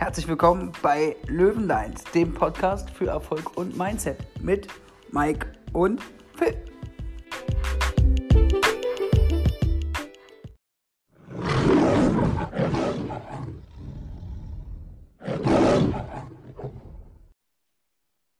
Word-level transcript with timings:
Herzlich 0.00 0.26
willkommen 0.28 0.72
bei 0.80 1.14
Löwenlines, 1.26 2.04
dem 2.14 2.32
Podcast 2.32 2.88
für 2.88 3.08
Erfolg 3.08 3.58
und 3.58 3.76
Mindset 3.76 4.16
mit 4.42 4.66
Mike 5.12 5.52
und 5.74 6.00
Phil. 6.36 6.56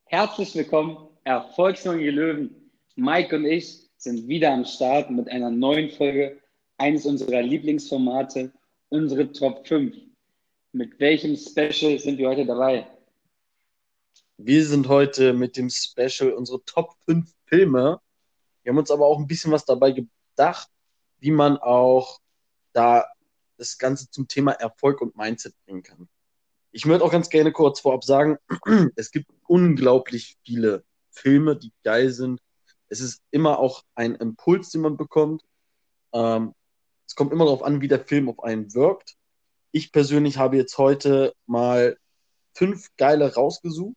Herzlich 0.06 0.54
willkommen, 0.54 0.96
erfolgsjunge 1.24 2.10
Löwen. 2.10 2.70
Mike 2.96 3.36
und 3.36 3.44
ich 3.44 3.90
sind 3.98 4.26
wieder 4.26 4.50
am 4.50 4.64
Start 4.64 5.10
mit 5.10 5.28
einer 5.28 5.50
neuen 5.50 5.90
Folge 5.90 6.38
eines 6.78 7.04
unserer 7.04 7.42
Lieblingsformate, 7.42 8.50
unsere 8.88 9.30
Top 9.30 9.68
5. 9.68 10.09
Mit 10.72 11.00
welchem 11.00 11.36
Special 11.36 11.98
sind 11.98 12.18
wir 12.18 12.28
heute 12.28 12.46
dabei? 12.46 12.86
Wir 14.36 14.64
sind 14.64 14.86
heute 14.86 15.32
mit 15.32 15.56
dem 15.56 15.68
Special 15.68 16.32
unsere 16.32 16.64
Top 16.64 16.94
5 17.06 17.28
Filme. 17.46 18.00
Wir 18.62 18.70
haben 18.70 18.78
uns 18.78 18.92
aber 18.92 19.04
auch 19.04 19.18
ein 19.18 19.26
bisschen 19.26 19.50
was 19.50 19.64
dabei 19.64 19.90
gedacht, 19.90 20.68
wie 21.18 21.32
man 21.32 21.56
auch 21.58 22.20
da 22.72 23.04
das 23.56 23.78
Ganze 23.78 24.08
zum 24.10 24.28
Thema 24.28 24.52
Erfolg 24.52 25.00
und 25.00 25.16
Mindset 25.16 25.54
bringen 25.66 25.82
kann. 25.82 26.08
Ich 26.70 26.86
würde 26.86 27.04
auch 27.04 27.10
ganz 27.10 27.30
gerne 27.30 27.50
kurz 27.50 27.80
vorab 27.80 28.04
sagen, 28.04 28.38
es 28.94 29.10
gibt 29.10 29.28
unglaublich 29.48 30.38
viele 30.44 30.84
Filme, 31.10 31.56
die 31.56 31.72
geil 31.82 32.10
sind. 32.10 32.40
Es 32.88 33.00
ist 33.00 33.24
immer 33.32 33.58
auch 33.58 33.82
ein 33.96 34.14
Impuls, 34.14 34.70
den 34.70 34.82
man 34.82 34.96
bekommt. 34.96 35.42
Ähm, 36.12 36.54
es 37.08 37.16
kommt 37.16 37.32
immer 37.32 37.46
darauf 37.46 37.64
an, 37.64 37.80
wie 37.80 37.88
der 37.88 38.04
Film 38.04 38.28
auf 38.28 38.44
einen 38.44 38.72
wirkt. 38.72 39.16
Ich 39.72 39.92
persönlich 39.92 40.38
habe 40.38 40.56
jetzt 40.56 40.78
heute 40.78 41.34
mal 41.46 41.96
fünf 42.54 42.88
geile 42.96 43.34
rausgesucht. 43.34 43.96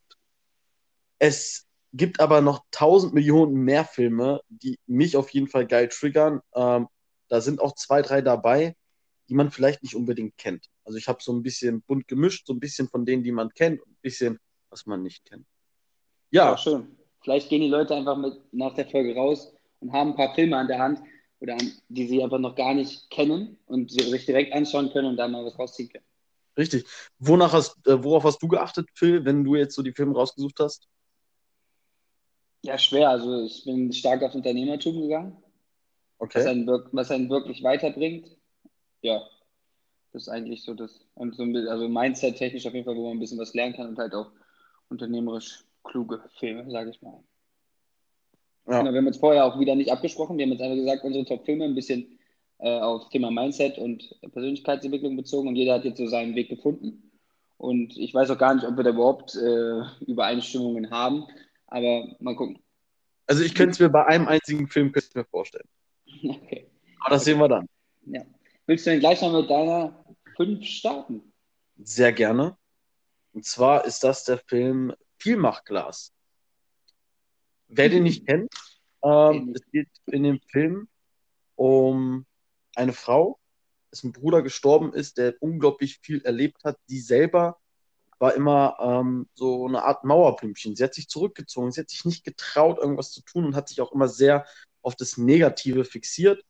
Es 1.20 1.66
gibt 1.94 2.20
aber 2.20 2.42
noch 2.42 2.64
tausend 2.72 3.14
Millionen 3.14 3.54
mehr 3.54 3.86
Filme, 3.86 4.42
die 4.50 4.78
mich 4.88 5.16
auf 5.16 5.30
jeden 5.30 5.48
Fall 5.48 5.68
geil 5.68 5.90
triggern. 5.90 6.42
Ähm, 6.54 6.88
da 7.28 7.42
sind 7.42 7.62
auch 7.62 7.76
zwei, 7.76 8.02
drei 8.02 8.22
dabei, 8.22 8.76
die 9.30 9.36
man 9.36 9.52
vielleicht 9.52 9.84
nicht 9.84 9.96
unbedingt 9.96 10.38
kennt. 10.38 10.68
Also 10.84 10.98
ich 10.98 11.08
habe 11.08 11.24
so 11.24 11.32
ein 11.32 11.44
bisschen 11.44 11.82
bunt 11.84 12.08
gemischt, 12.08 12.48
so 12.48 12.54
ein 12.54 12.60
bisschen 12.60 12.90
von 12.90 13.06
denen, 13.06 13.24
die 13.24 13.32
man 13.32 13.50
kennt 13.50 13.82
und 13.82 13.92
ein 13.92 14.02
bisschen, 14.02 14.40
was 14.70 14.86
man 14.86 15.02
nicht 15.02 15.26
kennt. 15.26 15.46
Ja, 16.32 16.52
ja 16.52 16.58
schön. 16.58 16.98
Vielleicht 17.22 17.50
gehen 17.50 17.62
die 17.62 17.70
Leute 17.70 17.96
einfach 17.96 18.18
mit 18.18 18.34
nach 18.52 18.74
der 18.74 18.88
Folge 18.88 19.16
raus 19.16 19.56
und 19.80 19.94
haben 19.94 20.12
ein 20.12 20.16
paar 20.16 20.36
Filme 20.36 20.58
an 20.58 20.68
der 20.68 20.80
Hand, 20.80 21.02
oder 21.44 21.58
die 21.90 22.08
sie 22.08 22.24
einfach 22.24 22.40
noch 22.40 22.56
gar 22.56 22.74
nicht 22.74 23.10
kennen 23.10 23.60
und 23.66 23.92
sie 23.92 24.10
sich 24.10 24.26
direkt 24.26 24.54
anschauen 24.54 24.90
können 24.92 25.10
und 25.10 25.18
da 25.18 25.28
mal 25.28 25.44
was 25.44 25.60
rausziehen 25.60 25.90
können. 25.90 26.06
Richtig. 26.58 26.86
Wonach 27.20 27.52
hast, 27.52 27.86
äh, 27.86 28.02
worauf 28.02 28.24
hast 28.24 28.42
du 28.42 28.48
geachtet, 28.48 28.88
Phil, 28.94 29.26
wenn 29.26 29.44
du 29.44 29.56
jetzt 29.56 29.76
so 29.76 29.82
die 29.82 29.92
Filme 29.92 30.16
rausgesucht 30.16 30.58
hast? 30.62 30.88
Ja, 32.64 32.78
schwer. 32.78 33.10
Also 33.10 33.44
ich 33.44 33.66
bin 33.66 33.92
stark 33.92 34.24
auf 34.24 34.34
Unternehmertum 34.34 35.02
gegangen. 35.02 35.36
Okay. 36.18 36.40
Was 36.40 36.46
einen, 36.46 36.68
was 36.94 37.12
einen 37.12 37.30
wirklich 37.30 37.62
weiterbringt. 37.62 38.38
Ja, 39.02 39.22
das 40.14 40.24
ist 40.24 40.30
eigentlich 40.30 40.64
so 40.64 40.74
das. 40.74 41.06
Und 41.16 41.36
so 41.36 41.44
ein 41.44 41.52
bisschen, 41.52 41.68
also 41.68 41.90
Mindset-technisch 41.90 42.66
auf 42.66 42.74
jeden 42.74 42.86
Fall, 42.86 42.96
wo 42.96 43.10
man 43.10 43.18
ein 43.18 43.20
bisschen 43.20 43.40
was 43.40 43.54
lernen 43.54 43.76
kann 43.76 43.90
und 43.90 43.98
halt 43.98 44.14
auch 44.14 44.32
unternehmerisch 44.88 45.66
kluge 45.84 46.24
Filme, 46.40 46.72
sage 46.72 46.92
ich 46.92 47.02
mal. 47.02 47.22
Ja. 48.68 48.80
Genau, 48.80 48.92
wir 48.92 49.00
haben 49.00 49.08
uns 49.08 49.18
vorher 49.18 49.46
auch 49.46 49.60
wieder 49.60 49.76
nicht 49.76 49.92
abgesprochen. 49.92 50.38
Wir 50.38 50.46
haben 50.46 50.54
jetzt 50.54 50.62
einfach 50.62 50.78
gesagt, 50.78 51.04
unsere 51.04 51.26
Top-Filme 51.26 51.66
ein 51.66 51.76
bisschen 51.76 52.20
äh, 52.60 52.80
auf 52.80 53.10
Thema 53.10 53.30
Mindset 53.30 53.78
und 53.78 54.16
Persönlichkeitsentwicklung 54.32 55.18
bezogen 55.18 55.50
und 55.50 55.56
jeder 55.56 55.74
hat 55.74 55.86
jetzt 55.86 55.98
so 55.98 56.08
seinen 56.08 56.36
Weg 56.36 56.50
gefunden. 56.50 57.12
Und 57.58 57.98
ich 57.98 58.14
weiß 58.14 58.30
auch 58.30 58.38
gar 58.38 58.56
nicht, 58.56 58.66
ob 58.66 58.78
wir 58.78 58.84
da 58.84 58.92
überhaupt 58.92 59.36
äh, 59.36 59.82
Übereinstimmungen 60.06 60.90
haben, 60.92 61.26
aber 61.68 62.16
mal 62.20 62.36
gucken. 62.36 62.60
Also 63.28 63.44
ich 63.44 63.56
könnte 63.56 63.72
es 63.72 63.80
mir 63.80 63.90
bei 63.90 64.06
einem 64.06 64.28
einzigen 64.28 64.68
Film 64.68 64.94
mir 65.14 65.26
vorstellen. 65.26 65.68
Okay. 66.24 66.68
Aber 67.00 67.16
das 67.16 67.24
okay. 67.24 67.32
sehen 67.32 67.40
wir 67.40 67.50
dann. 67.50 67.68
Ja. 68.06 68.22
Willst 68.66 68.86
du 68.86 68.92
denn 68.92 69.02
gleich 69.02 69.22
noch 69.22 69.34
mit 69.34 69.50
deiner 69.50 70.06
5 70.38 70.64
starten? 70.66 71.34
Sehr 71.84 72.14
gerne. 72.14 72.56
Und 73.34 73.44
zwar 73.46 73.84
ist 73.84 74.06
das 74.06 74.24
der 74.24 74.38
Film 74.38 74.94
Vielmachglas. 75.18 76.14
Wer 77.76 77.90
den 77.90 78.04
nicht 78.04 78.28
kennt, 78.28 78.54
ähm, 79.04 79.54
es 79.56 79.62
geht 79.72 79.90
in 80.06 80.24
dem 80.24 80.40
Film 80.52 80.88
um 81.56 82.26
eine 82.76 82.94
Frau, 82.94 83.40
dessen 83.92 84.12
Bruder 84.12 84.44
gestorben 84.44 84.94
ist, 84.94 85.18
der 85.18 85.36
unglaublich 85.40 86.00
viel 86.00 86.22
erlebt 86.22 86.64
hat. 86.64 86.78
Die 86.90 87.00
selber 87.00 87.58
war 88.20 88.36
immer 88.36 88.78
ähm, 88.80 89.28
so 89.34 89.68
eine 89.68 89.84
Art 89.84 90.04
Mauerblümchen. 90.04 90.76
Sie 90.76 90.84
hat 90.84 90.94
sich 90.94 91.10
zurückgezogen, 91.10 91.72
sie 91.72 91.82
hat 91.82 91.90
sich 91.90 92.06
nicht 92.06 92.24
getraut, 92.24 92.78
irgendwas 92.78 93.12
zu 93.12 93.24
tun 93.24 93.46
und 93.46 93.56
hat 93.56 93.70
sich 93.70 93.82
auch 93.82 93.92
immer 93.92 94.08
sehr 94.08 94.46
auf 94.84 94.96
das 94.96 95.18
Negative 95.18 95.84
fixiert. 95.84 96.46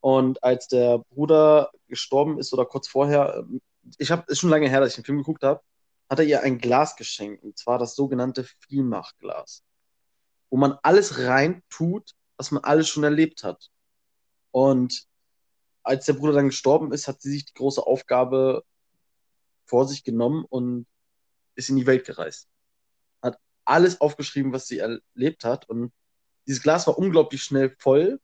Und 0.00 0.42
als 0.42 0.66
der 0.66 0.98
Bruder 0.98 1.70
gestorben 1.86 2.38
ist 2.40 2.52
oder 2.52 2.66
kurz 2.66 2.88
vorher, 2.88 3.44
ähm, 3.48 3.60
ich 3.98 4.10
habe, 4.10 4.24
ist 4.26 4.40
schon 4.40 4.50
lange 4.50 4.68
her, 4.68 4.80
dass 4.80 4.90
ich 4.90 4.96
den 4.96 5.04
Film 5.04 5.18
geguckt 5.18 5.44
habe, 5.44 5.60
hat 6.10 6.18
er 6.18 6.24
ihr 6.24 6.42
ein 6.42 6.58
Glas 6.58 6.96
geschenkt, 6.96 7.44
und 7.44 7.56
zwar 7.56 7.78
das 7.78 7.94
sogenannte 7.94 8.44
Vielmachglas 8.44 9.62
wo 10.50 10.56
man 10.56 10.78
alles 10.82 11.18
rein 11.18 11.62
tut, 11.68 12.12
was 12.36 12.50
man 12.50 12.64
alles 12.64 12.88
schon 12.88 13.04
erlebt 13.04 13.44
hat. 13.44 13.70
Und 14.50 15.06
als 15.82 16.06
der 16.06 16.14
Bruder 16.14 16.32
dann 16.32 16.48
gestorben 16.48 16.92
ist, 16.92 17.08
hat 17.08 17.20
sie 17.20 17.30
sich 17.30 17.44
die 17.44 17.54
große 17.54 17.84
Aufgabe 17.86 18.64
vor 19.66 19.86
sich 19.86 20.04
genommen 20.04 20.44
und 20.48 20.86
ist 21.54 21.68
in 21.68 21.76
die 21.76 21.86
Welt 21.86 22.06
gereist. 22.06 22.48
Hat 23.22 23.38
alles 23.64 24.00
aufgeschrieben, 24.00 24.52
was 24.52 24.66
sie 24.66 24.78
erlebt 24.78 25.44
hat. 25.44 25.68
Und 25.68 25.92
dieses 26.46 26.62
Glas 26.62 26.86
war 26.86 26.98
unglaublich 26.98 27.42
schnell 27.42 27.74
voll 27.78 28.20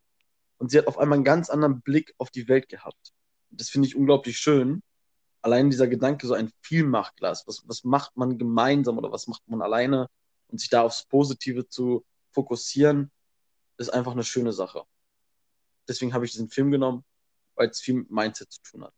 und 0.59 0.71
sie 0.71 0.79
hat 0.79 0.87
auf 0.87 0.99
einmal 0.99 1.17
einen 1.17 1.25
ganz 1.25 1.51
anderen 1.51 1.81
Blick 1.81 2.15
auf 2.19 2.31
die 2.31 2.49
Welt 2.49 2.69
gehabt. 2.69 3.13
Das 3.51 3.71
finde 3.71 3.89
ich 3.89 3.97
unglaublich 3.97 4.39
schön. 4.39 4.83
Allein 5.43 5.71
dieser 5.71 5.89
Gedanke, 5.89 6.27
so 6.27 6.35
ein 6.35 6.53
Vielmachglas, 6.61 7.47
was, 7.47 7.63
was 7.67 7.83
macht 7.85 8.17
man 8.17 8.37
gemeinsam 8.37 8.99
oder 8.99 9.11
was 9.11 9.27
macht 9.27 9.43
man 9.49 9.63
alleine 9.63 10.09
und 10.49 10.61
sich 10.61 10.69
da 10.69 10.83
aufs 10.83 11.07
Positive 11.07 11.67
zu 11.69 12.05
fokussieren, 12.33 13.11
ist 13.79 13.91
einfach 13.91 14.13
eine 14.13 14.25
schöne 14.25 14.53
Sache. 14.53 14.85
Deswegen 15.89 16.13
habe 16.15 16.25
ich 16.25 16.33
diesen 16.33 16.49
Film 16.49 16.71
genommen, 16.71 17.05
weil 17.55 17.69
es 17.69 17.81
viel 17.81 17.95
mit 17.95 18.11
Mindset 18.11 18.53
zu 18.53 18.63
tun 18.63 18.85
hat. 18.85 18.95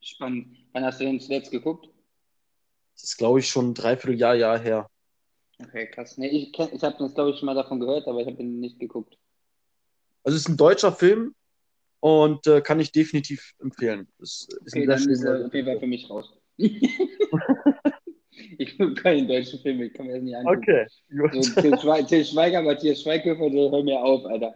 Spannend. 0.00 0.56
Wann 0.72 0.84
hast 0.84 1.00
du 1.00 1.04
den 1.04 1.20
zuletzt 1.20 1.50
geguckt? 1.50 1.88
Das 2.94 3.04
ist, 3.04 3.16
glaube 3.16 3.40
ich, 3.40 3.48
schon 3.48 3.70
ein 3.70 3.74
Dreivierteljahr 3.74 4.34
Jahr 4.34 4.58
her. 4.58 4.90
Okay, 5.58 5.90
krass. 5.90 6.18
Nee, 6.18 6.28
ich 6.28 6.52
ich 6.52 6.82
habe 6.82 6.96
das, 6.98 7.14
glaube 7.14 7.30
ich, 7.30 7.38
schon 7.38 7.46
mal 7.46 7.54
davon 7.54 7.80
gehört, 7.80 8.06
aber 8.06 8.20
ich 8.20 8.26
habe 8.26 8.42
ihn 8.42 8.60
nicht 8.60 8.78
geguckt. 8.78 9.16
Also 10.22 10.36
es 10.36 10.42
ist 10.42 10.48
ein 10.48 10.56
deutscher 10.56 10.92
Film 10.92 11.34
und 12.00 12.46
äh, 12.46 12.60
kann 12.60 12.80
ich 12.80 12.92
definitiv 12.92 13.54
empfehlen. 13.60 14.08
Das 14.18 14.48
ist 14.50 14.60
okay, 14.60 14.86
dann 14.86 15.08
ist 15.08 15.22
er 15.22 15.46
auf 15.46 15.54
jeden 15.54 15.66
Fall 15.66 15.80
für 15.80 15.86
mich 15.86 16.08
raus. 16.10 16.32
Ich 18.58 18.78
gucke 18.78 18.94
keine 18.94 19.26
deutschen 19.26 19.60
Filme, 19.60 19.84
ich 19.84 19.94
kann 19.94 20.06
mir 20.06 20.14
das 20.14 20.22
nicht 20.22 20.36
angucken. 20.36 20.58
Okay, 20.58 20.86
gut. 21.10 21.44
So, 21.44 21.60
Til, 21.60 21.78
Schwe 21.78 22.06
Til 22.06 22.24
Schweiger, 22.24 22.62
Matthias 22.62 23.02
Schweighöfer, 23.02 23.50
so, 23.50 23.70
hör 23.70 23.82
mir 23.82 24.00
auf, 24.00 24.24
Alter. 24.26 24.54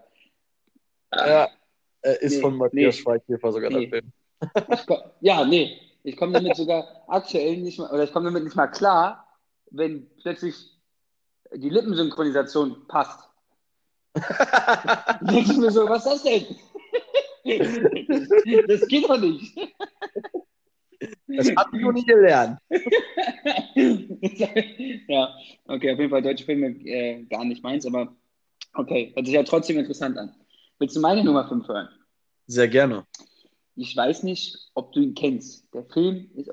Ja, 1.15 1.49
er 2.03 2.23
ist 2.23 2.37
nee, 2.37 2.41
von 2.41 2.57
Matthias 2.57 2.97
nee, 2.97 3.03
Schweighöfer 3.03 3.53
sogar 3.53 3.71
nee. 3.71 3.87
der 3.87 4.01
Film. 4.01 4.13
Komm, 4.87 4.99
ja, 5.21 5.45
nee. 5.45 5.79
Ich 6.05 6.17
komme 6.17 6.33
damit 6.33 6.57
sogar 6.57 7.05
aktuell 7.09 7.57
nicht 7.59 7.79
mal, 7.79 7.91
oder 7.91 8.05
ich 8.05 8.13
komme 8.13 8.27
damit 8.27 8.45
nicht 8.45 8.57
mal 8.57 8.69
klar, 8.69 9.27
wenn 9.71 10.09
plötzlich 10.23 10.55
die 11.55 11.71
Lippensynchronisation 11.71 12.87
passt. 12.89 13.29
Denkst 15.21 15.55
du 15.55 15.61
mir 15.61 15.71
so, 15.71 15.89
was 15.89 16.07
ist 16.07 16.13
das 16.13 16.23
denn? 16.23 16.47
das 18.69 18.89
geht 18.89 19.09
doch 19.09 19.19
nicht. 19.19 19.57
Das 21.29 21.49
habe 21.57 21.77
ich 21.77 21.83
noch 21.83 21.93
nie 21.93 22.05
gelernt. 22.05 22.59
ja, 25.09 25.35
okay, 25.65 25.93
auf 25.93 25.99
jeden 25.99 26.11
Fall 26.11 26.23
deutsche 26.23 26.45
Filme 26.45 26.69
äh, 26.87 27.25
gar 27.25 27.45
nicht 27.45 27.63
meins, 27.63 27.87
aber 27.87 28.17
okay, 28.75 29.13
hört 29.15 29.27
sich 29.27 29.35
ja 29.35 29.43
trotzdem 29.43 29.79
interessant 29.79 30.17
an. 30.19 30.35
Willst 30.79 30.97
du 30.97 31.01
meine 31.01 31.25
Nummer 31.25 31.49
5 31.49 31.67
hören? 31.69 31.89
Sehr 32.47 32.69
gerne. 32.69 33.07
Ich 33.75 33.97
weiß 33.97 34.23
nicht, 34.23 34.71
ob 34.75 34.93
du 34.93 35.01
ihn 35.01 35.15
kennst. 35.15 35.73
Der 35.73 35.85
Film 35.85 36.31
ist 36.35 36.51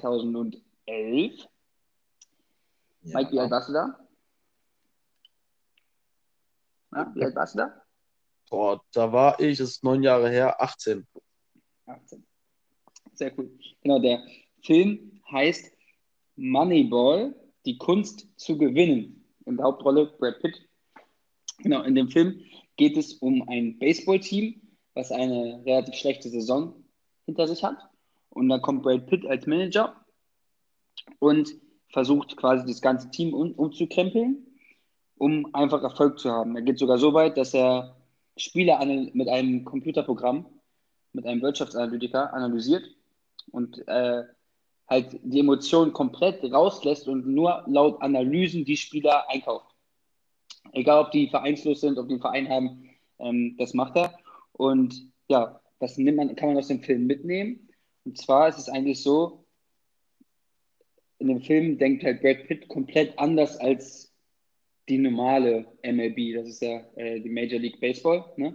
2011. 0.00 0.62
Ja. 3.02 3.18
Mike, 3.18 3.32
wie 3.32 3.40
alt 3.40 3.50
warst 3.50 3.68
du 3.68 3.72
da? 3.72 3.98
Ja, 6.94 7.12
wie 7.14 7.24
alt 7.24 7.34
warst 7.34 7.54
du 7.54 7.58
da? 7.58 7.82
Boah, 8.50 8.82
da 8.92 9.12
war 9.12 9.40
ich, 9.40 9.58
das 9.58 9.70
ist 9.70 9.84
neun 9.84 10.02
Jahre 10.02 10.28
her, 10.28 10.60
18. 10.60 11.06
18. 11.86 12.26
Sehr 13.14 13.38
cool. 13.38 13.50
Genau, 13.82 13.98
der 13.98 14.22
Film 14.62 15.20
heißt 15.30 15.71
Moneyball, 16.36 17.34
die 17.66 17.78
Kunst 17.78 18.28
zu 18.36 18.58
gewinnen. 18.58 19.24
In 19.44 19.56
der 19.56 19.66
Hauptrolle 19.66 20.06
Brad 20.18 20.40
Pitt. 20.40 20.68
Genau, 21.58 21.82
in 21.82 21.94
dem 21.94 22.08
Film 22.08 22.40
geht 22.76 22.96
es 22.96 23.14
um 23.14 23.48
ein 23.48 23.78
Baseballteam, 23.78 24.60
was 24.94 25.12
eine 25.12 25.62
relativ 25.64 25.94
schlechte 25.94 26.28
Saison 26.28 26.74
hinter 27.26 27.46
sich 27.46 27.62
hat. 27.62 27.76
Und 28.30 28.48
dann 28.48 28.62
kommt 28.62 28.82
Brad 28.82 29.06
Pitt 29.06 29.26
als 29.26 29.46
Manager 29.46 30.04
und 31.18 31.54
versucht 31.88 32.36
quasi 32.36 32.66
das 32.66 32.80
ganze 32.80 33.10
Team 33.10 33.34
um, 33.34 33.52
umzukrempeln, 33.52 34.46
um 35.16 35.54
einfach 35.54 35.82
Erfolg 35.82 36.18
zu 36.18 36.30
haben. 36.30 36.56
Er 36.56 36.62
geht 36.62 36.78
sogar 36.78 36.98
so 36.98 37.12
weit, 37.14 37.36
dass 37.36 37.54
er 37.54 37.96
Spieler 38.36 38.84
mit 39.12 39.28
einem 39.28 39.64
Computerprogramm, 39.64 40.46
mit 41.12 41.26
einem 41.26 41.42
Wirtschaftsanalytiker 41.42 42.32
analysiert 42.32 42.84
und 43.50 43.86
äh, 43.86 44.24
halt 44.92 45.18
die 45.22 45.40
Emotionen 45.40 45.92
komplett 45.92 46.44
rauslässt 46.44 47.08
und 47.08 47.26
nur 47.26 47.64
laut 47.66 48.00
Analysen 48.02 48.64
die 48.64 48.76
Spieler 48.76 49.28
einkauft. 49.28 49.66
Egal, 50.72 51.04
ob 51.04 51.10
die 51.10 51.28
vereinslos 51.28 51.80
sind, 51.80 51.98
ob 51.98 52.08
die 52.08 52.14
einen 52.14 52.20
Verein 52.20 52.48
haben, 52.48 52.90
ähm, 53.18 53.56
das 53.58 53.74
macht 53.74 53.96
er. 53.96 54.16
Und 54.52 55.08
ja, 55.28 55.60
was 55.80 55.98
nimmt 55.98 56.18
man, 56.18 56.36
kann 56.36 56.50
man 56.50 56.58
aus 56.58 56.68
dem 56.68 56.82
Film 56.82 57.06
mitnehmen? 57.06 57.68
Und 58.04 58.18
zwar 58.18 58.48
ist 58.48 58.58
es 58.58 58.68
eigentlich 58.68 59.02
so, 59.02 59.44
in 61.18 61.28
dem 61.28 61.40
Film 61.40 61.78
denkt 61.78 62.04
halt 62.04 62.20
Brad 62.20 62.46
Pitt 62.46 62.68
komplett 62.68 63.18
anders 63.18 63.56
als 63.56 64.12
die 64.88 64.98
normale 64.98 65.66
MLB, 65.82 66.34
das 66.34 66.48
ist 66.48 66.62
ja 66.62 66.80
äh, 66.96 67.20
die 67.20 67.30
Major 67.30 67.60
League 67.60 67.80
Baseball. 67.80 68.24
Ne? 68.36 68.54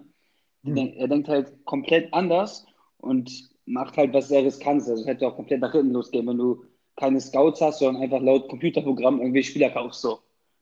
Mhm. 0.64 0.78
Er 0.78 1.08
denkt 1.08 1.30
halt 1.30 1.66
komplett 1.66 2.14
anders 2.14 2.66
und 2.98 3.50
macht 3.68 3.98
halt 3.98 4.14
was 4.14 4.30
sehr 4.30 4.44
riskantes. 4.44 4.90
Also 4.90 5.02
es 5.02 5.08
hätte 5.08 5.28
auch 5.28 5.36
komplett 5.36 5.62
nach 5.62 5.74
hinten 5.74 5.92
losgehen, 5.92 6.26
wenn 6.26 6.38
du 6.38 6.64
keine 6.96 7.22
Scouts 7.22 7.62
hast, 7.62 7.80
sondern 7.80 8.02
einfach 8.02 8.22
laut 8.22 8.50
Computerprogramm 8.50 9.22
irgendwie 9.22 9.44
Spieler 9.44 9.70
kaufst. 9.70 10.02
So. 10.02 10.20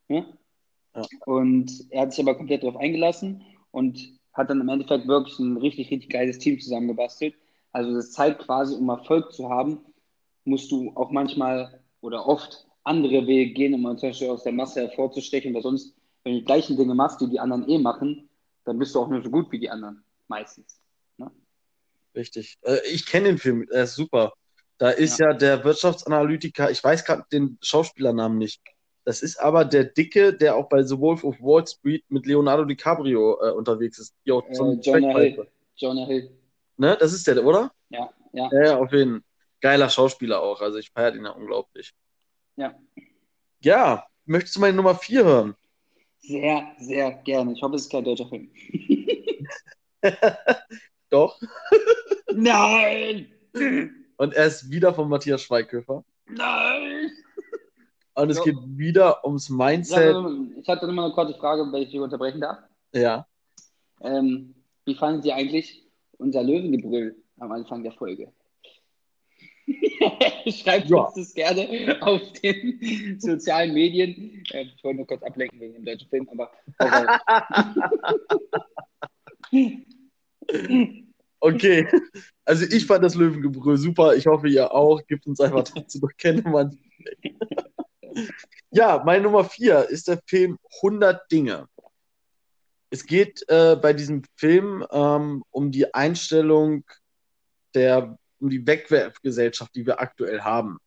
Ne? 0.10 0.26
Ja. 0.96 1.04
Und 1.26 1.72
er 1.92 2.02
hat 2.02 2.14
sich 2.14 2.24
aber 2.26 2.36
komplett 2.36 2.64
darauf 2.64 2.78
eingelassen 2.78 3.44
und 3.72 4.20
hat 4.34 4.50
dann 4.50 4.60
im 4.60 4.70
Endeffekt 4.70 5.08
wirklich 5.08 5.40
ein 5.40 5.58
richtig, 5.58 5.92
richtig 5.92 6.10
geiles 6.10 6.40
Team 6.40 6.60
zusammengebastelt. 6.60 7.36
Also 7.72 7.94
das 7.94 8.12
zeigt 8.12 8.40
quasi, 8.40 8.76
um 8.76 8.90
Erfolg 8.90 9.32
zu 9.32 9.50
haben, 9.50 9.80
musst 10.44 10.72
du 10.72 10.92
auch 10.96 11.12
manchmal 11.12 11.82
oder 12.02 12.28
oft 12.28 12.68
andere 12.84 13.28
Wege 13.28 13.54
gehen, 13.54 13.74
um 13.74 13.98
zum 13.98 14.10
Beispiel 14.10 14.30
aus 14.30 14.44
der 14.44 14.54
Masse 14.54 14.82
hervorzustechen, 14.82 15.54
weil 15.54 15.62
sonst, 15.62 15.96
wenn 16.24 16.34
du 16.34 16.40
die 16.40 16.46
gleichen 16.46 16.78
Dinge 16.78 16.96
machst, 16.96 17.22
die 17.22 17.30
die 17.30 17.40
anderen 17.40 17.68
eh 17.68 17.78
machen, 17.78 18.30
dann 18.64 18.78
bist 18.78 18.94
du 18.96 19.02
auch 19.02 19.08
nur 19.08 19.24
so 19.24 19.30
gut 19.30 19.52
wie 19.52 19.60
die 19.60 19.70
anderen, 19.70 20.04
meistens. 20.28 20.80
Richtig. 22.16 22.58
Äh, 22.62 22.78
ich 22.92 23.06
kenne 23.06 23.28
den 23.28 23.38
Film, 23.38 23.68
er 23.72 23.84
ist 23.84 23.96
super. 23.96 24.34
Da 24.78 24.90
ist 24.90 25.20
ja, 25.20 25.30
ja 25.30 25.34
der 25.34 25.64
Wirtschaftsanalytiker, 25.64 26.70
ich 26.72 26.84
weiß 26.84 27.06
gerade 27.06 27.24
den 27.32 27.58
Schauspielernamen 27.62 28.38
nicht. 28.38 28.62
Das 29.06 29.22
ist 29.22 29.40
aber 29.40 29.66
der 29.66 29.86
Dicke, 29.86 30.34
der 30.34 30.56
auch 30.56 30.68
bei 30.68 30.82
The 30.84 30.98
Wolf 31.00 31.24
of 31.24 31.40
Wall 31.40 31.66
Street 31.68 32.04
mit 32.10 32.26
Leonardo 32.26 32.66
DiCaprio 32.66 33.40
äh, 33.42 33.52
unterwegs 33.52 34.00
ist. 34.00 34.16
Jo, 34.24 34.42
äh, 34.50 34.54
Jonah 34.82 35.20
Hill. 35.20 35.48
Jonah 35.76 36.06
Hill. 36.08 36.32
Ne, 36.78 36.98
das 37.00 37.14
ist 37.14 37.28
der, 37.28 37.44
oder? 37.46 37.72
Ja, 37.90 38.10
ja. 38.34 38.50
Ja, 38.52 38.78
auf 38.78 38.92
jeden 38.92 39.22
Fall. 39.22 39.22
Geiler 39.62 39.90
Schauspieler 39.90 40.42
auch. 40.42 40.62
Also 40.62 40.78
ich 40.78 40.92
feiere 40.92 41.16
ihn 41.16 41.26
ja 41.26 41.32
unglaublich. 41.32 41.94
Ja. 42.56 42.76
Ja, 43.62 44.06
möchtest 44.26 44.56
du 44.56 44.60
meine 44.60 44.76
Nummer 44.76 44.96
4 44.96 45.24
hören? 45.24 45.56
Sehr, 46.20 46.68
sehr 46.80 47.12
gerne. 47.24 47.54
Ich 47.54 47.62
hoffe, 47.62 47.76
es 47.76 47.84
ist 47.84 47.92
kein 47.92 48.04
deutscher 48.04 48.28
Film. 48.28 48.50
Doch. 51.10 51.40
Nein! 52.34 53.28
Und 54.18 54.34
er 54.34 54.46
ist 54.46 54.70
wieder 54.72 54.94
von 54.94 55.10
Matthias 55.10 55.42
Schweighöfer. 55.42 56.04
Nein! 56.28 57.12
Und 58.16 58.30
es 58.30 58.38
so. 58.38 58.44
geht 58.44 58.56
wieder 58.78 59.26
ums 59.26 59.50
Mindset. 59.50 60.16
ich 60.58 60.68
hatte 60.70 60.88
noch 60.88 60.94
mal 60.94 61.06
eine 61.06 61.14
kurze 61.14 61.34
Frage, 61.34 61.70
wenn 61.72 61.82
ich 61.82 61.90
dich 61.90 62.00
unterbrechen 62.00 62.40
darf. 62.42 62.60
Ja. 62.94 63.28
Ähm, 64.02 64.56
wie 64.86 64.96
fanden 64.96 65.22
Sie 65.22 65.34
eigentlich 65.34 65.84
unser 66.18 66.44
Löwengebrüll 66.44 67.16
am 67.40 67.52
Anfang 67.52 67.84
der 67.84 67.92
Folge? 67.92 68.32
Schreibt 70.48 70.90
ja. 70.90 70.98
uns 70.98 71.16
das 71.16 71.34
gerne 71.34 71.98
auf 72.02 72.22
den 72.34 73.20
sozialen 73.20 73.74
Medien. 73.74 74.44
Äh, 74.52 74.64
ich 74.64 74.84
wollte 74.84 74.98
nur 74.98 75.08
kurz 75.08 75.24
ablenken 75.24 75.60
wegen 75.60 75.74
dem 75.74 75.86
deutschen 75.86 76.08
Film, 76.10 76.30
aber. 76.30 76.52
okay, 81.40 81.88
also 82.46 82.66
ich 82.66 82.86
fand 82.86 83.04
das 83.04 83.16
Löwengebrüll 83.16 83.78
super. 83.78 84.16
Ich 84.16 84.28
hoffe, 84.28 84.48
ihr 84.48 84.72
auch. 84.72 85.06
Gibt 85.08 85.28
uns 85.28 85.40
einfach 85.40 85.64
dazu 85.76 86.00
noch 86.00 86.12
keine 86.18 86.42
Mann. 86.42 86.78
ja, 88.72 89.02
meine 89.06 89.24
Nummer 89.24 89.44
vier 89.44 89.90
ist 89.90 90.08
der 90.08 90.22
Film 90.26 90.58
100 90.82 91.32
Dinge. 91.32 91.68
Es 92.90 93.06
geht 93.06 93.44
äh, 93.50 93.76
bei 93.76 93.94
diesem 93.94 94.24
Film 94.36 94.86
ähm, 94.92 95.44
um 95.52 95.72
die 95.72 95.94
Einstellung 95.94 96.86
der 97.74 98.18
um 98.40 98.50
die 98.50 98.66
Wegwerfgesellschaft, 98.66 99.74
die 99.76 99.86
wir 99.86 100.00
aktuell 100.00 100.42
haben. 100.42 100.78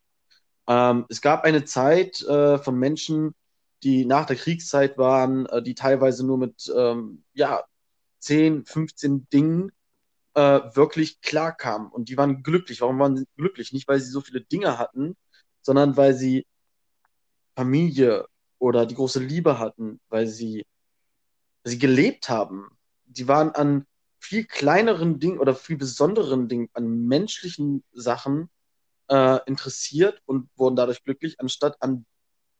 Ähm, 0.68 1.06
es 1.08 1.20
gab 1.20 1.44
eine 1.44 1.64
Zeit 1.64 2.22
äh, 2.22 2.58
von 2.58 2.78
Menschen, 2.78 3.34
die 3.82 4.04
nach 4.04 4.26
der 4.26 4.36
Kriegszeit 4.36 4.98
waren, 4.98 5.46
äh, 5.46 5.62
die 5.62 5.74
teilweise 5.74 6.26
nur 6.26 6.38
mit 6.38 6.72
ähm, 6.74 7.24
ja, 7.32 7.64
10, 8.20 8.64
15 8.64 9.28
Dingen 9.30 9.72
äh, 10.34 10.60
wirklich 10.74 11.20
klarkamen. 11.20 11.90
Und 11.90 12.08
die 12.08 12.16
waren 12.16 12.42
glücklich. 12.42 12.80
Warum 12.80 12.98
waren 12.98 13.16
sie 13.16 13.26
glücklich? 13.36 13.72
Nicht, 13.72 13.88
weil 13.88 14.00
sie 14.00 14.10
so 14.10 14.20
viele 14.20 14.40
Dinge 14.40 14.78
hatten, 14.78 15.16
sondern 15.62 15.96
weil 15.96 16.14
sie 16.14 16.46
Familie 17.56 18.26
oder 18.58 18.86
die 18.86 18.94
große 18.94 19.20
Liebe 19.20 19.58
hatten, 19.58 20.00
weil 20.08 20.26
sie, 20.26 20.64
sie 21.64 21.78
gelebt 21.78 22.28
haben. 22.28 22.68
Die 23.06 23.28
waren 23.28 23.50
an 23.50 23.86
viel 24.20 24.44
kleineren 24.44 25.18
Dingen 25.18 25.38
oder 25.38 25.54
viel 25.54 25.76
besonderen 25.76 26.48
Dingen, 26.48 26.68
an 26.72 27.06
menschlichen 27.06 27.84
Sachen 27.92 28.48
äh, 29.08 29.38
interessiert 29.46 30.22
und 30.26 30.48
wurden 30.56 30.76
dadurch 30.76 31.02
glücklich, 31.04 31.40
anstatt 31.40 31.80
an 31.82 32.04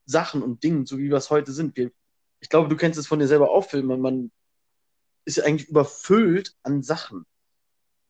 Sachen 0.05 0.41
und 0.41 0.63
Dingen, 0.63 0.85
so 0.85 0.97
wie 0.97 1.09
wir 1.09 1.17
es 1.17 1.29
heute 1.29 1.51
sind. 1.51 1.77
Wir, 1.77 1.91
ich 2.39 2.49
glaube, 2.49 2.69
du 2.69 2.75
kennst 2.75 2.97
es 2.99 3.07
von 3.07 3.19
dir 3.19 3.27
selber 3.27 3.51
auch, 3.51 3.65
Phil, 3.65 3.83
man, 3.83 4.01
man 4.01 4.31
ist 5.29 5.37
ja 5.37 5.45
eigentlich 5.45 5.69
überfüllt 5.69 6.55
an 6.63 6.81
Sachen. 6.81 7.25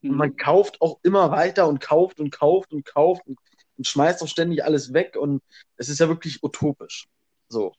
Und 0.02 0.16
man 0.16 0.30
mhm. 0.30 0.38
kauft 0.38 0.82
auch 0.82 1.00
immer 1.04 1.32
weiter 1.32 1.68
und 1.68 1.82
kauft 1.82 2.20
und 2.20 2.32
kauft 2.32 2.72
und 2.72 2.86
kauft 2.86 3.28
und, 3.28 3.38
und 3.78 3.86
schmeißt 3.86 4.24
auch 4.24 4.28
ständig 4.28 4.64
alles 4.64 4.94
weg 4.94 5.18
und 5.18 5.44
es 5.76 5.90
ist 5.90 6.00
ja 6.00 6.08
wirklich 6.08 6.42
utopisch. 6.42 7.08
So. 7.50 7.74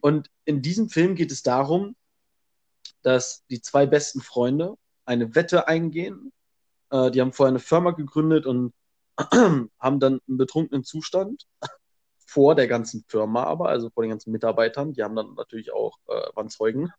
Und 0.00 0.28
in 0.44 0.62
diesem 0.62 0.88
Film 0.88 1.14
geht 1.14 1.30
es 1.30 1.42
darum, 1.42 1.94
dass 3.02 3.44
die 3.50 3.60
zwei 3.60 3.86
besten 3.86 4.20
Freunde, 4.20 4.76
eine 5.04 5.34
Wette 5.34 5.68
eingehen. 5.68 6.32
Äh, 6.90 7.10
die 7.12 7.20
haben 7.20 7.32
vorher 7.32 7.50
eine 7.50 7.60
Firma 7.60 7.92
gegründet 7.92 8.46
und 8.46 8.72
haben 9.18 10.00
dann 10.00 10.20
einen 10.26 10.38
betrunkenen 10.38 10.84
Zustand 10.84 11.46
vor 12.26 12.54
der 12.54 12.66
ganzen 12.66 13.04
Firma 13.08 13.44
aber, 13.44 13.68
also 13.68 13.90
vor 13.90 14.02
den 14.02 14.10
ganzen 14.10 14.32
Mitarbeitern, 14.32 14.92
die 14.92 15.02
haben 15.02 15.16
dann 15.16 15.34
natürlich 15.34 15.72
auch, 15.72 15.98
äh, 16.08 16.34
waren 16.34 16.48
Zeugen, 16.48 16.92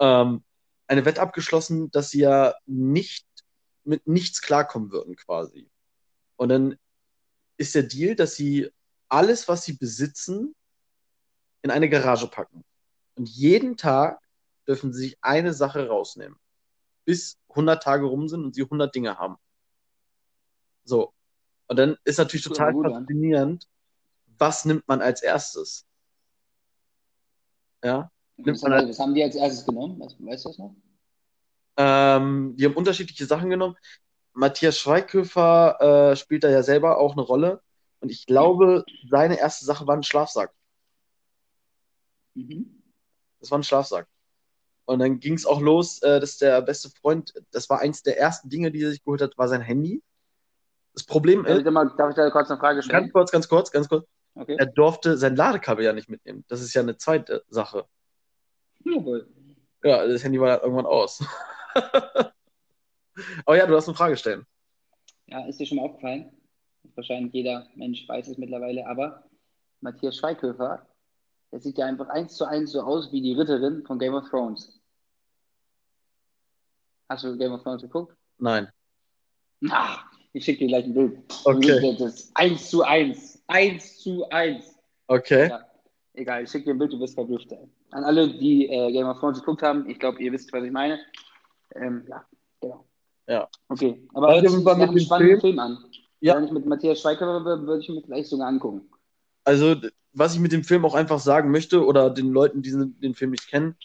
ähm, 0.00 0.44
eine 0.88 1.04
Wette 1.04 1.20
abgeschlossen, 1.20 1.90
dass 1.90 2.10
sie 2.10 2.20
ja 2.20 2.54
nicht 2.66 3.26
mit 3.84 4.06
nichts 4.06 4.42
klarkommen 4.42 4.90
würden 4.90 5.16
quasi. 5.16 5.70
Und 6.36 6.48
dann 6.50 6.76
ist 7.56 7.74
der 7.74 7.84
Deal, 7.84 8.14
dass 8.14 8.34
sie 8.34 8.70
alles, 9.08 9.48
was 9.48 9.64
sie 9.64 9.74
besitzen, 9.74 10.54
in 11.62 11.70
eine 11.70 11.88
Garage 11.88 12.28
packen. 12.28 12.64
Und 13.14 13.28
jeden 13.28 13.76
Tag 13.76 14.20
dürfen 14.66 14.92
sie 14.92 15.00
sich 15.00 15.18
eine 15.22 15.54
Sache 15.54 15.88
rausnehmen 15.88 16.38
bis 17.08 17.38
100 17.48 17.82
Tage 17.82 18.04
rum 18.04 18.28
sind 18.28 18.44
und 18.44 18.54
sie 18.54 18.64
100 18.64 18.94
Dinge 18.94 19.18
haben. 19.18 19.38
So. 20.84 21.14
Und 21.66 21.78
dann 21.78 21.96
ist 22.04 22.18
natürlich 22.18 22.44
total 22.44 22.74
gut, 22.74 22.84
faszinierend, 22.84 23.66
was 24.36 24.66
nimmt 24.66 24.86
man 24.86 25.00
als 25.00 25.22
erstes? 25.22 25.86
Ja. 27.82 28.12
Was, 28.38 28.62
haben, 28.62 28.72
als, 28.72 28.88
was 28.88 28.98
haben 28.98 29.14
die 29.14 29.22
als 29.22 29.34
erstes 29.34 29.66
genommen? 29.66 30.00
Weißt, 30.00 30.16
weißt 30.18 30.44
du 30.44 30.48
das 30.48 30.58
noch? 30.58 30.74
Ähm, 31.76 32.54
die 32.56 32.64
haben 32.64 32.74
unterschiedliche 32.74 33.26
Sachen 33.26 33.50
genommen. 33.50 33.76
Matthias 34.32 34.78
Schweighöfer 34.78 36.12
äh, 36.12 36.16
spielt 36.16 36.44
da 36.44 36.50
ja 36.50 36.62
selber 36.62 36.98
auch 36.98 37.12
eine 37.12 37.22
Rolle. 37.22 37.60
Und 38.00 38.10
ich 38.10 38.26
glaube, 38.26 38.84
seine 39.10 39.38
erste 39.38 39.64
Sache 39.64 39.86
war 39.86 39.96
ein 39.96 40.04
Schlafsack. 40.04 40.52
Mhm. 42.34 42.82
Das 43.40 43.50
war 43.50 43.58
ein 43.58 43.64
Schlafsack. 43.64 44.06
Und 44.84 45.00
dann 45.00 45.18
ging 45.20 45.34
es 45.34 45.44
auch 45.44 45.60
los, 45.60 46.00
äh, 46.02 46.20
dass 46.20 46.38
der 46.38 46.62
beste 46.62 46.90
Freund, 46.90 47.34
das 47.50 47.68
war 47.68 47.80
eins 47.80 48.02
der 48.02 48.18
ersten 48.18 48.48
Dinge, 48.48 48.70
die 48.70 48.82
er 48.82 48.90
sich 48.90 49.04
geholt 49.04 49.20
hat, 49.20 49.36
war 49.36 49.48
sein 49.48 49.60
Handy. 49.60 50.02
Das 50.94 51.04
Problem 51.04 51.44
ist. 51.44 51.64
Mal, 51.64 51.92
darf 51.96 52.10
ich 52.10 52.16
da 52.16 52.30
kurz 52.30 52.50
eine 52.50 52.58
Frage 52.58 52.82
stellen? 52.82 53.02
Ganz 53.02 53.12
kurz, 53.12 53.30
ganz 53.30 53.48
kurz, 53.48 53.70
ganz 53.70 53.88
kurz. 53.88 54.06
Okay. 54.34 54.56
Er 54.58 54.66
durfte 54.66 55.16
sein 55.16 55.36
Ladekabel 55.36 55.84
ja 55.84 55.92
nicht 55.92 56.08
mitnehmen. 56.08 56.44
Das 56.48 56.60
ist 56.60 56.72
ja 56.74 56.82
eine 56.82 56.96
zweite 56.96 57.44
Sache. 57.48 57.86
Jawohl. 58.84 59.28
Ja, 59.82 60.06
das 60.06 60.24
Handy 60.24 60.40
war 60.40 60.62
irgendwann 60.62 60.86
aus. 60.86 61.24
Aber 63.44 63.56
ja, 63.56 63.66
du 63.66 63.76
hast 63.76 63.88
eine 63.88 63.96
Frage 63.96 64.16
stellen. 64.16 64.46
Ja, 65.26 65.44
ist 65.46 65.60
dir 65.60 65.66
schon 65.66 65.76
mal 65.76 65.84
aufgefallen? 65.84 66.32
Wahrscheinlich 66.94 67.32
jeder 67.32 67.66
Mensch 67.74 68.08
weiß 68.08 68.28
es 68.28 68.38
mittlerweile, 68.38 68.86
aber 68.86 69.24
Matthias 69.80 70.16
Schweighöfer, 70.16 70.86
der 71.52 71.60
sieht 71.60 71.76
ja 71.78 71.86
einfach 71.86 72.08
eins 72.08 72.34
zu 72.36 72.44
eins 72.44 72.72
so 72.72 72.80
aus 72.80 73.12
wie 73.12 73.20
die 73.20 73.34
Ritterin 73.34 73.84
von 73.84 73.98
Game 73.98 74.14
of 74.14 74.28
Thrones. 74.30 74.80
Hast 77.08 77.24
du 77.24 77.36
Game 77.36 77.52
of 77.52 77.62
Thrones 77.62 77.82
geguckt? 77.82 78.16
Nein. 78.38 78.68
Ach, 79.70 80.06
ich 80.32 80.44
schicke 80.44 80.60
dir 80.60 80.68
gleich 80.68 80.84
ein 80.84 80.94
Bild. 80.94 81.18
Okay. 81.44 81.96
Das 81.98 82.30
eins 82.34 82.70
zu 82.70 82.82
eins. 82.82 83.38
1 83.48 83.98
zu 83.98 84.28
1. 84.28 84.78
Okay. 85.06 85.48
Ja, 85.48 85.66
egal, 86.14 86.44
ich 86.44 86.50
schicke 86.50 86.66
dir 86.66 86.70
ein 86.72 86.78
Bild, 86.78 86.92
du 86.92 87.00
wirst 87.00 87.14
verblüfft 87.14 87.48
sein. 87.48 87.70
An 87.90 88.04
alle, 88.04 88.28
die 88.28 88.68
äh, 88.68 88.92
Game 88.92 89.06
of 89.06 89.18
Thrones 89.18 89.40
geguckt 89.40 89.62
haben, 89.62 89.88
ich 89.88 89.98
glaube, 89.98 90.22
ihr 90.22 90.32
wisst, 90.32 90.52
was 90.52 90.62
ich 90.64 90.70
meine. 90.70 91.00
Ähm, 91.74 92.04
ja, 92.08 92.24
genau. 92.60 92.86
Ja. 93.26 93.48
Okay, 93.68 94.06
aber 94.14 94.28
Also, 94.28 94.48
sich 94.56 94.64
wir 94.64 94.74
mit 94.76 94.90
dem 94.90 94.98
spannenden 94.98 95.40
Film- 95.40 95.40
Film 95.40 95.58
an. 95.58 95.78
Ja. 96.20 96.36
Wenn 96.36 96.44
ich 96.44 96.50
mit 96.50 96.66
Matthias 96.66 97.00
Schweighöfer 97.00 97.44
wäre, 97.44 97.66
würde 97.66 97.82
ich 97.82 97.88
mir 97.88 98.02
vielleicht 98.02 98.28
sogar 98.28 98.48
angucken. 98.48 98.90
Also, 99.44 99.76
was 100.12 100.34
ich 100.34 100.40
mit 100.40 100.52
dem 100.52 100.64
Film 100.64 100.84
auch 100.84 100.94
einfach 100.94 101.20
sagen 101.20 101.50
möchte, 101.50 101.84
oder 101.84 102.10
den 102.10 102.30
Leuten, 102.32 102.62
die 102.62 102.72
den 102.72 103.14
Film 103.14 103.30
nicht 103.30 103.48
kennen, 103.48 103.76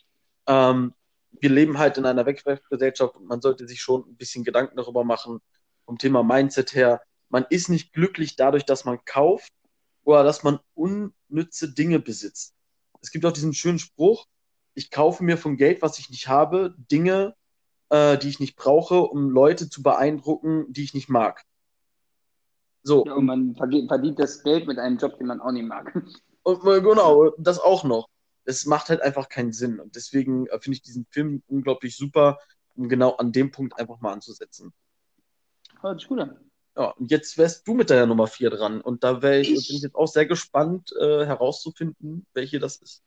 ähm, 0.48 0.94
wir 1.40 1.50
leben 1.50 1.78
halt 1.78 1.98
in 1.98 2.06
einer 2.06 2.26
Wegwerfgesellschaft 2.26 3.16
und 3.16 3.28
man 3.28 3.42
sollte 3.42 3.68
sich 3.68 3.82
schon 3.82 4.02
ein 4.02 4.16
bisschen 4.16 4.44
Gedanken 4.44 4.78
darüber 4.78 5.04
machen, 5.04 5.42
vom 5.86 5.98
Thema 5.98 6.24
Mindset 6.24 6.74
her. 6.74 7.02
Man 7.30 7.46
ist 7.50 7.70
nicht 7.70 7.94
glücklich 7.94 8.36
dadurch, 8.36 8.66
dass 8.66 8.86
man 8.86 9.00
kauft 9.06 9.52
oder 10.04 10.24
dass 10.24 10.44
man 10.44 10.60
unnütze 10.76 11.74
Dinge 11.74 12.00
besitzt. 12.00 12.56
Es 13.04 13.12
gibt 13.12 13.26
auch 13.26 13.34
diesen 13.34 13.54
schönen 13.54 13.80
Spruch, 13.80 14.28
ich 14.76 14.90
kaufe 14.90 15.24
mir 15.24 15.38
von 15.38 15.58
Geld, 15.58 15.82
was 15.82 16.00
ich 16.00 16.10
nicht 16.10 16.30
habe, 16.30 16.74
Dinge, 16.78 17.36
äh, 17.90 18.18
die 18.18 18.30
ich 18.30 18.40
nicht 18.40 18.56
brauche, 18.56 19.02
um 19.02 19.30
Leute 19.30 19.70
zu 19.70 19.84
beeindrucken, 19.84 20.66
die 20.72 20.84
ich 20.84 20.94
nicht 20.94 21.10
mag. 21.10 21.44
So, 22.82 23.06
Ja, 23.06 23.14
und 23.14 23.26
man 23.26 23.56
verdient 23.56 24.20
das 24.20 24.42
Geld 24.44 24.68
mit 24.68 24.80
einem 24.80 24.98
Job, 24.98 25.18
den 25.18 25.28
man 25.28 25.42
auch 25.42 25.52
nicht 25.52 25.68
mag. 25.68 25.94
Und, 26.46 26.66
äh, 26.66 26.82
genau, 26.82 27.30
das 27.38 27.60
auch 27.60 27.86
noch. 27.86 28.10
Es 28.44 28.66
macht 28.66 28.90
halt 28.90 29.02
einfach 29.02 29.30
keinen 29.30 29.54
Sinn. 29.54 29.80
Und 29.80 29.96
deswegen 29.96 30.48
äh, 30.48 30.60
finde 30.60 30.76
ich 30.76 30.82
diesen 30.82 31.06
Film 31.10 31.42
unglaublich 31.48 31.96
super, 31.96 32.38
um 32.76 32.90
genau 32.90 33.12
an 33.16 33.32
dem 33.32 33.52
Punkt 33.52 33.80
einfach 33.80 34.02
mal 34.02 34.12
anzusetzen. 34.12 34.74
Hört 35.80 36.02
sich 36.02 36.10
gut 36.10 36.20
an. 36.20 36.38
Ja, 36.76 36.94
jetzt 37.00 37.38
wärst 37.38 37.68
du 37.68 37.74
mit 37.76 37.90
deiner 37.90 38.08
Nummer 38.08 38.26
4 38.28 38.50
dran. 38.50 38.82
Und 38.82 39.04
da 39.04 39.22
ich, 39.22 39.52
Ich- 39.52 39.68
bin 39.68 39.76
ich 39.78 39.82
jetzt 39.84 39.96
auch 39.96 40.08
sehr 40.08 40.26
gespannt, 40.26 40.92
äh, 41.00 41.26
herauszufinden, 41.26 42.26
welche 42.34 42.60
das 42.60 42.78
ist. 42.78 43.04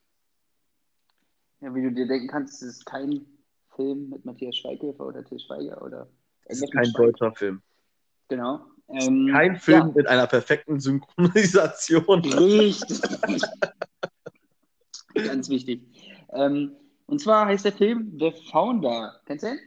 Ja, 1.60 1.74
wie 1.74 1.82
du 1.82 1.90
dir 1.92 2.06
denken 2.06 2.28
kannst, 2.28 2.62
es 2.62 2.76
ist 2.76 2.86
kein 2.86 3.26
Film 3.74 4.10
mit 4.10 4.24
Matthias 4.24 4.56
Schweighöfer 4.56 5.06
oder 5.06 5.24
Til 5.24 5.38
Schweiger 5.40 5.82
oder 5.82 6.08
Es 6.44 6.62
ist 6.62 6.72
kein 6.72 6.84
Schweiger. 6.84 7.12
deutscher 7.12 7.32
Film. 7.34 7.62
Genau. 8.28 8.60
Ähm, 8.88 9.30
Kein 9.32 9.56
Film 9.56 9.78
Ja, 9.78 9.92
mit 9.94 10.06
einer 10.06 10.26
perfekten 10.28 10.78
Synchronisation. 10.78 12.20
richtig. 12.24 13.00
Ganz 15.14 15.48
wichtig. 15.48 15.82
Ähm, 16.30 16.76
und 17.06 17.20
zwar 17.20 17.46
heißt 17.46 17.64
der 17.64 17.72
Film 17.72 18.16
The 18.18 18.32
Founder. 18.50 19.20
Kennst 19.26 19.44
du 19.44 19.48
den? 19.48 19.58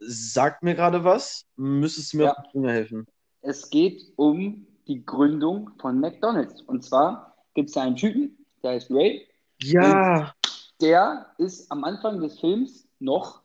Sagt 0.00 0.62
mir 0.62 0.74
gerade 0.74 1.04
was? 1.04 1.46
Müsstest 1.56 2.12
du 2.12 2.18
mir 2.18 2.34
Ja. 2.54 2.68
helfen? 2.70 3.06
Es 3.42 3.70
geht 3.70 4.02
um 4.16 4.66
die 4.86 5.04
Gründung 5.04 5.70
von 5.78 6.00
McDonald's. 6.00 6.62
Und 6.62 6.84
zwar 6.84 7.36
gibt 7.54 7.68
es 7.68 7.74
da 7.74 7.82
einen 7.82 7.96
Typen, 7.96 8.36
der 8.62 8.72
heißt 8.72 8.90
Ray. 8.90 9.26
Ja, 9.62 10.32
Der 10.80 11.26
ist 11.36 11.70
am 11.70 11.84
Anfang 11.84 12.20
des 12.20 12.40
Films 12.40 12.88
noch, 12.98 13.42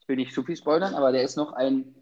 ich 0.00 0.08
will 0.08 0.16
nicht 0.16 0.34
zu 0.34 0.42
viel 0.42 0.56
spoilern, 0.56 0.94
aber 0.94 1.12
der 1.12 1.22
ist 1.22 1.36
noch 1.36 1.54
ein, 1.54 1.94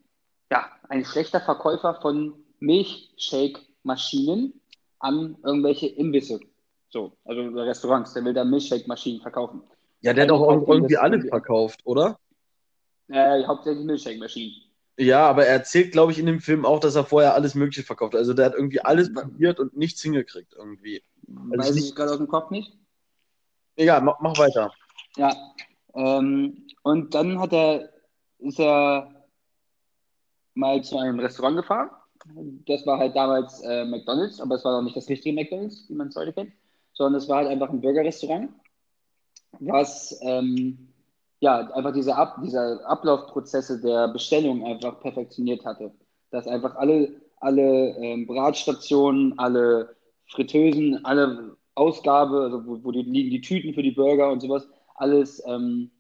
ja, 0.51 0.67
ein 0.89 1.05
schlechter 1.05 1.41
Verkäufer 1.41 1.95
von 2.03 2.35
Milchshake-Maschinen 2.59 4.61
an 4.99 5.37
irgendwelche 5.45 5.87
Imbisse. 5.87 6.41
So, 6.91 7.13
also 7.25 7.43
Restaurants. 7.43 8.13
Der 8.15 8.25
will 8.25 8.35
da 8.35 8.45
Milchshake-Maschinen 8.45 9.21
verkaufen. 9.21 9.63
ja, 10.01 10.13
der 10.13 10.25
hat 10.25 10.33
auch 10.33 10.49
kauft 10.49 10.67
ihm 10.69 10.73
irgendwie 10.73 10.97
alles 10.97 11.29
verkauft, 11.29 11.81
oder? 11.85 12.19
Äh, 13.09 13.45
hauptsächlich 13.45 13.85
Milchshake-Maschinen. 13.85 14.63
Ja, 14.97 15.27
aber 15.27 15.45
er 15.47 15.55
erzählt, 15.55 15.93
glaube 15.93 16.13
ich, 16.13 16.19
in 16.19 16.27
dem 16.27 16.41
Film 16.41 16.65
auch, 16.65 16.79
dass 16.79 16.95
er 16.95 17.05
vorher 17.05 17.35
alles 17.35 17.55
Mögliche 17.55 17.83
verkauft 17.83 18.15
hat. 18.15 18.21
Also 18.21 18.33
der 18.33 18.47
hat 18.47 18.55
irgendwie 18.55 18.81
alles 18.81 19.13
probiert 19.13 19.59
und 19.59 19.77
nichts 19.77 20.01
hingekriegt 20.03 20.55
irgendwie. 20.57 21.03
Weiß 21.27 21.71
ich 21.71 21.77
ich 21.77 21.83
nicht- 21.83 21.97
gerade 21.97 22.13
aus 22.13 22.19
dem 22.19 22.29
Kopf 22.29 22.51
nicht. 22.51 22.73
Egal, 23.77 24.03
mach, 24.03 24.21
mach 24.21 24.39
weiter. 24.39 24.73
Ja. 25.17 25.35
Ähm, 25.95 26.67
und 26.83 27.13
dann 27.15 27.41
hat 27.41 27.53
er, 27.53 27.91
ist 28.39 28.61
er 28.61 29.27
mal 30.55 30.83
zu 30.85 30.97
einem 30.97 31.19
Restaurant 31.19 31.57
gefahren. 31.57 31.91
Das 32.67 32.87
war 32.87 32.99
halt 32.99 33.17
damals 33.17 33.61
äh, 33.63 33.85
McDonalds, 33.85 34.41
aber 34.41 34.55
es 34.55 34.65
war 34.65 34.77
noch 34.77 34.83
nicht 34.85 34.97
das 34.97 35.09
richtige 35.09 35.35
McDonalds, 35.35 35.87
wie 35.89 35.95
man 35.95 36.09
es 36.09 36.17
heute 36.17 36.33
kennt, 36.33 36.53
sondern 36.93 37.21
es 37.21 37.29
war 37.29 37.39
halt 37.39 37.49
einfach 37.49 37.69
ein 37.69 37.81
Burgerrestaurant, 37.81 38.51
was 39.59 40.17
ähm, 40.23 40.94
ja 41.45 41.71
einfach 41.73 41.93
diese, 41.93 42.17
Ab 42.17 42.39
diese 42.43 42.85
Ablaufprozesse 42.87 43.81
der 43.81 44.09
Bestellung 44.09 44.65
einfach 44.65 45.01
perfektioniert 45.01 45.65
hatte. 45.65 45.93
Dass 46.31 46.49
einfach 46.49 46.75
alle, 46.77 47.21
alle 47.41 47.97
ähm, 47.99 48.27
Bratstationen, 48.27 49.39
alle 49.39 49.95
Fritteusen, 50.27 51.05
alle 51.05 51.57
Ausgabe, 51.75 52.41
also 52.41 52.67
wo, 52.67 52.83
wo 52.83 52.91
die, 52.91 53.03
liegen 53.03 53.31
die 53.31 53.41
Tüten 53.41 53.75
für 53.75 53.83
die 53.83 53.93
Burger 53.93 54.31
und 54.33 54.41
sowas, 54.41 54.67
alles 54.97 55.43
ähm, 55.47 55.91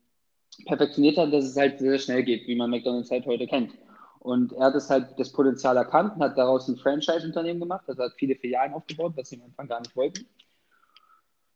perfektioniert 0.66 1.18
hat, 1.18 1.32
dass 1.32 1.44
es 1.44 1.56
halt 1.56 1.78
sehr 1.78 1.98
schnell 1.98 2.22
geht, 2.22 2.46
wie 2.46 2.56
man 2.56 2.70
McDonalds 2.70 3.10
halt 3.10 3.26
heute 3.26 3.46
kennt. 3.46 3.72
Und 4.20 4.52
er 4.54 4.66
hat 4.66 4.74
es 4.74 4.88
halt 4.88 5.08
das 5.18 5.30
Potenzial 5.30 5.76
erkannt 5.76 6.16
und 6.16 6.22
hat 6.22 6.38
daraus 6.38 6.66
ein 6.68 6.76
Franchise-Unternehmen 6.76 7.60
gemacht, 7.60 7.84
also 7.86 8.04
hat 8.04 8.14
viele 8.16 8.34
Filialen 8.36 8.72
aufgebaut, 8.72 9.12
was 9.16 9.28
sie 9.28 9.36
am 9.36 9.42
Anfang 9.42 9.68
gar 9.68 9.80
nicht 9.80 9.94
wollten. 9.94 10.26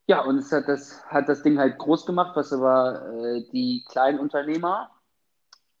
Ja, 0.09 0.21
und 0.23 0.39
es 0.39 0.51
hat 0.51 0.67
das, 0.67 1.05
hat 1.05 1.29
das 1.29 1.43
Ding 1.43 1.59
halt 1.59 1.77
groß 1.77 2.07
gemacht, 2.07 2.35
was 2.35 2.51
aber 2.51 3.13
äh, 3.13 3.43
die 3.53 3.85
kleinen 3.87 4.17
Unternehmer 4.17 4.89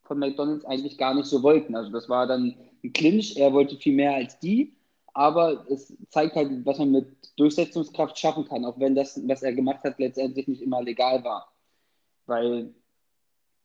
von 0.03 0.19
McDonalds 0.19 0.65
eigentlich 0.65 0.99
gar 0.99 1.15
nicht 1.15 1.25
so 1.25 1.41
wollten. 1.41 1.75
Also 1.75 1.89
das 1.91 2.09
war 2.09 2.27
dann 2.27 2.55
ein 2.83 2.93
Clinch, 2.93 3.37
er 3.37 3.53
wollte 3.53 3.75
viel 3.77 3.95
mehr 3.95 4.13
als 4.13 4.37
die, 4.37 4.75
aber 5.15 5.65
es 5.71 5.97
zeigt 6.11 6.35
halt, 6.35 6.63
was 6.63 6.77
man 6.77 6.91
mit 6.91 7.07
Durchsetzungskraft 7.37 8.19
schaffen 8.19 8.47
kann, 8.47 8.65
auch 8.65 8.79
wenn 8.79 8.93
das, 8.93 9.19
was 9.27 9.41
er 9.41 9.53
gemacht 9.53 9.83
hat, 9.83 9.97
letztendlich 9.97 10.47
nicht 10.47 10.61
immer 10.61 10.83
legal 10.83 11.23
war. 11.23 11.51
Weil, 12.27 12.71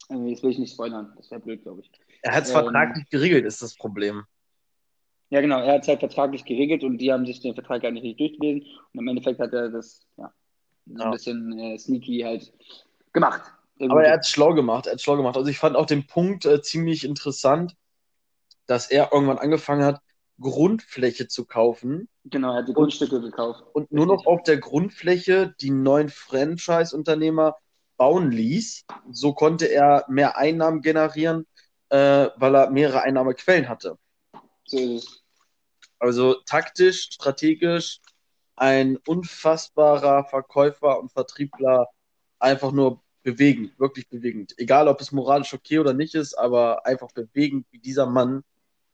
äh, 0.08 0.16
jetzt 0.30 0.42
will 0.42 0.52
ich 0.52 0.58
nicht 0.58 0.72
spoilern, 0.72 1.12
das 1.18 1.30
wäre 1.30 1.42
blöd, 1.42 1.62
glaube 1.62 1.82
ich. 1.82 1.90
Er 2.22 2.34
hat 2.34 2.44
es 2.44 2.50
Ähm, 2.50 2.62
vertraglich 2.62 3.04
geregelt, 3.10 3.44
ist 3.44 3.60
das 3.60 3.76
Problem. 3.76 4.24
Ja, 5.28 5.42
genau, 5.42 5.60
er 5.60 5.74
hat 5.74 5.82
es 5.82 5.88
halt 5.88 6.00
vertraglich 6.00 6.46
geregelt 6.46 6.84
und 6.84 6.96
die 6.96 7.12
haben 7.12 7.26
sich 7.26 7.40
den 7.40 7.52
Vertrag 7.52 7.82
gar 7.82 7.90
nicht 7.90 8.04
richtig 8.04 8.38
durchgelesen 8.38 8.66
und 8.94 9.00
im 9.00 9.08
Endeffekt 9.08 9.40
hat 9.40 9.52
er 9.52 9.68
das, 9.68 10.06
ja, 10.16 10.32
Ja. 10.86 11.06
ein 11.06 11.10
bisschen 11.12 11.58
äh, 11.58 11.78
sneaky 11.78 12.20
halt 12.20 12.52
gemacht. 13.12 13.42
Der 13.80 13.90
Aber 13.90 14.04
er 14.04 14.12
hat 14.12 14.20
es 14.20 14.28
schlau 14.28 14.54
gemacht, 14.54 14.86
er 14.86 14.92
hat 14.92 15.00
schlau 15.00 15.16
gemacht. 15.16 15.36
Also 15.36 15.48
ich 15.50 15.58
fand 15.58 15.76
auch 15.76 15.86
den 15.86 16.06
Punkt 16.06 16.44
äh, 16.44 16.62
ziemlich 16.62 17.04
interessant, 17.04 17.76
dass 18.66 18.90
er 18.90 19.12
irgendwann 19.12 19.38
angefangen 19.38 19.84
hat, 19.84 20.00
Grundfläche 20.40 21.28
zu 21.28 21.44
kaufen 21.46 22.08
Genau, 22.24 22.52
er 22.52 22.58
hat 22.60 22.68
die 22.68 22.72
Grundstücke 22.72 23.20
gekauft. 23.20 23.62
und 23.74 23.92
nur 23.92 24.06
noch 24.06 24.24
auf 24.26 24.42
der 24.42 24.56
Grundfläche 24.56 25.54
die 25.60 25.70
neuen 25.70 26.08
Franchise-Unternehmer 26.08 27.56
bauen 27.96 28.30
ließ. 28.30 28.86
So 29.10 29.34
konnte 29.34 29.66
er 29.66 30.04
mehr 30.08 30.38
Einnahmen 30.38 30.80
generieren, 30.80 31.46
äh, 31.90 32.28
weil 32.36 32.56
er 32.56 32.70
mehrere 32.70 33.02
Einnahmequellen 33.02 33.68
hatte. 33.68 33.98
So 34.64 34.78
ist 34.78 35.04
es. 35.04 35.22
Also 35.98 36.34
taktisch, 36.46 37.10
strategisch, 37.12 38.00
ein 38.56 38.96
unfassbarer 39.06 40.24
Verkäufer 40.24 41.00
und 41.00 41.12
Vertriebler, 41.12 41.88
einfach 42.38 42.72
nur 42.72 43.02
bewegend, 43.22 43.78
wirklich 43.78 44.08
bewegend. 44.08 44.54
Egal, 44.58 44.86
ob 44.88 45.00
es 45.00 45.12
moralisch 45.12 45.54
okay 45.54 45.78
oder 45.78 45.94
nicht 45.94 46.14
ist, 46.14 46.34
aber 46.34 46.86
einfach 46.86 47.10
bewegend, 47.12 47.66
wie 47.70 47.78
dieser 47.78 48.06
Mann 48.06 48.44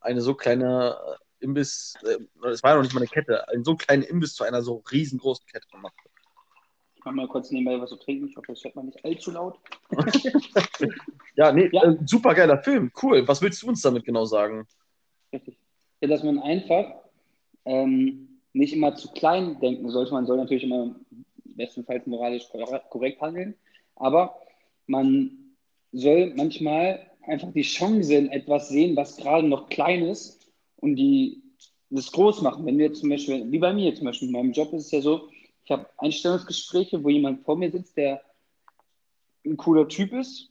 eine 0.00 0.22
so 0.22 0.34
kleine 0.34 0.96
äh, 1.40 1.44
Imbiss, 1.44 1.94
äh, 2.04 2.48
es 2.48 2.62
war 2.62 2.70
ja 2.70 2.76
noch 2.76 2.82
nicht 2.82 2.94
mal 2.94 3.00
eine 3.00 3.08
Kette, 3.08 3.48
einen 3.48 3.64
so 3.64 3.76
kleinen 3.76 4.02
Imbiss 4.02 4.34
zu 4.34 4.44
einer 4.44 4.62
so 4.62 4.82
riesengroßen 4.90 5.46
Kette 5.46 5.66
gemacht 5.68 5.94
hat. 5.98 6.10
Ich 6.94 7.04
mach 7.04 7.12
mal 7.12 7.28
kurz 7.28 7.50
nebenbei 7.50 7.80
was 7.80 7.90
zu 7.90 7.96
trinken. 7.96 8.28
Ich 8.28 8.36
hoffe, 8.36 8.48
das 8.48 8.62
hört 8.62 8.76
man 8.76 8.86
nicht 8.86 9.04
allzu 9.04 9.30
laut. 9.30 9.58
Ja, 11.36 11.52
nee, 11.52 11.70
Ja. 11.72 11.84
Äh, 11.84 11.96
super 12.04 12.34
geiler 12.34 12.62
Film, 12.62 12.92
cool. 13.02 13.26
Was 13.26 13.40
willst 13.40 13.62
du 13.62 13.68
uns 13.68 13.80
damit 13.80 14.04
genau 14.04 14.26
sagen? 14.26 14.66
Richtig. 15.32 15.56
Ja, 16.00 16.08
dass 16.08 16.22
man 16.22 16.38
einfach 16.38 16.86
ähm, 17.64 18.29
nicht 18.52 18.72
immer 18.72 18.94
zu 18.96 19.08
klein 19.12 19.58
denken 19.60 19.90
sollte. 19.90 20.12
Man 20.12 20.26
soll 20.26 20.36
natürlich 20.38 20.64
immer 20.64 20.94
bestenfalls 21.44 22.06
moralisch 22.06 22.48
kor- 22.48 22.82
korrekt 22.90 23.20
handeln, 23.20 23.54
aber 23.96 24.36
man 24.86 25.30
soll 25.92 26.32
manchmal 26.36 27.06
einfach 27.22 27.52
die 27.52 27.62
Chance 27.62 28.14
in 28.14 28.28
etwas 28.30 28.68
sehen, 28.68 28.96
was 28.96 29.16
gerade 29.16 29.46
noch 29.46 29.68
klein 29.68 30.02
ist 30.04 30.48
und 30.76 30.96
die 30.96 31.42
das 31.90 32.12
groß 32.12 32.42
machen. 32.42 32.66
Wenn 32.66 32.78
wir 32.78 32.92
zum 32.92 33.10
Beispiel, 33.10 33.50
wie 33.50 33.58
bei 33.58 33.72
mir 33.72 33.94
zum 33.94 34.06
Beispiel, 34.06 34.28
in 34.28 34.32
meinem 34.32 34.52
Job 34.52 34.72
ist 34.72 34.86
es 34.86 34.90
ja 34.92 35.00
so, 35.00 35.28
ich 35.64 35.70
habe 35.70 35.86
Einstellungsgespräche, 35.98 37.02
wo 37.02 37.08
jemand 37.08 37.44
vor 37.44 37.56
mir 37.56 37.70
sitzt, 37.70 37.96
der 37.96 38.22
ein 39.44 39.56
cooler 39.56 39.88
Typ 39.88 40.12
ist 40.12 40.50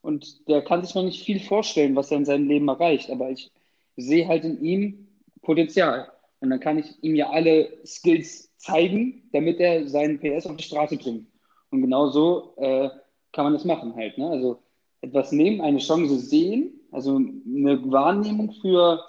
und 0.00 0.48
der 0.48 0.62
kann 0.62 0.84
sich 0.84 0.94
noch 0.94 1.04
nicht 1.04 1.24
viel 1.24 1.40
vorstellen, 1.40 1.94
was 1.96 2.10
er 2.10 2.18
in 2.18 2.24
seinem 2.24 2.48
Leben 2.48 2.68
erreicht, 2.68 3.10
aber 3.10 3.30
ich 3.30 3.50
sehe 3.96 4.26
halt 4.28 4.44
in 4.44 4.62
ihm 4.62 5.08
Potenzial. 5.42 6.10
Und 6.40 6.50
dann 6.50 6.60
kann 6.60 6.78
ich 6.78 7.02
ihm 7.02 7.14
ja 7.14 7.30
alle 7.30 7.84
Skills 7.86 8.56
zeigen, 8.56 9.28
damit 9.32 9.60
er 9.60 9.88
seinen 9.88 10.18
PS 10.18 10.46
auf 10.46 10.56
die 10.56 10.64
Straße 10.64 10.96
bringt. 10.96 11.28
Und 11.70 11.82
genau 11.82 12.08
so 12.08 12.54
äh, 12.56 12.90
kann 13.32 13.44
man 13.44 13.52
das 13.52 13.64
machen 13.64 13.94
halt. 13.94 14.18
Ne? 14.18 14.28
Also 14.28 14.62
etwas 15.00 15.32
nehmen, 15.32 15.60
eine 15.60 15.78
Chance 15.78 16.18
sehen, 16.18 16.80
also 16.90 17.16
eine 17.16 17.90
Wahrnehmung 17.90 18.52
für 18.60 19.02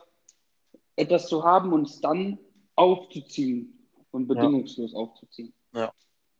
etwas 0.95 1.27
zu 1.27 1.43
haben 1.43 1.73
und 1.73 1.87
es 1.87 2.01
dann 2.01 2.39
aufzuziehen 2.75 3.87
und 4.11 4.27
bedingungslos 4.27 4.93
ja. 4.93 4.97
aufzuziehen. 4.99 5.53
Ja. 5.73 5.93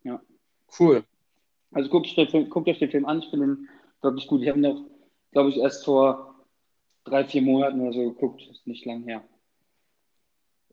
Ja. 0.03 0.21
Cool. 0.79 1.03
Also 1.71 1.89
guckt 1.89 2.07
euch, 2.07 2.15
den 2.15 2.27
Film, 2.27 2.49
guckt 2.49 2.67
euch 2.67 2.79
den 2.79 2.91
Film 2.91 3.05
an, 3.05 3.19
ich 3.19 3.29
finde 3.29 3.45
ihn 3.45 3.69
wirklich 4.01 4.27
gut. 4.27 4.41
Ich 4.41 4.49
habe 4.49 4.59
ihn 4.59 4.65
auch, 4.65 4.81
glaube 5.31 5.49
ich, 5.49 5.57
erst 5.57 5.85
vor 5.85 6.35
drei, 7.03 7.25
vier 7.25 7.41
Monaten 7.41 7.81
oder 7.81 7.93
so 7.93 8.09
geguckt, 8.09 8.41
ist 8.49 8.67
nicht 8.67 8.85
lang 8.85 9.03
her. 9.03 9.23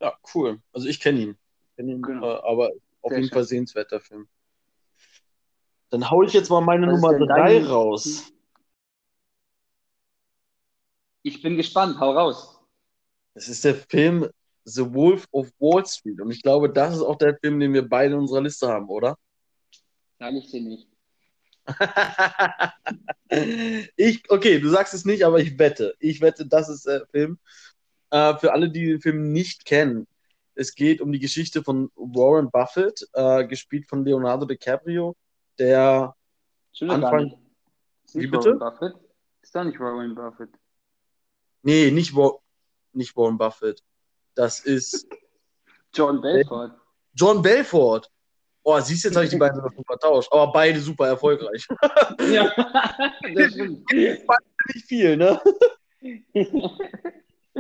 Ja, 0.01 0.15
cool. 0.35 0.61
Also 0.73 0.89
ich 0.89 1.01
kenne 1.01 1.21
ihn. 1.21 1.39
Kenn 1.77 1.89
ihn 1.89 2.03
genau. 2.03 2.27
äh, 2.27 2.41
aber 2.43 2.71
auf 3.03 3.11
Sehr 3.11 3.19
jeden 3.19 3.29
schön. 3.29 3.35
Fall 3.35 3.45
sehenswerter 3.45 4.01
Film. 4.01 4.29
Dann 5.91 6.11
haue 6.11 6.27
ich 6.27 6.33
jetzt 6.33 6.51
mal 6.51 6.61
meine 6.61 6.87
Was 6.87 7.01
Nummer 7.01 7.19
3 7.19 7.65
raus. 7.65 8.33
Ich 11.23 11.43
bin 11.43 11.57
gespannt, 11.57 11.99
hau 12.01 12.13
raus. 12.13 12.61
Es 13.35 13.49
ist 13.49 13.65
der 13.65 13.75
Film 13.75 14.29
The 14.65 14.95
Wolf 14.95 15.27
of 15.33 15.51
Wall 15.59 15.85
Street. 15.85 16.21
Und 16.21 16.31
ich 16.31 16.43
glaube, 16.43 16.71
das 16.71 16.97
ist 16.97 17.03
auch 17.03 17.17
der 17.17 17.37
Film, 17.39 17.61
den 17.61 17.73
wir 17.73 17.89
beide 17.89 18.15
in 18.15 18.21
unserer 18.21 18.43
Liste 18.43 18.69
haben, 18.69 18.89
oder? 18.89 19.17
Sag 20.19 20.35
ich 20.35 20.51
dir 20.51 20.61
nicht. 20.61 20.87
ich, 23.97 24.31
okay, 24.31 24.61
du 24.61 24.69
sagst 24.69 24.95
es 24.95 25.05
nicht, 25.05 25.25
aber 25.25 25.41
ich 25.41 25.59
wette. 25.59 25.95
Ich 25.99 26.21
wette, 26.21 26.47
das 26.47 26.69
ist 26.69 26.87
der 26.87 27.07
Film. 27.07 27.39
Äh, 28.11 28.37
für 28.39 28.53
alle, 28.53 28.71
die 28.71 28.87
den 28.87 29.01
Film 29.01 29.33
nicht 29.33 29.65
kennen, 29.65 30.07
es 30.55 30.75
geht 30.75 31.01
um 31.01 31.13
die 31.13 31.19
Geschichte 31.21 31.63
von 31.63 31.91
Warren 31.95 32.51
Buffett, 32.51 33.09
äh, 33.15 33.47
gespielt 33.47 33.87
von 33.89 34.05
Leonardo 34.05 34.45
DiCaprio, 34.45 35.17
der 35.59 36.15
Anfang. 36.81 37.35
Wie 38.13 38.27
bitte? 38.27 38.51
Warren 38.51 38.59
Buffett? 38.59 38.95
Ist 39.43 39.55
da 39.55 39.65
nicht 39.65 39.81
Warren 39.81 40.15
Buffett? 40.15 40.51
Nee, 41.63 41.91
nicht, 41.91 42.15
Wa 42.15 42.39
nicht 42.93 43.17
Warren 43.17 43.39
Buffett. 43.39 43.83
Das 44.35 44.61
ist. 44.61 45.07
John 45.95 46.21
Belfort. 46.21 46.73
John 47.15 47.43
Belfort. 47.43 48.11
Oh, 48.63 48.79
siehst 48.81 49.05
du, 49.05 49.09
jetzt 49.09 49.17
habe 49.17 49.25
ich 49.25 49.31
die 49.31 49.39
beiden 49.39 49.63
vertauscht. 49.87 50.31
Aber 50.33 50.53
beide 50.53 50.79
super 50.81 51.09
erfolgreich. 51.09 51.67
Ja, 52.31 52.53
das 53.35 53.53
stimmt. 53.53 53.91
Nicht 53.91 54.87
viel, 54.87 55.17
ne? 55.17 55.41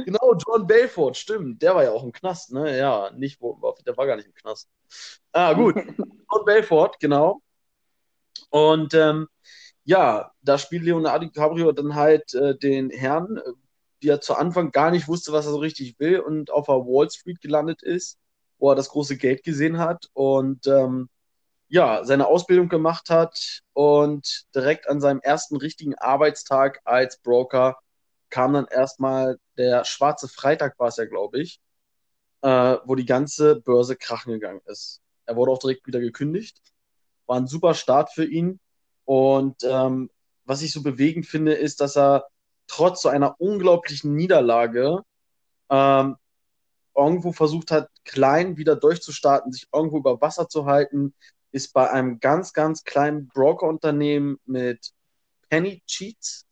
Genau, 0.04 0.34
John 0.34 0.66
Belfort, 0.66 1.14
stimmt. 1.16 1.62
Der 1.62 1.74
war 1.74 1.84
ja 1.84 1.92
auch 1.92 2.04
im 2.04 2.12
Knast, 2.12 2.52
ne? 2.52 2.76
Ja, 2.78 3.10
nicht 3.10 3.40
der 3.40 3.96
war 3.96 4.06
gar 4.06 4.16
nicht 4.16 4.26
im 4.26 4.34
Knast. 4.34 4.68
Ah, 5.32 5.52
gut. 5.52 5.74
John 6.32 6.44
Belfort, 6.44 6.98
genau. 7.00 7.42
Und 8.50 8.94
ähm, 8.94 9.28
ja, 9.84 10.32
da 10.42 10.58
spielt 10.58 10.82
Leonardo 10.84 11.26
DiCaprio 11.26 11.72
dann 11.72 11.94
halt 11.94 12.34
äh, 12.34 12.56
den 12.56 12.90
Herrn, 12.90 13.38
äh, 13.38 13.52
der 14.02 14.20
zu 14.20 14.34
Anfang 14.34 14.72
gar 14.72 14.90
nicht 14.90 15.08
wusste, 15.08 15.32
was 15.32 15.46
er 15.46 15.52
so 15.52 15.58
richtig 15.58 15.98
will 15.98 16.20
und 16.20 16.50
auf 16.50 16.66
der 16.66 16.76
Wall 16.76 17.10
Street 17.10 17.40
gelandet 17.40 17.82
ist, 17.82 18.18
wo 18.58 18.70
er 18.70 18.76
das 18.76 18.90
große 18.90 19.16
Geld 19.16 19.42
gesehen 19.44 19.78
hat 19.78 20.08
und 20.12 20.66
ähm, 20.66 21.08
ja, 21.68 22.04
seine 22.04 22.26
Ausbildung 22.26 22.68
gemacht 22.68 23.10
hat 23.10 23.62
und 23.74 24.46
direkt 24.54 24.88
an 24.88 25.00
seinem 25.00 25.20
ersten 25.20 25.56
richtigen 25.56 25.94
Arbeitstag 25.94 26.80
als 26.84 27.18
Broker 27.18 27.78
kam 28.28 28.54
dann 28.54 28.66
erstmal 28.66 29.38
der 29.60 29.84
schwarze 29.84 30.26
Freitag, 30.26 30.78
war 30.78 30.88
es 30.88 30.96
ja, 30.96 31.04
glaube 31.04 31.40
ich, 31.40 31.60
äh, 32.42 32.76
wo 32.84 32.94
die 32.94 33.04
ganze 33.04 33.56
Börse 33.56 33.96
krachen 33.96 34.32
gegangen 34.32 34.62
ist. 34.64 35.00
Er 35.26 35.36
wurde 35.36 35.52
auch 35.52 35.58
direkt 35.58 35.86
wieder 35.86 36.00
gekündigt. 36.00 36.60
War 37.26 37.36
ein 37.36 37.46
super 37.46 37.74
Start 37.74 38.10
für 38.12 38.24
ihn. 38.24 38.58
Und 39.04 39.62
ähm, 39.62 40.10
was 40.44 40.62
ich 40.62 40.72
so 40.72 40.82
bewegend 40.82 41.26
finde, 41.26 41.52
ist, 41.52 41.80
dass 41.80 41.96
er 41.96 42.26
trotz 42.66 43.02
so 43.02 43.08
einer 43.08 43.40
unglaublichen 43.40 44.14
Niederlage 44.14 45.02
ähm, 45.68 46.16
irgendwo 46.96 47.32
versucht 47.32 47.70
hat, 47.70 47.88
klein 48.04 48.56
wieder 48.56 48.76
durchzustarten, 48.76 49.52
sich 49.52 49.68
irgendwo 49.72 49.98
über 49.98 50.20
Wasser 50.20 50.48
zu 50.48 50.66
halten, 50.66 51.14
ist 51.52 51.72
bei 51.72 51.90
einem 51.90 52.20
ganz, 52.20 52.52
ganz 52.52 52.84
kleinen 52.84 53.28
Broker-Unternehmen 53.28 54.38
mit 54.44 54.92
Penny 55.48 55.82
Cheats, 55.86 56.46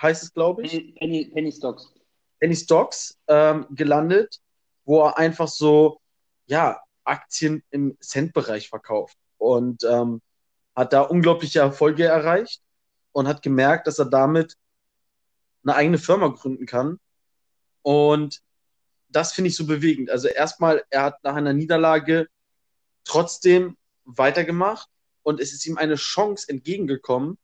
heißt 0.00 0.22
es, 0.22 0.32
glaube 0.32 0.62
ich. 0.62 0.94
Penny, 0.96 1.30
Penny 1.32 1.52
Stocks. 1.52 1.93
Penny 2.40 2.56
Stocks 2.56 3.18
ähm, 3.28 3.66
gelandet, 3.70 4.40
wo 4.84 5.02
er 5.02 5.18
einfach 5.18 5.48
so, 5.48 6.00
ja, 6.46 6.80
Aktien 7.04 7.62
im 7.70 7.96
Cent-Bereich 8.00 8.68
verkauft 8.68 9.16
und 9.38 9.84
ähm, 9.84 10.20
hat 10.74 10.92
da 10.92 11.02
unglaubliche 11.02 11.60
Erfolge 11.60 12.04
erreicht 12.04 12.62
und 13.12 13.28
hat 13.28 13.42
gemerkt, 13.42 13.86
dass 13.86 13.98
er 13.98 14.06
damit 14.06 14.56
eine 15.62 15.76
eigene 15.76 15.98
Firma 15.98 16.28
gründen 16.28 16.66
kann. 16.66 16.98
Und 17.82 18.42
das 19.08 19.32
finde 19.32 19.48
ich 19.48 19.56
so 19.56 19.66
bewegend. 19.66 20.10
Also 20.10 20.28
erstmal, 20.28 20.82
er 20.90 21.02
hat 21.02 21.22
nach 21.22 21.36
einer 21.36 21.52
Niederlage 21.52 22.28
trotzdem 23.04 23.76
weitergemacht 24.04 24.88
und 25.22 25.40
es 25.40 25.52
ist 25.52 25.66
ihm 25.66 25.78
eine 25.78 25.94
Chance 25.94 26.48
entgegengekommen, 26.48 27.38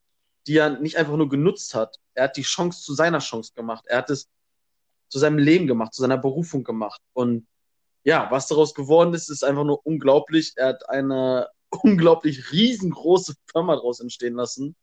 die 0.46 0.56
er 0.56 0.70
nicht 0.80 0.96
einfach 0.96 1.16
nur 1.16 1.28
genutzt 1.28 1.74
hat. 1.74 1.96
Er 2.14 2.24
hat 2.24 2.36
die 2.36 2.42
Chance 2.42 2.82
zu 2.82 2.94
seiner 2.94 3.20
Chance 3.20 3.52
gemacht. 3.54 3.84
Er 3.86 3.98
hat 3.98 4.10
es 4.10 4.28
zu 5.10 5.18
seinem 5.18 5.38
Leben 5.38 5.66
gemacht, 5.66 5.92
zu 5.92 6.02
seiner 6.02 6.18
Berufung 6.18 6.64
gemacht. 6.64 7.00
Und 7.12 7.46
ja, 8.04 8.30
was 8.30 8.46
daraus 8.46 8.74
geworden 8.74 9.12
ist, 9.12 9.28
ist 9.28 9.44
einfach 9.44 9.64
nur 9.64 9.84
unglaublich. 9.86 10.54
Er 10.56 10.68
hat 10.68 10.88
eine 10.88 11.48
unglaublich 11.82 12.52
riesengroße 12.52 13.34
Firma 13.52 13.74
daraus 13.76 14.00
entstehen 14.00 14.34
lassen, 14.34 14.74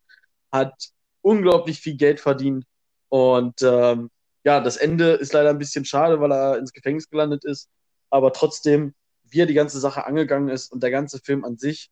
hat 0.52 0.74
unglaublich 1.22 1.80
viel 1.80 1.98
Geld 1.98 2.20
verdient 2.20 2.66
und 3.10 3.62
ähm, 3.62 4.10
ja, 4.44 4.62
das 4.62 4.78
Ende 4.78 5.14
ist 5.14 5.34
leider 5.34 5.50
ein 5.50 5.58
bisschen 5.58 5.86
schade, 5.86 6.22
weil 6.22 6.32
er 6.32 6.58
ins 6.58 6.72
Gefängnis 6.72 7.10
gelandet 7.10 7.44
ist. 7.44 7.70
Aber 8.10 8.32
trotzdem, 8.32 8.94
wie 9.24 9.42
er 9.42 9.46
die 9.46 9.54
ganze 9.54 9.80
Sache 9.80 10.06
angegangen 10.06 10.50
ist 10.50 10.72
und 10.72 10.82
der 10.84 10.92
ganze 10.92 11.20
Film 11.20 11.44
an 11.44 11.58
sich 11.58 11.90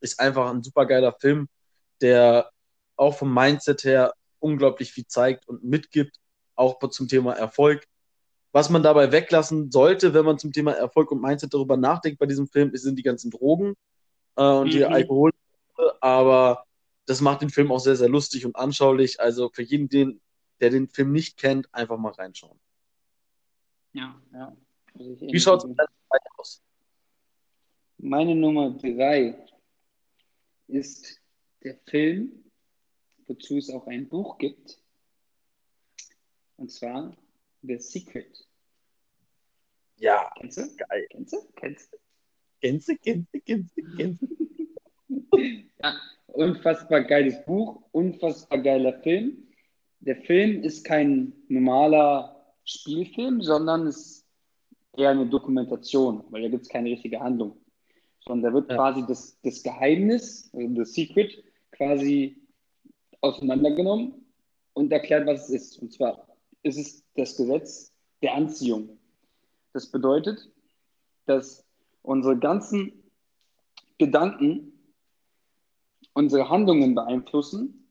ist 0.00 0.20
einfach 0.20 0.50
ein 0.50 0.62
super 0.62 0.86
geiler 0.86 1.12
Film, 1.14 1.48
der 2.00 2.50
auch 2.96 3.16
vom 3.16 3.34
Mindset 3.34 3.84
her 3.84 4.14
unglaublich 4.38 4.92
viel 4.92 5.06
zeigt 5.06 5.48
und 5.48 5.64
mitgibt, 5.64 6.16
auch 6.58 6.78
zum 6.90 7.08
Thema 7.08 7.32
Erfolg. 7.32 7.86
Was 8.52 8.70
man 8.70 8.82
dabei 8.82 9.12
weglassen 9.12 9.70
sollte, 9.70 10.14
wenn 10.14 10.24
man 10.24 10.38
zum 10.38 10.52
Thema 10.52 10.72
Erfolg 10.72 11.12
und 11.12 11.20
Mindset 11.20 11.52
darüber 11.52 11.76
nachdenkt 11.76 12.18
bei 12.18 12.26
diesem 12.26 12.48
Film, 12.48 12.74
sind 12.74 12.98
die 12.98 13.02
ganzen 13.02 13.30
Drogen 13.30 13.74
äh, 14.36 14.42
und 14.42 14.68
mhm. 14.68 14.70
die 14.70 14.84
Alkohol. 14.84 15.32
Aber 16.00 16.64
das 17.06 17.20
macht 17.20 17.42
den 17.42 17.50
Film 17.50 17.70
auch 17.70 17.78
sehr, 17.78 17.96
sehr 17.96 18.08
lustig 18.08 18.46
und 18.46 18.56
anschaulich. 18.56 19.20
Also 19.20 19.50
für 19.52 19.62
jeden, 19.62 19.88
den, 19.88 20.20
der 20.60 20.70
den 20.70 20.88
Film 20.88 21.12
nicht 21.12 21.36
kennt, 21.36 21.72
einfach 21.74 21.98
mal 21.98 22.12
reinschauen. 22.12 22.58
Ja, 23.92 24.20
ja. 24.32 24.56
Wie 24.94 25.40
schaut 25.40 25.64
es 25.64 25.70
aus? 26.36 26.62
Meine 27.98 28.34
Nummer 28.34 28.70
drei 28.70 29.34
ist 30.66 31.20
der 31.62 31.76
Film, 31.86 32.44
wozu 33.26 33.58
es 33.58 33.70
auch 33.70 33.86
ein 33.86 34.08
Buch 34.08 34.38
gibt. 34.38 34.80
Und 36.58 36.72
zwar 36.72 37.16
The 37.62 37.78
Secret. 37.78 38.46
Ja. 39.96 40.30
Kennst 40.38 40.58
du? 40.58 40.62
Geil. 40.76 41.06
Kennst 41.10 41.32
du? 41.32 41.38
Kennst 41.56 41.92
du? 41.92 41.96
Kennst 42.60 42.88
du? 42.88 42.96
Kennst 42.98 43.34
du? 43.34 43.40
Kennst 43.40 43.76
du? 43.76 43.96
Kennst 43.96 44.22
du? 44.22 45.36
ja, 45.82 45.94
unfassbar 46.26 47.04
geiles 47.04 47.44
Buch, 47.46 47.82
unfassbar 47.92 48.58
geiler 48.58 49.00
Film. 49.02 49.48
Der 50.00 50.16
Film 50.16 50.62
ist 50.62 50.84
kein 50.84 51.32
normaler 51.48 52.54
Spielfilm, 52.64 53.40
sondern 53.40 53.86
ist 53.86 54.26
eher 54.96 55.10
eine 55.10 55.26
Dokumentation, 55.26 56.24
weil 56.30 56.42
da 56.42 56.48
gibt 56.48 56.64
es 56.64 56.68
keine 56.68 56.90
richtige 56.90 57.20
Handlung. 57.20 57.56
Sondern 58.20 58.50
da 58.50 58.54
wird 58.54 58.70
ja. 58.70 58.76
quasi 58.76 59.04
das, 59.06 59.40
das 59.42 59.62
Geheimnis, 59.62 60.50
also 60.52 60.74
das 60.74 60.92
Secret, 60.92 61.42
quasi 61.70 62.42
auseinandergenommen 63.20 64.26
und 64.72 64.92
erklärt, 64.92 65.26
was 65.26 65.48
es 65.48 65.50
ist. 65.50 65.78
Und 65.78 65.92
zwar 65.92 66.28
ist 66.62 66.78
es 66.78 67.04
das 67.14 67.36
Gesetz 67.36 67.92
der 68.22 68.34
Anziehung. 68.34 68.98
Das 69.72 69.90
bedeutet, 69.90 70.50
dass 71.26 71.64
unsere 72.02 72.38
ganzen 72.38 72.92
Gedanken 73.98 74.72
unsere 76.18 76.48
Handlungen 76.48 76.96
beeinflussen 76.96 77.88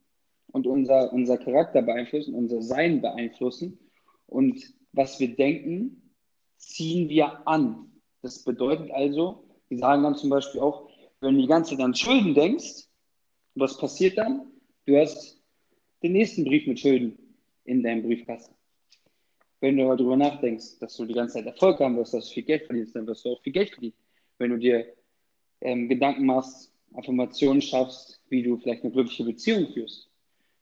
und 0.47 0.67
unser, 0.67 1.13
unser 1.13 1.38
Charakter 1.38 1.82
beeinflussen, 1.82 2.36
unser 2.36 2.62
Sein 2.62 2.99
beeinflussen. 2.99 3.80
Und 4.25 4.62
was 4.91 5.17
wir 5.21 5.34
denken, 5.34 6.12
ziehen 6.58 7.08
wir 7.08 7.47
an. 7.47 7.89
Das 8.21 8.43
bedeutet 8.43 8.91
also, 8.91 9.45
die 9.69 9.77
sagen 9.77 10.03
dann 10.03 10.15
zum 10.15 10.30
Beispiel 10.30 10.60
auch, 10.60 10.89
wenn 11.21 11.36
du 11.36 11.41
die 11.41 11.47
ganze 11.47 11.71
Zeit 11.71 11.86
an 11.86 11.95
Schulden 11.95 12.34
denkst, 12.34 12.89
was 13.56 13.77
passiert 13.77 14.17
dann? 14.17 14.51
Du 14.86 14.97
hast 14.97 15.41
den 16.03 16.12
nächsten 16.12 16.43
Brief 16.43 16.67
mit 16.67 16.82
Schulden 16.82 17.17
in 17.63 17.82
deinem 17.82 18.03
Briefkasten. 18.03 18.56
Wenn 19.59 19.77
du 19.77 19.83
darüber 19.83 20.15
nachdenkst, 20.15 20.79
dass 20.79 20.95
du 20.97 21.05
die 21.05 21.13
ganze 21.13 21.35
Zeit 21.35 21.45
Erfolg 21.47 21.79
haben 21.79 21.97
wirst, 21.97 22.13
dass 22.13 22.27
du 22.27 22.33
viel 22.33 22.43
Geld 22.43 22.65
verdienst, 22.65 22.95
dann 22.95 23.07
wirst 23.07 23.25
du 23.25 23.29
auch 23.29 23.41
viel 23.41 23.53
Geld 23.53 23.71
verdienen. 23.71 23.95
Wenn 24.37 24.51
du 24.51 24.57
dir 24.57 24.85
ähm, 25.61 25.89
Gedanken 25.89 26.25
machst, 26.25 26.71
Affirmationen 26.93 27.61
schaffst, 27.61 28.21
wie 28.29 28.43
du 28.43 28.57
vielleicht 28.57 28.83
eine 28.83 28.93
glückliche 28.93 29.23
Beziehung 29.23 29.67
führst, 29.73 30.09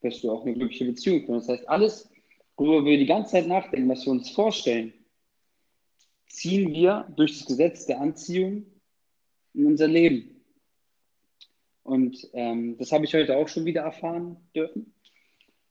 wirst 0.01 0.23
du 0.23 0.31
auch 0.31 0.45
eine 0.45 0.53
glückliche 0.53 0.85
Beziehung 0.85 1.25
führen. 1.25 1.39
Das 1.39 1.49
heißt, 1.49 1.67
alles, 1.67 2.09
worüber 2.55 2.85
wir 2.85 2.97
die 2.97 3.05
ganze 3.05 3.33
Zeit 3.33 3.47
nachdenken, 3.47 3.89
was 3.89 4.05
wir 4.05 4.11
uns 4.11 4.29
vorstellen, 4.29 4.93
ziehen 6.27 6.73
wir 6.73 7.07
durch 7.15 7.37
das 7.37 7.47
Gesetz 7.47 7.85
der 7.85 7.99
Anziehung 8.01 8.65
in 9.53 9.65
unser 9.65 9.87
Leben. 9.87 10.41
Und 11.83 12.29
ähm, 12.33 12.77
das 12.77 12.91
habe 12.91 13.05
ich 13.05 13.13
heute 13.13 13.37
auch 13.37 13.47
schon 13.47 13.65
wieder 13.65 13.81
erfahren 13.81 14.37
dürfen. 14.55 14.93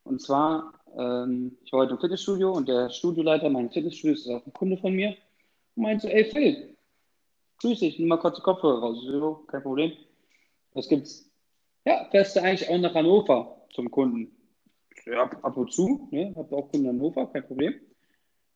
Und 0.04 0.20
zwar, 0.20 0.72
ähm, 0.96 1.58
ich 1.64 1.72
war 1.72 1.80
heute 1.80 1.94
im 1.94 2.00
Fitnessstudio 2.00 2.52
und 2.52 2.68
der 2.68 2.90
Studioleiter 2.90 3.50
meines 3.50 3.72
Fitnessstudios 3.72 4.20
ist 4.20 4.28
auch 4.28 4.46
ein 4.46 4.52
Kunde 4.52 4.76
von 4.76 4.92
mir 4.92 5.16
und 5.76 5.82
meinte, 5.82 6.12
ey 6.12 6.24
Phil, 6.24 6.76
grüß 7.58 7.80
dich, 7.80 7.98
nimm 7.98 8.08
mal 8.08 8.18
kurz 8.18 8.36
die 8.36 8.42
Kopfhörer 8.42 8.80
raus. 8.80 9.02
So, 9.04 9.44
kein 9.46 9.62
Problem. 9.62 9.92
Was 10.72 10.88
gibt's? 10.88 11.30
Ja, 11.84 12.06
fährst 12.10 12.36
du 12.36 12.42
eigentlich 12.42 12.68
auch 12.68 12.78
nach 12.78 12.94
Hannover 12.94 13.66
zum 13.72 13.90
Kunden? 13.90 14.30
Ja, 15.06 15.24
ab 15.24 15.56
und 15.56 15.72
zu, 15.72 16.08
ne? 16.10 16.32
Hab 16.36 16.52
auch 16.52 16.70
Kunden 16.70 16.86
in 16.86 16.96
Hannover, 16.96 17.26
kein 17.26 17.46
Problem. 17.46 17.74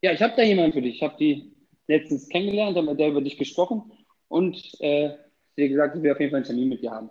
Ja, 0.02 0.12
ich 0.12 0.22
habe 0.22 0.34
da 0.36 0.42
jemanden 0.42 0.72
für 0.72 0.82
dich. 0.82 0.96
Ich 0.96 1.02
habe 1.02 1.16
die 1.18 1.52
letztens 1.88 2.28
kennengelernt, 2.28 2.76
haben 2.76 2.86
mit 2.86 2.98
der 2.98 3.08
über 3.08 3.20
dich 3.20 3.36
gesprochen 3.36 3.92
und 4.28 4.56
äh, 4.80 5.16
sie 5.56 5.68
gesagt, 5.68 5.96
sie 5.96 6.02
will 6.02 6.12
auf 6.12 6.20
jeden 6.20 6.30
Fall 6.30 6.38
einen 6.38 6.46
Termin 6.46 6.68
mit 6.68 6.82
dir 6.82 6.92
haben. 6.92 7.10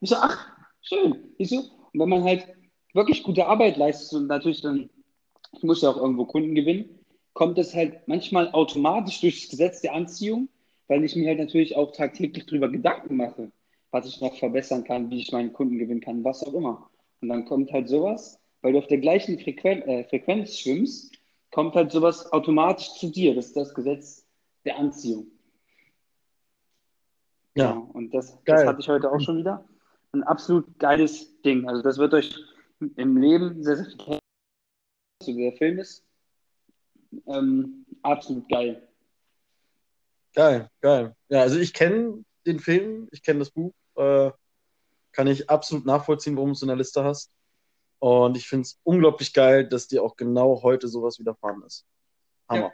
Ich 0.00 0.10
so, 0.10 0.16
ach, 0.16 0.56
schön. 0.80 1.34
Siehst 1.38 1.52
du? 1.52 1.58
Und 1.58 2.00
wenn 2.00 2.08
man 2.08 2.24
halt 2.24 2.46
wirklich 2.92 3.22
gute 3.22 3.46
Arbeit 3.46 3.76
leistet 3.76 4.18
und 4.18 4.26
natürlich 4.26 4.62
dann, 4.62 4.90
ich 5.52 5.62
muss 5.62 5.82
ja 5.82 5.90
auch 5.90 5.96
irgendwo 5.96 6.24
Kunden 6.24 6.54
gewinnen, 6.54 6.98
kommt 7.32 7.58
es 7.58 7.74
halt 7.74 8.06
manchmal 8.06 8.50
automatisch 8.52 9.20
durch 9.20 9.42
das 9.42 9.50
Gesetz 9.50 9.80
der 9.80 9.94
Anziehung, 9.94 10.48
weil 10.88 11.04
ich 11.04 11.16
mir 11.16 11.28
halt 11.28 11.38
natürlich 11.38 11.76
auch 11.76 11.92
tagtäglich 11.92 12.46
darüber 12.46 12.68
Gedanken 12.68 13.16
mache, 13.16 13.50
was 13.90 14.06
ich 14.06 14.20
noch 14.20 14.36
verbessern 14.36 14.84
kann, 14.84 15.10
wie 15.10 15.20
ich 15.20 15.32
meinen 15.32 15.52
Kunden 15.52 15.78
gewinnen 15.78 16.00
kann, 16.00 16.24
was 16.24 16.42
auch 16.42 16.54
immer. 16.54 16.90
Und 17.20 17.28
dann 17.28 17.44
kommt 17.44 17.72
halt 17.72 17.88
sowas, 17.88 18.38
weil 18.60 18.72
du 18.72 18.78
auf 18.78 18.86
der 18.88 18.98
gleichen 18.98 19.38
Frequen 19.38 19.82
äh, 19.82 20.04
Frequenz 20.04 20.58
schwimmst, 20.58 21.12
kommt 21.50 21.74
halt 21.74 21.92
sowas 21.92 22.32
automatisch 22.32 22.92
zu 22.94 23.10
dir. 23.10 23.34
Das 23.34 23.46
ist 23.46 23.56
das 23.56 23.74
Gesetz 23.74 24.26
der 24.64 24.78
Anziehung. 24.78 25.26
Ja. 27.54 27.64
ja 27.64 27.88
und 27.92 28.12
das, 28.14 28.38
das 28.44 28.64
hatte 28.64 28.80
ich 28.80 28.88
heute 28.88 29.10
auch 29.10 29.20
schon 29.20 29.38
wieder. 29.38 29.64
Ein 30.12 30.22
absolut 30.24 30.78
geiles 30.78 31.40
Ding. 31.42 31.66
Also 31.66 31.82
das 31.82 31.98
wird 31.98 32.12
euch 32.14 32.34
im 32.96 33.16
Leben 33.16 33.62
sehr, 33.62 33.76
sehr 33.76 33.86
viel 33.86 34.18
so 35.22 35.32
der 35.32 35.52
Film 35.52 35.78
ist. 35.78 36.04
Ähm, 37.26 37.86
absolut 38.02 38.48
geil. 38.48 38.88
Geil, 40.34 40.70
geil. 40.80 41.14
Ja, 41.28 41.42
also 41.42 41.58
ich 41.58 41.72
kenne 41.74 42.24
den 42.46 42.58
Film, 42.58 43.08
ich 43.12 43.22
kenne 43.22 43.40
das 43.40 43.50
Buch, 43.50 43.72
äh, 43.96 44.30
kann 45.12 45.26
ich 45.26 45.48
absolut 45.50 45.84
nachvollziehen, 45.84 46.36
warum 46.36 46.50
du 46.50 46.54
es 46.54 46.62
in 46.62 46.68
der 46.68 46.76
Liste 46.76 47.04
hast. 47.04 47.30
Und 47.98 48.36
ich 48.36 48.48
finde 48.48 48.62
es 48.62 48.80
unglaublich 48.82 49.32
geil, 49.32 49.68
dass 49.68 49.86
dir 49.86 50.02
auch 50.02 50.16
genau 50.16 50.62
heute 50.62 50.88
sowas 50.88 51.18
widerfahren 51.18 51.62
ist. 51.62 51.86
Hammer. 52.48 52.72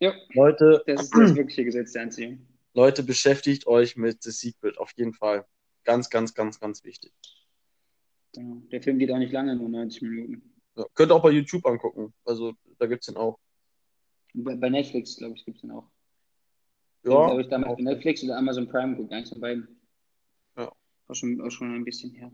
Ja. 0.00 0.10
ja. 0.10 0.14
Leute, 0.34 0.82
das 0.86 1.04
ist 1.04 1.14
das 1.14 1.34
wirkliche 1.34 1.64
Gesetz 1.64 1.92
der 1.92 2.02
Anziehung. 2.02 2.46
Leute, 2.74 3.02
beschäftigt 3.02 3.66
euch 3.66 3.96
mit 3.96 4.22
The 4.22 4.30
Secret, 4.30 4.76
auf 4.76 4.92
jeden 4.96 5.14
Fall. 5.14 5.46
Ganz, 5.84 6.10
ganz, 6.10 6.34
ganz, 6.34 6.60
ganz 6.60 6.84
wichtig. 6.84 7.12
Genau. 8.36 8.62
Der 8.70 8.82
Film 8.82 8.98
geht 8.98 9.10
auch 9.10 9.18
nicht 9.18 9.32
lange, 9.32 9.56
nur 9.56 9.68
90 9.68 10.02
Minuten. 10.02 10.54
Ja, 10.76 10.84
könnt 10.94 11.10
ihr 11.10 11.14
auch 11.14 11.22
bei 11.22 11.30
YouTube 11.30 11.64
angucken. 11.64 12.12
Also 12.24 12.52
da 12.78 12.86
gibt 12.86 13.02
es 13.02 13.06
den 13.06 13.16
auch. 13.16 13.38
Bei, 14.34 14.54
bei 14.54 14.68
Netflix, 14.68 15.16
glaube 15.16 15.34
ich, 15.36 15.44
gibt 15.44 15.56
es 15.56 15.62
den 15.62 15.70
auch. 15.70 15.90
Ja. 17.04 17.30
Den, 17.30 17.40
ich, 17.40 17.48
damals 17.48 17.76
bei 17.76 17.82
Netflix 17.82 18.22
oder 18.22 18.36
Amazon 18.36 18.68
Prime 18.68 18.94
geguckt, 18.94 19.12
eins 19.12 19.30
von 19.30 19.40
beiden. 19.40 19.80
Ja. 20.56 20.70
Auch 21.08 21.14
schon, 21.14 21.40
auch 21.40 21.50
schon 21.50 21.74
ein 21.74 21.84
bisschen 21.84 22.10
her. 22.12 22.30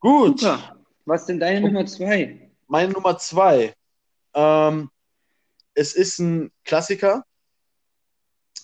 Gut. 0.00 0.40
Super. 0.40 0.84
Was 1.04 1.22
ist 1.22 1.26
denn 1.26 1.40
deine 1.40 1.60
Nummer 1.60 1.84
zwei? 1.86 2.50
Meine 2.66 2.92
Nummer 2.92 3.18
zwei. 3.18 3.74
Ähm, 4.34 4.90
es 5.74 5.94
ist 5.94 6.18
ein 6.18 6.50
Klassiker. 6.64 7.24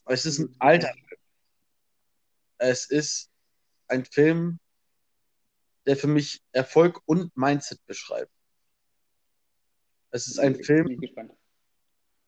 Es 0.06 0.24
ist 0.24 0.38
ein 0.38 0.54
alter 0.58 0.92
Film. 0.92 1.20
Es 2.58 2.86
ist 2.86 3.30
ein 3.88 4.04
Film, 4.04 4.58
der 5.86 5.96
für 5.96 6.06
mich 6.06 6.42
Erfolg 6.52 7.00
und 7.06 7.36
Mindset 7.36 7.84
beschreibt. 7.86 8.30
Es 10.10 10.28
ist 10.28 10.38
ein 10.38 10.54
Film, 10.54 11.00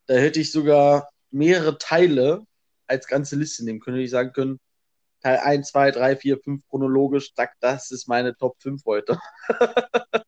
da 0.06 0.14
hätte 0.14 0.40
ich 0.40 0.50
sogar 0.50 1.08
mehrere 1.30 1.78
Teile 1.78 2.44
als 2.86 3.06
ganze 3.06 3.36
Liste 3.36 3.64
nehmen 3.64 3.80
können. 3.80 3.98
Ich 3.98 4.10
sagen 4.10 4.32
können, 4.32 4.60
Teil 5.20 5.38
1, 5.38 5.68
2, 5.68 5.92
3, 5.92 6.16
4, 6.16 6.38
5 6.38 6.68
chronologisch, 6.68 7.32
das 7.60 7.90
ist 7.90 8.08
meine 8.08 8.36
Top 8.36 8.60
5 8.60 8.84
heute. 8.84 9.18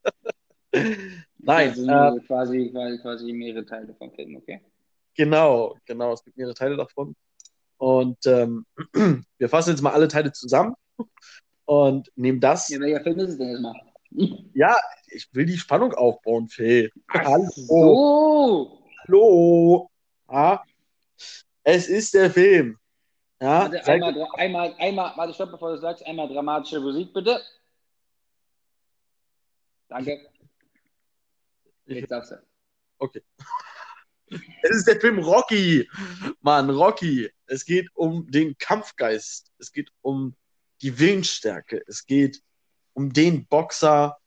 Nein. 1.39 1.71
Also 1.71 1.83
äh, 1.85 2.21
quasi, 2.27 2.71
quasi 3.03 3.33
mehrere 3.33 3.65
Teile 3.65 3.95
vom 3.95 4.13
Film, 4.13 4.37
okay? 4.37 4.61
Genau, 5.15 5.77
genau, 5.85 6.13
es 6.13 6.23
gibt 6.25 6.37
mehrere 6.37 6.55
Teile 6.55 6.77
davon. 6.77 7.17
Und 7.77 8.25
ähm, 8.27 8.67
wir 9.39 9.49
fassen 9.49 9.71
jetzt 9.71 9.83
mal 9.83 9.93
alle 9.93 10.09
Teile 10.09 10.33
zusammen 10.33 10.75
und 11.69 12.11
nehmen 12.17 12.41
das. 12.41 12.71
Ja, 12.71 12.81
welcher 12.81 13.03
Film 13.03 13.19
ist 13.19 13.29
es 13.33 13.39
denn 13.39 13.51
jetzt 13.51 13.61
mal? 13.61 13.75
Ja, 14.55 14.75
ich 15.09 15.29
will 15.35 15.45
die 15.45 15.59
Spannung 15.59 15.93
aufbauen, 15.93 16.49
Phil. 16.49 16.91
Hallo. 17.13 17.47
So. 17.51 18.83
Hallo. 19.07 19.91
Ja. 20.31 20.65
Es 21.63 21.89
ist 21.89 22.15
der 22.15 22.31
Film. 22.31 22.79
Ja, 23.41 23.71
warte, 23.71 23.87
einmal, 23.87 24.29
einmal, 24.35 24.75
einmal, 24.79 25.13
warte, 25.17 25.35
stopp, 25.35 25.51
bevor 25.51 25.73
du 25.73 25.79
sagst, 25.79 26.05
einmal 26.07 26.27
dramatische 26.27 26.81
Musik, 26.81 27.13
bitte. 27.13 27.39
Danke. 29.89 30.27
Jetzt 31.85 32.11
darfst 32.11 32.31
du. 32.31 32.37
Okay. 32.99 33.23
Es 34.63 34.71
ist 34.71 34.89
der 34.89 34.99
Film 34.99 35.19
Rocky. 35.19 35.87
Mann, 36.41 36.71
Rocky. 36.71 37.31
Es 37.47 37.67
geht 37.67 37.95
um 37.95 38.31
den 38.31 38.57
Kampfgeist. 38.57 39.53
Es 39.59 39.71
geht 39.71 39.91
um 40.01 40.35
die 40.83 40.99
Willensstärke. 40.99 41.83
Es 41.87 42.07
geht 42.07 42.43
um 42.93 43.13
den 43.13 43.47
Boxer 43.47 44.19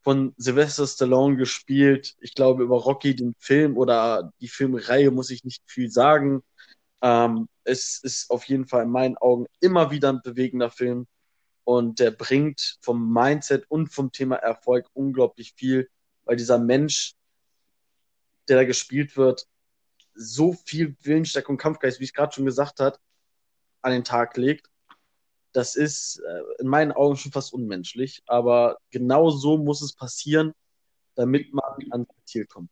von 0.00 0.34
Sylvester 0.36 0.86
Stallone 0.86 1.36
gespielt. 1.36 2.16
Ich 2.20 2.34
glaube, 2.34 2.62
über 2.62 2.78
Rocky, 2.78 3.14
den 3.14 3.34
Film 3.38 3.76
oder 3.76 4.32
die 4.40 4.48
Filmreihe 4.48 5.10
muss 5.10 5.30
ich 5.30 5.44
nicht 5.44 5.62
viel 5.66 5.90
sagen. 5.90 6.42
Ähm, 7.02 7.48
es 7.64 8.00
ist 8.02 8.30
auf 8.30 8.44
jeden 8.44 8.66
Fall 8.66 8.84
in 8.84 8.90
meinen 8.90 9.16
Augen 9.18 9.46
immer 9.60 9.90
wieder 9.90 10.08
ein 10.08 10.22
bewegender 10.22 10.70
Film 10.70 11.06
und 11.64 12.00
der 12.00 12.10
bringt 12.10 12.78
vom 12.80 13.12
Mindset 13.12 13.66
und 13.68 13.92
vom 13.92 14.10
Thema 14.10 14.36
Erfolg 14.36 14.88
unglaublich 14.94 15.52
viel, 15.54 15.90
weil 16.24 16.36
dieser 16.36 16.58
Mensch, 16.58 17.14
der 18.48 18.56
da 18.56 18.64
gespielt 18.64 19.16
wird, 19.16 19.46
so 20.14 20.54
viel 20.54 20.96
Willensstärke 21.02 21.48
und 21.48 21.58
Kampfgeist, 21.58 22.00
wie 22.00 22.04
ich 22.04 22.14
gerade 22.14 22.32
schon 22.32 22.46
gesagt 22.46 22.80
habe, 22.80 22.98
an 23.82 23.92
den 23.92 24.04
Tag 24.04 24.36
legt 24.36 24.68
das 25.52 25.76
ist 25.76 26.20
äh, 26.20 26.42
in 26.60 26.68
meinen 26.68 26.92
Augen 26.92 27.16
schon 27.16 27.32
fast 27.32 27.52
unmenschlich, 27.52 28.22
aber 28.26 28.78
genau 28.90 29.30
so 29.30 29.56
muss 29.58 29.82
es 29.82 29.92
passieren, 29.94 30.52
damit 31.14 31.52
man 31.52 31.64
ans 31.90 32.08
Ziel 32.24 32.46
kommt. 32.46 32.70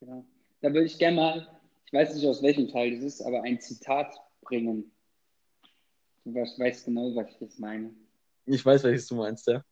Ja. 0.00 0.24
Da 0.60 0.72
würde 0.72 0.86
ich 0.86 0.98
gerne 0.98 1.16
mal, 1.16 1.60
ich 1.86 1.92
weiß 1.92 2.14
nicht 2.14 2.26
aus 2.26 2.42
welchem 2.42 2.68
Teil 2.68 2.94
das 2.94 3.02
ist, 3.02 3.22
aber 3.22 3.42
ein 3.42 3.60
Zitat 3.60 4.14
bringen. 4.42 4.92
Du 6.24 6.34
weißt 6.34 6.84
genau, 6.84 7.14
was 7.16 7.30
ich 7.30 7.40
jetzt 7.40 7.58
meine. 7.58 7.92
Ich 8.46 8.64
weiß, 8.64 8.84
welches 8.84 9.06
du 9.08 9.16
meinst, 9.16 9.46
ja. 9.48 9.64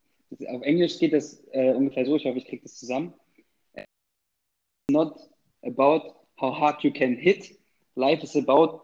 Auf 0.48 0.62
Englisch 0.62 0.98
geht 0.98 1.12
das 1.12 1.42
äh, 1.53 1.72
ungefähr 1.72 2.07
so, 2.07 2.16
ich 2.16 2.24
hoffe, 2.24 2.38
ich 2.38 2.46
kriege 2.46 2.62
das 2.62 2.76
zusammen. 2.76 3.14
Not 4.90 5.20
about 5.64 6.16
how 6.37 6.53
hard 6.53 6.83
you 6.83 6.92
can 6.92 7.14
hit. 7.16 7.57
Life 7.94 8.22
is 8.22 8.35
about, 8.37 8.83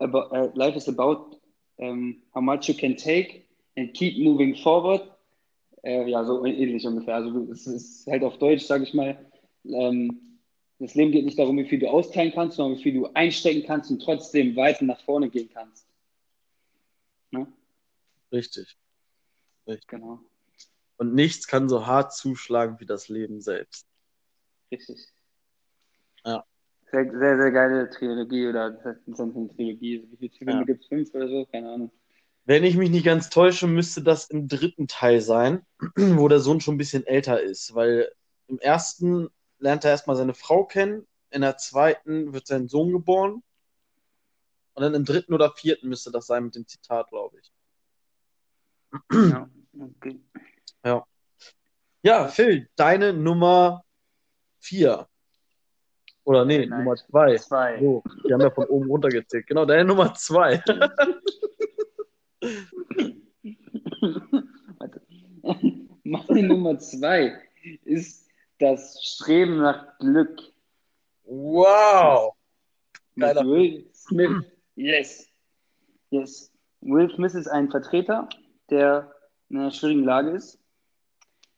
about 0.00 0.32
uh, 0.32 0.50
life 0.54 0.76
is 0.76 0.88
about 0.88 1.36
um, 1.76 1.86
ähm, 1.86 2.22
how 2.34 2.42
much 2.42 2.68
you 2.68 2.74
can 2.74 2.96
take 2.96 3.44
and 3.76 3.92
keep 3.94 4.18
moving 4.18 4.54
forward. 4.56 5.02
Äh, 5.82 6.08
ja, 6.08 6.24
so 6.24 6.44
ähnlich 6.44 6.86
ungefähr. 6.86 7.16
Also 7.16 7.50
es 7.50 7.66
ist 7.66 8.06
halt 8.06 8.22
auf 8.22 8.38
Deutsch, 8.38 8.64
sage 8.64 8.84
ich 8.84 8.94
mal, 8.94 9.18
ähm, 9.64 10.38
das 10.78 10.94
Leben 10.94 11.12
geht 11.12 11.24
nicht 11.24 11.38
darum, 11.38 11.56
wie 11.58 11.68
viel 11.68 11.78
du 11.78 11.88
austeilen 11.88 12.32
kannst, 12.32 12.56
sondern 12.56 12.78
wie 12.78 12.82
viel 12.82 12.94
du 12.94 13.06
einstecken 13.14 13.64
kannst 13.66 13.90
und 13.90 14.00
trotzdem 14.00 14.56
weiter 14.56 14.84
nach 14.84 15.00
vorne 15.04 15.30
gehen 15.30 15.48
kannst. 15.52 15.86
Ne? 17.30 17.46
Richtig. 18.32 18.76
Richtig. 19.66 19.86
Genau. 19.88 20.20
Und 20.96 21.14
nichts 21.14 21.46
kann 21.46 21.68
so 21.68 21.86
hart 21.86 22.14
zuschlagen 22.14 22.80
wie 22.80 22.86
das 22.86 23.08
Leben 23.08 23.40
selbst. 23.40 23.86
Richtig. 24.70 24.98
Ja. 26.24 26.44
Sehr, 26.94 27.10
sehr, 27.10 27.36
sehr 27.38 27.50
geile 27.50 27.90
Trilogie 27.90 28.46
oder 28.46 28.70
das 28.70 28.96
ist 29.04 29.20
eine 29.20 29.48
Trilogie. 29.48 30.06
Wie 30.12 30.16
viele 30.16 30.30
Filme 30.30 30.52
ja. 30.52 30.62
gibt 30.62 30.82
es? 30.82 30.86
Fünf 30.88 31.12
oder 31.12 31.26
so? 31.26 31.44
Keine 31.46 31.72
Ahnung. 31.72 31.90
Wenn 32.44 32.62
ich 32.62 32.76
mich 32.76 32.88
nicht 32.88 33.04
ganz 33.04 33.30
täusche, 33.30 33.66
müsste 33.66 34.00
das 34.00 34.30
im 34.30 34.46
dritten 34.46 34.86
Teil 34.86 35.20
sein, 35.20 35.66
wo 35.96 36.28
der 36.28 36.38
Sohn 36.38 36.60
schon 36.60 36.76
ein 36.76 36.78
bisschen 36.78 37.04
älter 37.04 37.42
ist, 37.42 37.74
weil 37.74 38.12
im 38.46 38.60
ersten 38.60 39.28
lernt 39.58 39.84
er 39.84 39.90
erstmal 39.90 40.14
seine 40.14 40.34
Frau 40.34 40.66
kennen, 40.66 41.04
in 41.30 41.40
der 41.40 41.56
zweiten 41.56 42.32
wird 42.32 42.46
sein 42.46 42.68
Sohn 42.68 42.92
geboren 42.92 43.42
und 44.74 44.82
dann 44.82 44.94
im 44.94 45.04
dritten 45.04 45.34
oder 45.34 45.50
vierten 45.50 45.88
müsste 45.88 46.12
das 46.12 46.28
sein 46.28 46.44
mit 46.44 46.54
dem 46.54 46.68
Zitat, 46.68 47.08
glaube 47.08 47.38
ich. 47.40 47.52
Ja, 49.10 49.50
okay. 49.80 50.20
Ja. 50.84 51.04
Ja, 52.02 52.28
Phil, 52.28 52.68
deine 52.76 53.12
Nummer 53.12 53.84
vier. 54.60 55.08
Oder 56.24 56.44
nee, 56.44 56.66
Nein. 56.66 56.80
Nummer 56.80 56.96
zwei. 56.96 57.36
zwei. 57.36 57.78
So, 57.80 58.02
die 58.26 58.32
haben 58.32 58.40
ja 58.40 58.50
von 58.50 58.66
oben 58.66 58.88
runter 58.88 59.10
gezählt. 59.10 59.46
Genau, 59.46 59.64
der 59.66 59.84
Nummer 59.84 60.14
zwei. 60.14 60.62
Meine 66.02 66.42
Nummer 66.48 66.78
zwei 66.78 67.38
ist 67.84 68.26
das 68.58 69.02
Streben 69.02 69.58
nach 69.58 69.98
Glück. 69.98 70.40
Wow! 71.24 72.34
Mit 73.14 73.36
Will 73.36 73.86
Smith. 73.94 74.44
Yes. 74.76 75.28
Yes. 76.10 76.50
Will 76.80 77.10
Smith 77.10 77.34
ist 77.34 77.48
ein 77.48 77.70
Vertreter, 77.70 78.28
der 78.70 79.12
in 79.50 79.58
einer 79.58 79.70
schwierigen 79.70 80.04
Lage 80.04 80.30
ist, 80.30 80.58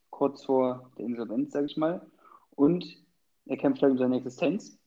kurz 0.09 0.43
vor 0.45 0.91
der 0.97 1.05
Insolvenz, 1.05 1.53
sage 1.53 1.65
ich 1.65 1.77
mal. 1.77 2.05
Und 2.51 2.85
er 3.47 3.57
kämpft 3.57 3.81
halt 3.81 3.91
um 3.91 3.97
seine 3.97 4.17
Existenz. 4.17 4.79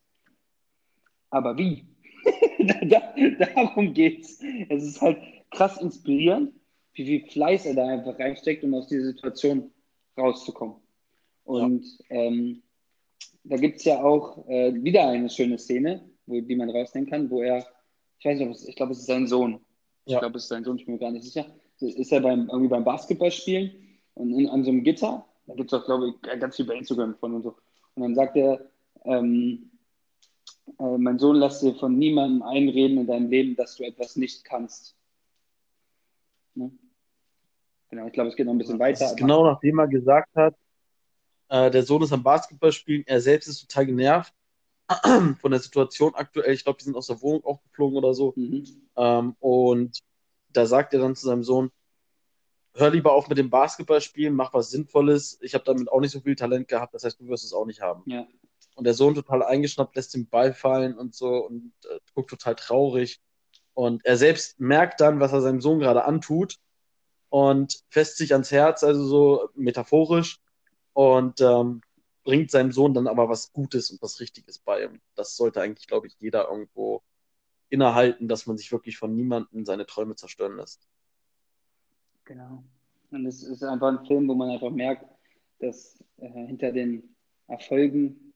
Aber 1.31 1.57
wie? 1.57 1.87
Darum 3.55 3.95
geht's. 3.95 4.41
Es 4.69 4.85
ist 4.85 5.01
halt 5.01 5.19
krass 5.51 5.81
inspirierend, 5.81 6.53
wie 6.95 7.05
viel 7.07 7.27
Fleiß 7.31 7.67
er 7.67 7.75
da 7.75 7.87
einfach 7.87 8.19
reinsteckt, 8.19 8.65
um 8.65 8.75
aus 8.75 8.89
dieser 8.89 9.07
Situation 9.07 9.71
rauszukommen. 10.17 10.77
Und 11.45 11.85
ja. 12.09 12.17
ähm, 12.17 12.63
da 13.45 13.57
gibt 13.57 13.79
es 13.79 13.85
ja 13.85 14.03
auch 14.03 14.47
äh, 14.49 14.73
wieder 14.83 15.09
eine 15.09 15.31
schöne 15.31 15.59
Szene, 15.59 16.09
wo, 16.27 16.41
die 16.41 16.57
man 16.57 16.71
rausnehmen 16.71 17.09
kann, 17.09 17.31
wo 17.31 17.43
er, 17.43 17.67
ich 18.19 18.25
weiß 18.25 18.39
nicht, 18.39 18.69
ich 18.69 18.77
glaube, 18.77 18.93
es 18.93 19.01
ist 19.01 19.07
sein 19.07 19.27
Sohn. 19.27 19.61
Ja. 20.05 20.17
Ich 20.17 20.19
glaube, 20.21 20.37
es 20.37 20.45
ist 20.45 20.49
sein 20.49 20.65
Sohn, 20.65 20.77
ich 20.77 20.85
bin 20.85 20.95
mir 20.95 21.01
gar 21.01 21.11
nicht 21.11 21.25
sicher. 21.25 21.47
Ist 21.81 22.13
er 22.13 22.21
beim, 22.21 22.49
irgendwie 22.49 22.69
beim 22.69 22.85
Basketballspielen 22.85 23.73
und 24.15 24.39
in, 24.39 24.49
an 24.49 24.65
so 24.65 24.71
einem 24.71 24.85
Gitter, 24.85 25.25
da 25.47 25.55
gibt 25.55 25.73
es 25.73 25.79
auch, 25.79 25.85
glaube 25.85 26.11
ich, 26.11 26.41
ganz 26.41 26.57
viel 26.57 26.67
bei 26.67 26.75
Instagram 26.75 27.15
von 27.17 27.35
und 27.35 27.43
so. 27.43 27.57
Und 27.95 28.03
dann 28.03 28.15
sagt 28.15 28.37
er, 28.37 28.71
ähm, 29.05 29.71
äh, 30.79 30.99
mein 30.99 31.19
Sohn, 31.19 31.37
lass 31.37 31.61
dir 31.61 31.75
von 31.75 31.99
niemandem 31.99 32.43
einreden 32.43 32.99
in 32.99 33.07
deinem 33.07 33.31
Leben, 33.31 33.57
dass 33.57 33.77
du 33.77 33.85
etwas 33.85 34.17
nicht 34.17 34.45
kannst. 34.45 34.97
Ne? 36.55 36.71
Genau, 37.89 38.07
ich 38.07 38.13
glaube, 38.13 38.31
es 38.31 38.37
geht 38.37 38.47
noch 38.47 38.55
ein 38.55 38.59
bisschen 38.59 38.79
weiter. 38.79 39.15
genau 39.17 39.45
nachdem 39.45 39.79
er 39.81 39.89
gesagt 39.89 40.35
hat, 40.37 40.55
äh, 41.49 41.71
der 41.71 41.83
Sohn 41.83 42.03
ist 42.03 42.13
am 42.13 42.23
Basketball 42.23 42.73
spielen, 42.73 43.03
er 43.07 43.21
selbst 43.21 43.49
ist 43.49 43.69
total 43.69 43.87
genervt 43.87 44.33
von 45.41 45.51
der 45.51 45.61
Situation 45.61 46.15
aktuell. 46.15 46.55
Ich 46.55 46.65
glaube, 46.65 46.79
die 46.79 46.85
sind 46.85 46.97
aus 46.97 47.09
der 47.09 47.21
Wohnung 47.21 47.45
auch 47.45 47.63
geflogen 47.63 47.99
oder 47.99 48.15
so. 48.15 48.33
Mhm. 48.37 48.65
Ähm, 48.97 49.37
und 49.41 49.99
da 50.53 50.67
sagt 50.67 50.95
er 50.95 51.01
dann 51.01 51.17
zu 51.17 51.27
seinem 51.27 51.43
Sohn, 51.43 51.71
hör 52.81 52.91
lieber 52.91 53.13
auf 53.13 53.29
mit 53.29 53.39
dem 53.39 53.51
Basketballspielen, 53.51 54.35
mach 54.35 54.53
was 54.53 54.71
Sinnvolles. 54.71 55.39
Ich 55.43 55.55
habe 55.55 55.65
damit 55.65 55.91
auch 55.91 56.01
nicht 56.01 56.13
so 56.13 56.21
viel 56.21 56.37
Talent 56.37 56.69
gehabt, 56.69 56.95
das 56.95 57.05
heißt, 57.05 57.21
du 57.21 57.29
wirst 57.29 57.45
es 57.45 57.53
auch 57.53 57.67
nicht 57.67 57.81
haben. 57.81 58.03
Ja. 58.07 58.27
Und 58.77 58.85
der 58.85 58.95
Sohn 58.95 59.15
total 59.15 59.43
eingeschnappt, 59.43 59.97
lässt 59.97 60.15
den 60.15 60.29
Ball 60.29 60.55
fallen 60.55 60.97
und 60.97 61.15
so 61.15 61.47
und 61.47 61.73
äh, 61.85 61.99
guckt 62.15 62.31
total 62.31 62.55
traurig. 62.55 63.21
Und 63.75 64.05
er 64.05 64.17
selbst 64.17 64.59
merkt 64.61 65.01
dann, 65.01 65.21
was 65.21 65.33
er 65.33 65.43
seinem 65.43 65.61
Sohn 65.61 65.81
gerade 65.81 66.05
antut 66.05 66.57
und 67.29 67.83
fässt 67.89 68.17
sich 68.17 68.33
ans 68.33 68.51
Herz, 68.51 68.83
also 68.83 69.05
so 69.05 69.49
metaphorisch, 69.55 70.41
und 70.93 71.41
ähm, 71.41 71.81
bringt 72.25 72.51
seinem 72.51 72.73
Sohn 72.73 72.95
dann 72.95 73.07
aber 73.07 73.29
was 73.29 73.53
Gutes 73.53 73.91
und 73.91 74.03
was 74.03 74.21
Richtiges 74.21 74.59
bei. 74.59 74.89
Und 74.89 75.01
das 75.15 75.37
sollte 75.37 75.61
eigentlich, 75.61 75.87
glaube 75.87 76.07
ich, 76.07 76.17
jeder 76.19 76.49
irgendwo 76.49 77.03
innehalten, 77.69 78.29
dass 78.29 78.47
man 78.47 78.59
sich 78.59 78.73
wirklich 78.73 78.99
von 78.99 79.15
niemandem 79.15 79.65
seine 79.65 79.87
Träume 79.87 80.17
zerstören 80.17 80.57
lässt. 80.57 80.87
Genau. 82.31 82.63
Und 83.11 83.27
es 83.27 83.43
ist 83.43 83.65
einfach 83.65 83.89
ein 83.89 84.07
Film, 84.07 84.29
wo 84.29 84.35
man 84.35 84.51
einfach 84.51 84.71
merkt, 84.71 85.05
dass 85.59 85.99
äh, 86.19 86.29
hinter 86.47 86.71
den 86.71 87.17
Erfolgen 87.49 88.33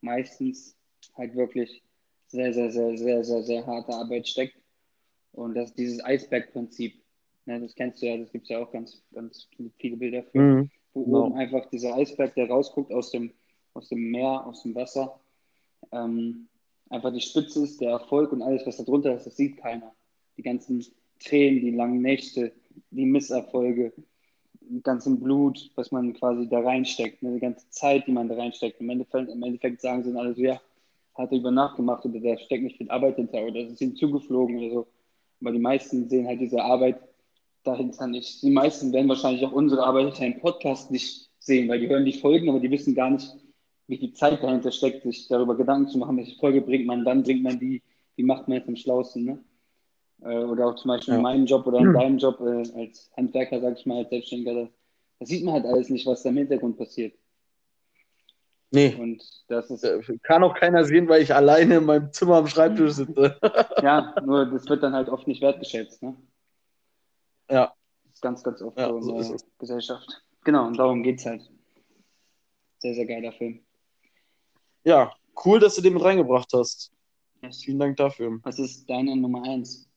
meistens 0.00 0.76
halt 1.16 1.34
wirklich 1.34 1.82
sehr, 2.28 2.52
sehr, 2.52 2.70
sehr, 2.70 2.96
sehr, 2.96 3.24
sehr, 3.24 3.42
sehr 3.42 3.66
harte 3.66 3.92
Arbeit 3.92 4.28
steckt. 4.28 4.54
Und 5.32 5.54
dass 5.54 5.74
dieses 5.74 6.04
Eisberg-Prinzip, 6.04 6.94
ne, 7.46 7.60
das 7.60 7.74
kennst 7.74 8.00
du 8.02 8.06
ja, 8.06 8.16
das 8.16 8.30
gibt 8.30 8.44
es 8.44 8.50
ja 8.50 8.60
auch 8.60 8.70
ganz, 8.70 9.02
ganz 9.12 9.48
viele 9.78 9.96
Bilder 9.96 10.22
für, 10.22 10.38
mhm, 10.38 10.70
wo 10.92 11.04
genau. 11.04 11.24
oben 11.24 11.34
einfach 11.34 11.68
dieser 11.70 11.96
Eisberg, 11.96 12.36
der 12.36 12.48
rausguckt 12.48 12.92
aus 12.92 13.10
dem, 13.10 13.32
aus 13.72 13.88
dem 13.88 14.12
Meer, 14.12 14.46
aus 14.46 14.62
dem 14.62 14.76
Wasser, 14.76 15.18
ähm, 15.90 16.46
einfach 16.88 17.12
die 17.12 17.20
Spitze 17.20 17.64
ist, 17.64 17.80
der 17.80 17.90
Erfolg 17.90 18.30
und 18.30 18.42
alles, 18.42 18.64
was 18.64 18.76
da 18.76 18.84
drunter 18.84 19.16
ist, 19.16 19.26
das 19.26 19.36
sieht 19.36 19.56
keiner. 19.56 19.92
Die 20.36 20.42
ganzen 20.42 20.86
Tränen, 21.18 21.62
die 21.62 21.72
langen 21.72 22.00
Nächte, 22.00 22.52
die 22.90 23.06
Misserfolge, 23.06 23.92
ganzen 24.82 25.20
Blut, 25.20 25.70
was 25.74 25.92
man 25.92 26.14
quasi 26.14 26.48
da 26.48 26.60
reinsteckt, 26.60 27.22
ne, 27.22 27.34
die 27.34 27.40
ganze 27.40 27.68
Zeit, 27.70 28.06
die 28.06 28.12
man 28.12 28.28
da 28.28 28.36
reinsteckt. 28.36 28.80
Im 28.80 28.90
Endeffekt, 28.90 29.30
im 29.30 29.42
Endeffekt 29.42 29.80
sagen 29.80 30.02
sie 30.02 30.10
dann 30.10 30.18
alle 30.18 30.34
so, 30.34 30.42
ja, 30.42 30.60
hat 31.14 31.30
er 31.30 31.38
über 31.38 31.50
Nacht 31.50 31.76
gemacht 31.76 32.04
oder 32.04 32.18
da 32.20 32.38
steckt 32.38 32.64
nicht 32.64 32.76
viel 32.76 32.90
Arbeit 32.90 33.16
hinter 33.16 33.44
oder 33.44 33.60
es 33.60 33.72
ist 33.72 33.80
ihm 33.80 33.96
zugeflogen 33.96 34.58
oder 34.58 34.70
so. 34.70 34.86
Aber 35.40 35.52
die 35.52 35.58
meisten 35.58 36.08
sehen 36.08 36.26
halt 36.26 36.40
diese 36.40 36.62
Arbeit 36.62 37.00
dahinter 37.62 38.06
nicht. 38.06 38.42
Die 38.42 38.50
meisten 38.50 38.92
werden 38.92 39.08
wahrscheinlich 39.08 39.44
auch 39.44 39.52
unsere 39.52 39.84
Arbeit 39.84 40.06
hinter 40.06 40.22
einem 40.22 40.40
Podcast 40.40 40.90
nicht 40.90 41.30
sehen, 41.38 41.68
weil 41.68 41.80
die 41.80 41.88
hören 41.88 42.04
die 42.04 42.12
Folgen, 42.12 42.48
aber 42.48 42.60
die 42.60 42.70
wissen 42.70 42.94
gar 42.94 43.10
nicht, 43.10 43.30
wie 43.86 43.98
viel 43.98 44.14
Zeit 44.14 44.42
dahinter 44.42 44.72
steckt, 44.72 45.02
sich 45.02 45.28
darüber 45.28 45.56
Gedanken 45.56 45.88
zu 45.88 45.98
machen, 45.98 46.16
welche 46.16 46.38
Folge 46.38 46.62
bringt 46.62 46.86
man, 46.86 47.04
wann 47.04 47.22
bringt 47.22 47.42
man 47.42 47.58
die, 47.58 47.82
wie 48.16 48.22
macht 48.22 48.48
man 48.48 48.58
es 48.58 48.68
am 48.68 48.76
schlausten. 48.76 49.24
Ne? 49.24 49.44
Äh, 50.22 50.44
oder 50.44 50.66
auch 50.66 50.76
zum 50.76 50.88
Beispiel 50.88 51.12
ja. 51.12 51.18
in 51.18 51.22
meinem 51.22 51.46
Job 51.46 51.66
oder 51.66 51.78
in 51.78 51.92
deinem 51.92 52.18
Job 52.18 52.40
äh, 52.40 52.80
als 52.80 53.10
Handwerker, 53.16 53.60
sag 53.60 53.78
ich 53.78 53.86
mal, 53.86 53.98
als 53.98 54.10
Selbstständiger, 54.10 54.54
da, 54.54 54.68
da 55.20 55.26
sieht 55.26 55.44
man 55.44 55.54
halt 55.54 55.66
alles 55.66 55.88
nicht, 55.90 56.06
was 56.06 56.22
da 56.22 56.30
im 56.30 56.36
Hintergrund 56.36 56.76
passiert. 56.76 57.14
Nee. 58.70 58.94
Und 58.98 59.22
das 59.48 59.70
ist. 59.70 59.84
Äh, 59.84 60.00
kann 60.22 60.42
auch 60.42 60.54
keiner 60.54 60.84
sehen, 60.84 61.08
weil 61.08 61.22
ich 61.22 61.32
alleine 61.32 61.76
in 61.76 61.84
meinem 61.84 62.12
Zimmer 62.12 62.36
am 62.36 62.48
Schreibtisch 62.48 62.92
sitze. 62.92 63.38
ja, 63.82 64.14
nur 64.24 64.46
das 64.46 64.68
wird 64.68 64.82
dann 64.82 64.94
halt 64.94 65.08
oft 65.08 65.28
nicht 65.28 65.40
wertgeschätzt, 65.40 66.02
ne? 66.02 66.16
Ja. 67.48 67.72
Das 68.04 68.14
ist 68.14 68.22
ganz, 68.22 68.42
ganz 68.42 68.62
oft 68.62 68.76
ja, 68.76 68.88
so 68.88 69.16
in 69.16 69.28
der 69.28 69.36
Gesellschaft. 69.58 70.24
Genau, 70.44 70.66
und 70.66 70.76
darum 70.76 71.02
geht 71.02 71.20
es 71.20 71.26
halt. 71.26 71.48
Sehr, 72.78 72.94
sehr 72.94 73.06
geiler 73.06 73.32
Film. 73.32 73.60
Ja, 74.82 75.12
cool, 75.44 75.60
dass 75.60 75.76
du 75.76 75.82
den 75.82 75.94
mit 75.94 76.02
reingebracht 76.02 76.52
hast. 76.52 76.92
Yes. 77.42 77.62
Vielen 77.62 77.78
Dank 77.78 77.96
dafür. 77.96 78.40
Was 78.42 78.58
ist 78.58 78.88
deine 78.90 79.16
Nummer 79.16 79.44
1? 79.44 79.88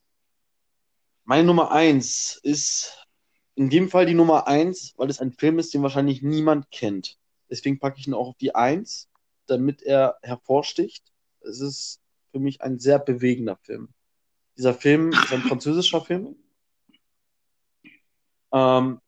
Meine 1.30 1.44
Nummer 1.44 1.72
1 1.72 2.40
ist 2.42 3.06
in 3.54 3.68
dem 3.68 3.90
Fall 3.90 4.06
die 4.06 4.14
Nummer 4.14 4.46
1, 4.46 4.94
weil 4.96 5.10
es 5.10 5.20
ein 5.20 5.30
Film 5.30 5.58
ist, 5.58 5.74
den 5.74 5.82
wahrscheinlich 5.82 6.22
niemand 6.22 6.70
kennt. 6.70 7.18
Deswegen 7.50 7.78
packe 7.78 8.00
ich 8.00 8.06
ihn 8.06 8.14
auch 8.14 8.28
auf 8.28 8.38
die 8.38 8.54
1, 8.54 9.10
damit 9.44 9.82
er 9.82 10.16
hervorsticht. 10.22 11.12
Es 11.40 11.60
ist 11.60 12.00
für 12.30 12.38
mich 12.38 12.62
ein 12.62 12.78
sehr 12.78 12.98
bewegender 12.98 13.56
Film. 13.56 13.90
Dieser 14.56 14.72
Film 14.72 15.12
ist 15.12 15.30
ein 15.30 15.42
französischer 15.42 16.00
Film. 16.00 16.34
Ähm, 18.50 19.02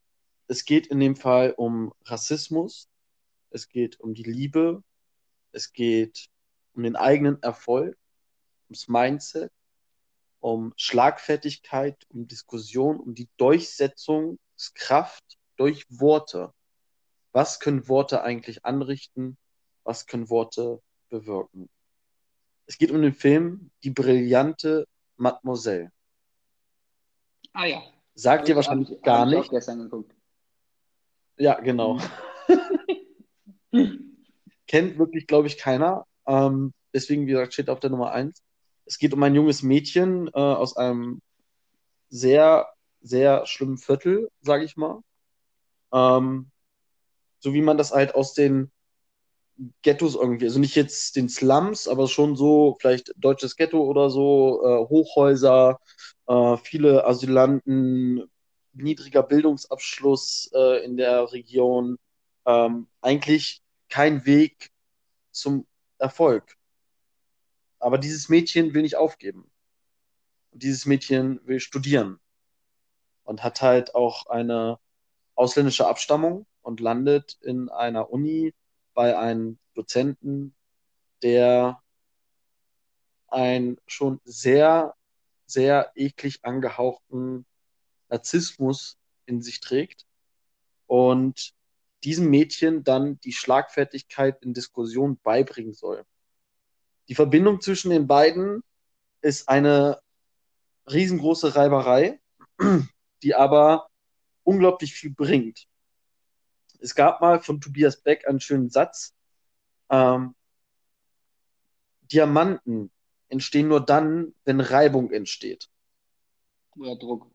es 0.47 0.67
geht 0.67 0.89
in 0.89 1.01
dem 1.01 1.17
Fall 1.17 1.55
um 1.57 1.95
Rassismus, 2.05 2.91
es 3.49 3.67
geht 3.67 3.99
um 3.99 4.13
die 4.13 4.25
Liebe, 4.25 4.83
es 5.53 5.73
geht 5.73 6.29
um 6.75 6.83
den 6.83 6.97
eigenen 6.97 7.43
Erfolg, 7.43 7.97
ums 8.69 8.89
Mindset, 8.89 9.51
um 10.41 10.73
Schlagfertigkeit, 10.77 12.05
um 12.09 12.27
Diskussion, 12.27 12.99
um 12.99 13.15
die 13.15 13.29
Durchsetzungskraft 13.37 15.25
durch 15.57 15.87
Worte. 15.91 16.53
Was 17.33 17.61
können 17.61 17.89
Worte 17.89 18.23
eigentlich 18.23 18.65
anrichten? 18.65 19.37
Was 19.85 20.07
können 20.07 20.29
Worte 20.31 20.83
bewirken? 21.09 21.69
Es 22.67 22.79
geht 22.79 22.91
um 22.91 23.03
den 23.03 23.15
Film 23.15 23.71
Die 23.85 23.91
brillante 23.91 24.87
Mademoiselle. 25.17 25.93
Ah 27.53 27.67
ja. 27.67 27.83
Sagt 28.15 28.49
ihr 28.49 28.57
wahrscheinlich 28.57 28.91
ich, 28.91 29.03
gar 29.03 29.27
nicht. 29.27 29.51
Ja, 31.37 31.59
genau. 31.61 31.99
Kennt 34.67 34.99
wirklich, 34.99 35.27
glaube 35.27 35.47
ich, 35.47 35.59
keiner. 35.59 36.07
Ähm, 36.27 36.73
deswegen, 36.93 37.27
wie 37.27 37.33
gesagt, 37.33 37.55
steht 37.55 37.71
auf 37.71 37.81
der 37.81 37.91
Nummer 37.91 38.13
1. 38.13 38.43
Es 38.91 38.99
geht 38.99 39.15
um 39.15 39.23
ein 39.23 39.37
junges 39.37 39.63
Mädchen 39.63 40.27
äh, 40.27 40.31
aus 40.33 40.77
einem 40.77 41.23
sehr, 42.09 42.67
sehr 43.01 43.47
schlimmen 43.47 43.79
Viertel, 43.79 44.33
sage 44.41 44.65
ich 44.65 44.77
mal. 44.77 45.01
Ähm, 45.93 46.51
so 47.39 47.55
wie 47.55 47.63
man 47.63 47.79
das 47.79 47.93
halt 47.93 48.17
aus 48.17 48.35
den 48.35 48.73
Ghettos 49.83 50.17
irgendwie, 50.17 50.47
also 50.47 50.59
nicht 50.59 50.75
jetzt 50.75 51.15
den 51.15 51.29
Slums, 51.29 51.87
aber 51.87 52.09
schon 52.09 52.35
so, 52.35 52.79
vielleicht 52.81 53.13
deutsches 53.17 53.55
Ghetto 53.55 53.81
oder 53.81 54.11
so, 54.11 54.61
äh, 54.65 54.89
Hochhäuser, 54.89 55.79
äh, 56.27 56.57
viele 56.57 57.07
Asylanten, 57.07 58.29
niedriger 58.73 59.23
Bildungsabschluss 59.23 60.51
äh, 60.53 60.85
in 60.85 60.97
der 60.97 61.31
Region, 61.33 61.97
ähm, 62.45 62.89
eigentlich 63.03 63.63
kein 63.89 64.27
Weg 64.27 64.73
zum 65.31 65.65
Erfolg. 65.99 66.57
Aber 67.81 67.99
dieses 67.99 68.29
Mädchen 68.29 68.75
will 68.75 68.83
nicht 68.83 68.97
aufgeben. 68.97 69.51
Dieses 70.53 70.87
Mädchen 70.87 71.41
will 71.47 71.61
studieren 71.61 72.21
und 73.25 73.43
hat 73.43 73.63
halt 73.63 73.95
auch 73.95 74.27
eine 74.27 74.79
ausländische 75.35 75.87
Abstammung 75.87 76.47
und 76.63 76.81
landet 76.81 77.39
in 77.41 77.69
einer 77.69 78.11
Uni 78.11 78.55
bei 78.95 79.19
einem 79.19 79.59
Dozenten, 79.75 80.55
der 81.23 81.83
einen 83.29 83.79
schon 83.87 84.21
sehr, 84.25 84.95
sehr 85.47 85.93
eklig 85.95 86.45
angehauchten 86.45 87.47
Narzissmus 88.09 88.99
in 89.27 89.41
sich 89.41 89.61
trägt 89.61 90.07
und 90.87 91.55
diesem 92.03 92.29
Mädchen 92.29 92.83
dann 92.83 93.21
die 93.21 93.33
Schlagfertigkeit 93.33 94.43
in 94.43 94.55
Diskussionen 94.55 95.19
beibringen 95.23 95.75
soll. 95.75 96.05
Die 97.11 97.17
Verbindung 97.17 97.61
zwischen 97.61 97.91
den 97.91 98.07
beiden 98.07 98.63
ist 99.21 99.49
eine 99.49 100.01
riesengroße 100.87 101.57
Reiberei, 101.57 102.21
die 103.25 103.35
aber 103.35 103.91
unglaublich 104.45 104.95
viel 104.95 105.11
bringt. 105.11 105.67
Es 106.79 106.95
gab 106.95 107.21
mal 107.21 107.41
von 107.41 107.61
Tobias 107.61 108.01
Beck 108.01 108.29
einen 108.29 108.41
schönen 108.41 108.71
Satz. 108.71 109.13
Ähm, 109.91 110.37
Diamanten 112.03 112.93
entstehen 113.29 113.67
nur 113.67 113.85
dann, 113.85 114.33
wenn 114.45 114.61
Reibung 114.61 115.11
entsteht. 115.11 115.69
Oder 116.77 116.95
Druck. 116.95 117.29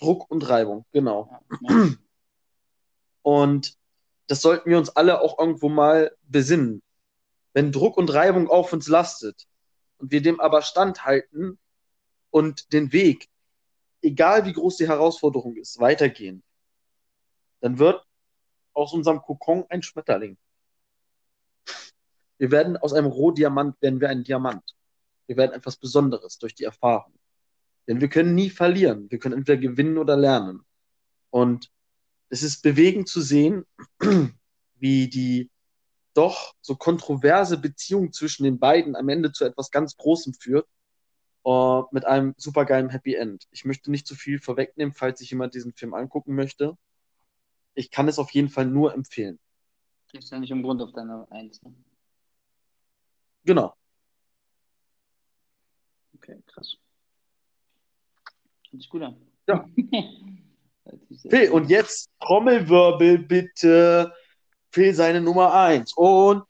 Druck 0.00 0.28
und 0.30 0.48
Reibung, 0.48 0.84
genau. 0.90 1.40
Ja, 1.62 1.90
und 3.22 3.78
das 4.26 4.42
sollten 4.42 4.68
wir 4.68 4.78
uns 4.78 4.90
alle 4.90 5.20
auch 5.20 5.38
irgendwo 5.38 5.68
mal 5.68 6.16
besinnen. 6.22 6.82
Wenn 7.52 7.72
Druck 7.72 7.96
und 7.96 8.12
Reibung 8.12 8.48
auf 8.48 8.72
uns 8.72 8.88
lastet 8.88 9.46
und 9.98 10.12
wir 10.12 10.22
dem 10.22 10.40
aber 10.40 10.62
standhalten 10.62 11.58
und 12.30 12.72
den 12.72 12.92
Weg, 12.92 13.28
egal 14.02 14.46
wie 14.46 14.52
groß 14.52 14.76
die 14.76 14.88
Herausforderung 14.88 15.56
ist, 15.56 15.80
weitergehen, 15.80 16.42
dann 17.60 17.78
wird 17.78 18.04
aus 18.72 18.92
unserem 18.92 19.20
Kokon 19.20 19.66
ein 19.68 19.82
Schmetterling. 19.82 20.38
Wir 22.38 22.50
werden 22.50 22.76
aus 22.76 22.94
einem 22.94 23.08
Rohdiamant, 23.08 23.80
werden 23.82 24.00
wir 24.00 24.08
ein 24.08 24.24
Diamant. 24.24 24.74
Wir 25.26 25.36
werden 25.36 25.52
etwas 25.52 25.76
Besonderes 25.76 26.38
durch 26.38 26.54
die 26.54 26.64
Erfahrung. 26.64 27.12
Denn 27.86 28.00
wir 28.00 28.08
können 28.08 28.34
nie 28.34 28.50
verlieren. 28.50 29.10
Wir 29.10 29.18
können 29.18 29.36
entweder 29.36 29.60
gewinnen 29.60 29.98
oder 29.98 30.16
lernen. 30.16 30.64
Und 31.28 31.70
es 32.30 32.42
ist 32.42 32.62
bewegend 32.62 33.08
zu 33.08 33.20
sehen, 33.20 33.66
wie 34.76 35.08
die 35.08 35.50
doch 36.14 36.54
so 36.60 36.76
kontroverse 36.76 37.58
Beziehung 37.58 38.12
zwischen 38.12 38.44
den 38.44 38.58
beiden 38.58 38.96
am 38.96 39.08
Ende 39.08 39.32
zu 39.32 39.44
etwas 39.44 39.70
ganz 39.70 39.96
Großem 39.96 40.34
führt, 40.34 40.68
uh, 41.44 41.84
mit 41.92 42.04
einem 42.04 42.34
supergeilen 42.36 42.90
Happy 42.90 43.14
End. 43.14 43.46
Ich 43.50 43.64
möchte 43.64 43.90
nicht 43.90 44.06
zu 44.06 44.14
viel 44.14 44.38
vorwegnehmen, 44.38 44.92
falls 44.94 45.20
sich 45.20 45.30
jemand 45.30 45.54
diesen 45.54 45.72
Film 45.72 45.94
angucken 45.94 46.34
möchte. 46.34 46.76
Ich 47.74 47.90
kann 47.90 48.08
es 48.08 48.18
auf 48.18 48.30
jeden 48.30 48.48
Fall 48.48 48.66
nur 48.66 48.94
empfehlen. 48.94 49.38
Ist 50.12 50.30
ja 50.30 50.38
nicht 50.40 50.50
im 50.50 50.62
Grund 50.62 50.82
auf 50.82 50.92
deiner 50.92 51.30
Eins. 51.30 51.62
Ne? 51.62 51.72
Genau. 53.44 53.74
Okay, 56.14 56.42
krass. 56.46 56.76
Hört 58.70 58.82
sich 58.82 58.90
gut 58.90 59.02
an. 59.02 59.16
Ja. 59.46 59.64
Phil, 61.28 61.50
und 61.50 61.70
jetzt 61.70 62.10
Trommelwirbel 62.20 63.18
bitte. 63.18 64.12
Phil 64.72 64.94
seine 64.94 65.20
Nummer 65.20 65.52
1. 65.52 65.94
Und 65.94 66.44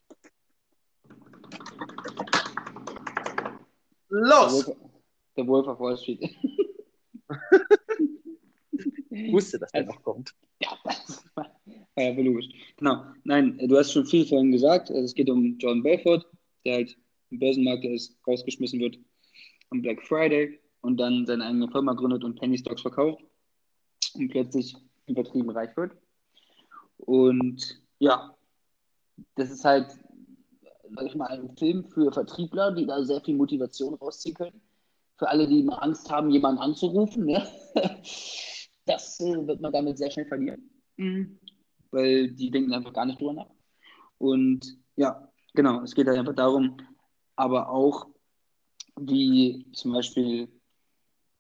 los! 4.09 4.71
Der 5.37 5.47
Wolf 5.47 5.67
of 5.67 5.81
Wall 5.81 5.97
Street. 5.97 6.21
ich 9.11 9.33
wusste, 9.33 9.59
dass 9.59 9.73
der 9.73 9.85
noch 9.85 10.03
kommt. 10.03 10.35
Ja, 10.61 10.77
das 10.85 11.25
war 11.35 11.47
ja 11.97 12.11
logisch. 12.11 12.49
Genau. 12.77 13.05
Nein, 13.25 13.59
du 13.67 13.79
hast 13.79 13.93
schon 13.93 14.05
viel 14.05 14.27
vorhin 14.27 14.53
gesagt. 14.53 14.91
Also 14.91 15.03
es 15.03 15.15
geht 15.15 15.31
um 15.31 15.57
John 15.59 15.83
Belfort, 15.83 16.27
der 16.65 16.75
halt 16.75 16.99
im 17.31 17.39
Börsenmarkt 17.39 17.85
ist, 17.85 18.19
rausgeschmissen 18.27 18.81
wird 18.81 18.99
am 19.71 19.81
Black 19.81 20.03
Friday 20.03 20.61
und 20.83 20.99
dann 20.99 21.25
seine 21.27 21.47
eigene 21.47 21.71
Firma 21.71 21.95
gründet 21.95 22.25
und 22.25 22.39
Penny 22.39 22.59
Stocks 22.59 22.83
verkauft 22.83 23.23
und 24.15 24.29
plötzlich 24.29 24.77
übertrieben 25.07 25.51
reich 25.51 25.75
wird. 25.77 25.97
Und 26.99 27.81
ja, 28.01 28.35
das 29.37 29.51
ist 29.51 29.65
halt, 29.65 29.97
sag 30.91 31.07
ich 31.07 31.15
mal, 31.15 31.27
ein 31.27 31.57
Film 31.57 31.85
für 31.85 32.11
Vertriebler, 32.11 32.73
die 32.73 32.87
da 32.87 33.05
sehr 33.05 33.21
viel 33.21 33.37
Motivation 33.37 33.95
rausziehen 33.95 34.35
können. 34.35 34.61
Für 35.19 35.29
alle, 35.29 35.47
die 35.47 35.61
immer 35.61 35.83
Angst 35.83 36.11
haben, 36.11 36.31
jemanden 36.31 36.61
anzurufen. 36.61 37.27
Ne? 37.27 37.47
Das 38.87 39.21
äh, 39.21 39.47
wird 39.47 39.61
man 39.61 39.73
damit 39.73 39.99
sehr 39.99 40.11
schnell 40.11 40.27
verlieren. 40.27 40.69
Mhm. 40.97 41.39
Weil 41.93 42.33
die 42.33 42.51
denken 42.51 42.73
einfach 42.73 42.93
gar 42.93 43.05
nicht 43.05 43.21
drüber 43.21 43.35
nach. 43.35 43.51
Und 44.19 44.79
ja, 44.97 45.31
genau, 45.55 45.83
es 45.83 45.95
geht 45.95 46.09
halt 46.09 46.19
einfach 46.19 46.35
darum, 46.35 46.79
aber 47.37 47.69
auch, 47.69 48.09
wie 48.99 49.71
zum 49.75 49.93
Beispiel 49.93 50.49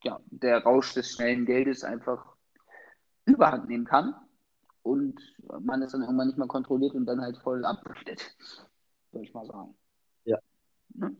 ja, 0.04 0.20
der 0.26 0.62
Rausch 0.62 0.94
des 0.94 1.10
schnellen 1.10 1.44
Geldes 1.44 1.82
einfach 1.82 2.36
überhand 3.24 3.68
nehmen 3.68 3.86
kann 3.86 4.14
und 4.82 5.20
man 5.60 5.82
es 5.82 5.92
dann 5.92 6.02
irgendwann 6.02 6.28
nicht 6.28 6.38
mehr 6.38 6.46
kontrolliert 6.46 6.94
und 6.94 7.06
dann 7.06 7.20
halt 7.20 7.36
voll 7.38 7.64
abdriftet, 7.64 8.34
würde 9.12 9.26
ich 9.26 9.34
mal 9.34 9.46
sagen. 9.46 9.74
Ja. 10.24 10.38
ja. 10.94 11.10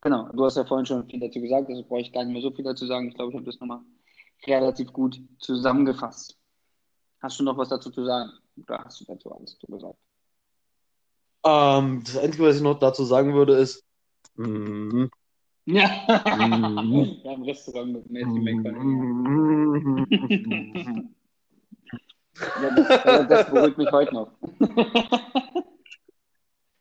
Genau, 0.00 0.28
du 0.28 0.44
hast 0.44 0.56
ja 0.56 0.64
vorhin 0.64 0.86
schon 0.86 1.08
viel 1.08 1.20
dazu 1.20 1.40
gesagt, 1.40 1.68
also 1.68 1.82
brauche 1.82 2.00
ich 2.00 2.12
gar 2.12 2.24
nicht 2.24 2.32
mehr 2.32 2.42
so 2.42 2.52
viel 2.52 2.64
dazu 2.64 2.86
sagen. 2.86 3.08
Ich 3.08 3.14
glaube, 3.14 3.32
ich 3.32 3.36
habe 3.36 3.46
das 3.46 3.58
nochmal 3.58 3.80
relativ 4.46 4.92
gut 4.92 5.20
zusammengefasst. 5.40 6.38
Hast 7.20 7.40
du 7.40 7.44
noch 7.44 7.58
was 7.58 7.68
dazu 7.68 7.90
zu 7.90 8.04
sagen? 8.04 8.30
Oder 8.56 8.84
hast 8.84 9.00
du 9.00 9.04
dazu 9.06 9.32
alles 9.32 9.58
gesagt? 9.58 9.98
Ähm, 11.44 12.02
das 12.04 12.16
Einzige, 12.16 12.44
was 12.44 12.56
ich 12.56 12.62
noch 12.62 12.78
dazu 12.78 13.04
sagen 13.04 13.34
würde, 13.34 13.54
ist. 13.54 13.84
Mm, 14.36 15.06
ja, 15.64 15.88
mm, 16.24 17.20
ja 17.24 17.32
im 17.32 17.42
Restaurant 17.42 17.92
mit 17.92 18.08
Matthew 18.10 18.40
McConaughey. 18.40 19.98
Ja, 22.62 22.70
das, 22.74 23.28
das 23.28 23.50
beruhigt 23.50 23.78
mich 23.78 23.90
heute 23.90 24.14
noch. 24.14 24.32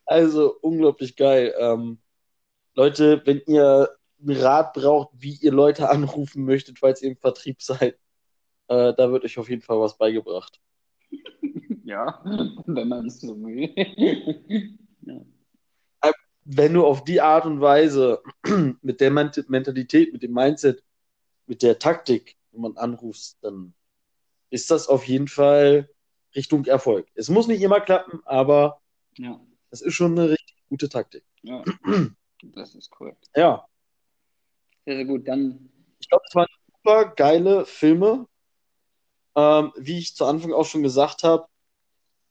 also 0.06 0.56
unglaublich 0.62 1.16
geil. 1.16 1.54
Ähm, 1.58 2.00
Leute, 2.76 3.22
wenn 3.26 3.42
ihr 3.48 3.90
einen 4.22 4.38
Rat 4.38 4.74
braucht, 4.74 5.10
wie 5.14 5.36
ihr 5.36 5.52
Leute 5.52 5.90
anrufen 5.90 6.46
möchtet, 6.46 6.80
falls 6.80 7.02
ihr 7.02 7.10
im 7.12 7.18
Vertrieb 7.18 7.62
seid, 7.62 7.98
äh, 8.68 8.94
da 8.94 9.12
wird 9.12 9.24
euch 9.26 9.38
auf 9.38 9.50
jeden 9.50 9.62
Fall 9.62 9.80
was 9.80 9.98
beigebracht. 9.98 10.60
Ja, 11.84 12.22
wenn 12.66 12.90
man 12.90 13.06
es 13.06 13.22
so 13.22 13.34
will. 13.40 13.74
ja. 15.04 15.22
Äh, 16.02 16.12
wenn 16.44 16.74
du 16.74 16.86
auf 16.86 17.06
die 17.06 17.22
Art 17.22 17.46
und 17.46 17.62
Weise 17.62 18.22
mit 18.82 19.00
der 19.00 19.10
Mentalität, 19.10 20.12
mit 20.12 20.22
dem 20.22 20.34
Mindset, 20.34 20.84
mit 21.46 21.64
der 21.64 21.80
Taktik 21.80 22.36
jemand 22.52 22.78
anrufst, 22.78 23.38
dann 23.42 23.74
ist 24.50 24.72
das 24.72 24.88
auf 24.88 25.08
jeden 25.08 25.28
Fall 25.28 25.90
Richtung 26.36 26.66
Erfolg. 26.66 27.08
Es 27.16 27.30
muss 27.30 27.48
nicht 27.48 27.62
immer 27.62 27.82
klappen, 27.82 28.22
aber 28.26 28.82
ja. 29.18 29.40
das 29.70 29.82
ist 29.82 29.94
schon 29.94 30.18
eine 30.18 30.30
richtig 30.30 30.64
gute 30.70 30.90
Taktik. 30.90 31.24
Ja, 31.42 31.64
das 32.44 32.76
ist 32.76 32.92
cool. 33.00 33.16
Ja. 33.36 33.68
Sehr, 34.86 34.96
sehr 34.96 35.06
gut. 35.06 35.28
Dann. 35.28 35.70
Ich 36.00 36.10
glaube, 36.10 36.24
es 36.28 36.36
waren 36.36 36.48
super 36.68 37.06
geile 37.16 37.66
Filme. 37.66 38.28
Ähm, 39.36 39.72
wie 39.76 40.00
ich 40.00 40.16
zu 40.16 40.26
Anfang 40.26 40.54
auch 40.54 40.66
schon 40.66 40.84
gesagt 40.84 41.24
habe, 41.24 41.48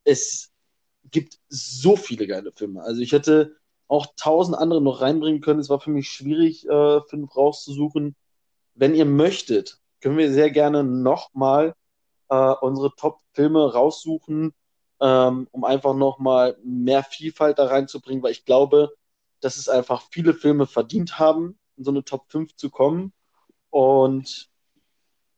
es 0.05 0.53
gibt 1.11 1.39
so 1.49 1.97
viele 1.97 2.27
geile 2.27 2.53
Filme. 2.53 2.83
Also 2.83 3.01
ich 3.01 3.13
hätte 3.13 3.57
auch 3.89 4.07
tausend 4.17 4.57
andere 4.57 4.81
noch 4.81 5.01
reinbringen 5.01 5.41
können. 5.41 5.61
Es 5.61 5.69
war 5.69 5.81
für 5.81 5.91
mich 5.91 6.09
schwierig, 6.09 6.67
äh, 6.69 7.01
fünf 7.03 7.37
rauszusuchen. 7.37 8.17
Wenn 8.75 8.95
ihr 8.95 9.05
möchtet, 9.05 9.81
können 10.01 10.19
wir 10.19 10.33
sehr 10.33 10.51
gerne 10.51 10.83
nochmal 10.85 11.75
äh, 12.29 12.55
unsere 12.61 12.95
Top-Filme 12.97 13.73
raussuchen, 13.73 14.53
ähm, 15.01 15.49
um 15.51 15.65
einfach 15.65 15.95
nochmal 15.95 16.57
mehr 16.65 17.03
Vielfalt 17.05 17.59
da 17.59 17.67
reinzubringen, 17.67 18.23
weil 18.23 18.33
ich 18.33 18.45
glaube, 18.45 18.95
dass 19.41 19.57
es 19.57 19.69
einfach 19.69 20.03
viele 20.11 20.35
Filme 20.35 20.67
verdient 20.67 21.19
haben, 21.19 21.59
in 21.77 21.85
so 21.85 21.91
eine 21.91 22.05
Top 22.05 22.31
5 22.31 22.57
zu 22.57 22.71
kommen. 22.71 23.13
Und 23.71 24.49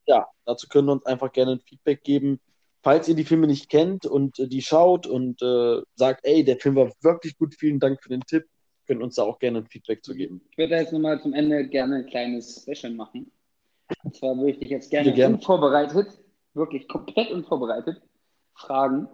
ja, 0.07 0.29
dazu 0.45 0.69
können 0.69 0.87
wir 0.87 0.93
uns 0.93 1.07
einfach 1.07 1.33
gerne 1.33 1.53
ein 1.53 1.61
Feedback 1.61 2.05
geben. 2.05 2.41
Falls 2.83 3.09
ihr 3.09 3.17
die 3.17 3.25
Filme 3.25 3.49
nicht 3.49 3.69
kennt 3.69 4.07
und 4.07 4.39
äh, 4.39 4.47
die 4.47 4.63
schaut 4.63 5.07
und 5.07 5.43
äh, 5.43 5.83
sagt, 5.97 6.25
ey, 6.25 6.45
der 6.45 6.59
Film 6.59 6.77
war 6.77 6.93
wirklich 7.01 7.37
gut, 7.37 7.55
vielen 7.55 7.81
Dank 7.81 8.01
für 8.03 8.09
den 8.09 8.21
Tipp, 8.21 8.45
könnt 8.87 9.03
uns 9.03 9.17
da 9.17 9.25
auch 9.25 9.41
gerne 9.41 9.59
ein 9.59 9.67
Feedback 9.67 10.05
zu 10.05 10.15
geben. 10.15 10.41
Ich 10.53 10.59
würde 10.59 10.77
jetzt 10.77 10.93
nochmal 10.93 11.21
zum 11.21 11.35
Ende 11.35 11.67
gerne 11.67 11.97
ein 11.97 12.07
kleines 12.07 12.63
Special 12.63 12.95
machen. 12.95 13.33
Und 14.05 14.17
zwar 14.17 14.37
würde 14.37 14.53
ich 14.53 14.59
dich 14.61 14.71
jetzt 14.71 14.91
gerne, 14.91 15.13
gerne. 15.13 15.41
vorbereitet 15.41 16.07
wirklich 16.55 16.89
komplett 16.89 17.31
unvorbereitet 17.31 18.01
fragen, 18.55 19.09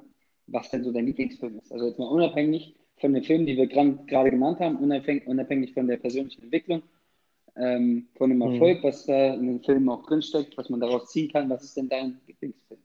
was 0.46 0.70
denn 0.70 0.84
so 0.84 0.92
dein 0.92 1.06
Lieblingsfilm 1.06 1.58
ist. 1.58 1.72
Also 1.72 1.86
jetzt 1.86 1.98
mal 1.98 2.06
unabhängig 2.06 2.74
von 2.98 3.12
den 3.12 3.22
Filmen, 3.22 3.46
die 3.46 3.56
wir 3.56 3.66
gerade 3.66 4.30
genannt 4.30 4.60
haben, 4.60 4.76
unabhängig, 4.76 5.26
unabhängig 5.26 5.74
von 5.74 5.86
der 5.86 5.96
persönlichen 5.96 6.42
Entwicklung, 6.42 6.82
ähm, 7.56 8.08
von 8.16 8.30
dem 8.30 8.38
mhm. 8.38 8.54
Erfolg, 8.54 8.78
mhm. 8.78 8.82
was 8.88 9.06
da 9.06 9.34
in 9.34 9.46
den 9.46 9.62
Filmen 9.62 9.88
auch 9.88 10.06
drinsteckt, 10.06 10.56
was 10.56 10.68
man 10.68 10.80
daraus 10.80 11.10
ziehen 11.10 11.30
kann. 11.30 11.50
Was 11.50 11.64
ist 11.64 11.76
denn 11.76 11.88
dein 11.88 12.20
Lieblingsfilm? 12.26 12.80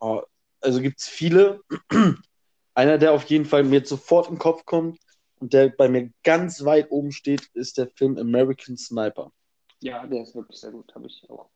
Oh, 0.00 0.22
also 0.60 0.80
gibt 0.80 1.00
es 1.00 1.08
viele. 1.08 1.60
einer, 2.74 2.98
der 2.98 3.12
auf 3.12 3.24
jeden 3.24 3.44
Fall 3.44 3.64
mir 3.64 3.84
sofort 3.84 4.28
in 4.28 4.34
den 4.34 4.40
Kopf 4.40 4.64
kommt 4.64 4.98
und 5.40 5.52
der 5.52 5.68
bei 5.68 5.88
mir 5.88 6.10
ganz 6.22 6.64
weit 6.64 6.90
oben 6.90 7.12
steht, 7.12 7.48
ist 7.54 7.78
der 7.78 7.88
Film 7.88 8.16
American 8.18 8.76
Sniper. 8.76 9.32
Ja, 9.80 10.06
der 10.06 10.22
ist 10.22 10.34
wirklich 10.34 10.60
sehr 10.60 10.70
gut, 10.70 10.94
habe 10.94 11.06
ich 11.06 11.28
auch 11.28 11.50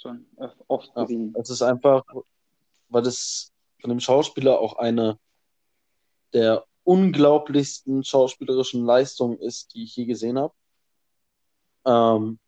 schon 0.00 0.26
oft 0.68 0.94
gesehen. 0.94 1.32
Ja, 1.34 1.40
es 1.40 1.50
ist 1.50 1.62
einfach, 1.62 2.04
weil 2.88 3.02
das 3.02 3.52
von 3.80 3.90
dem 3.90 4.00
Schauspieler 4.00 4.58
auch 4.58 4.76
eine 4.76 5.18
der 6.32 6.64
unglaublichsten 6.82 8.04
schauspielerischen 8.04 8.84
Leistungen 8.84 9.38
ist, 9.38 9.74
die 9.74 9.84
ich 9.84 9.96
je 9.96 10.04
gesehen 10.04 10.38
habe. 10.38 10.54
Ähm, 11.86 12.38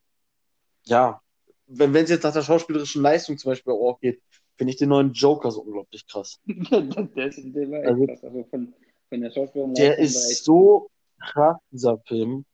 ja, 0.84 1.20
wenn 1.66 1.94
es 1.94 2.10
jetzt 2.10 2.22
nach 2.22 2.32
der 2.32 2.42
schauspielerischen 2.42 3.02
Leistung 3.02 3.38
zum 3.38 3.50
Beispiel 3.50 3.72
auch 3.72 3.98
geht, 4.00 4.22
finde 4.56 4.72
ich 4.72 4.78
den 4.78 4.90
neuen 4.90 5.12
Joker 5.12 5.50
so 5.50 5.62
unglaublich 5.62 6.06
krass. 6.06 6.40
der, 6.46 7.26
ist, 7.26 7.40
der 7.44 7.70
war 7.70 7.80
also, 7.80 8.06
krass. 8.06 8.24
Also 8.24 8.44
von, 8.44 8.74
von 9.08 9.20
der. 9.20 9.74
Der 9.74 9.98
ist 9.98 10.44
so 10.44 10.90
krass, 11.20 11.56
dieser 11.70 11.98
Film. 11.98 12.44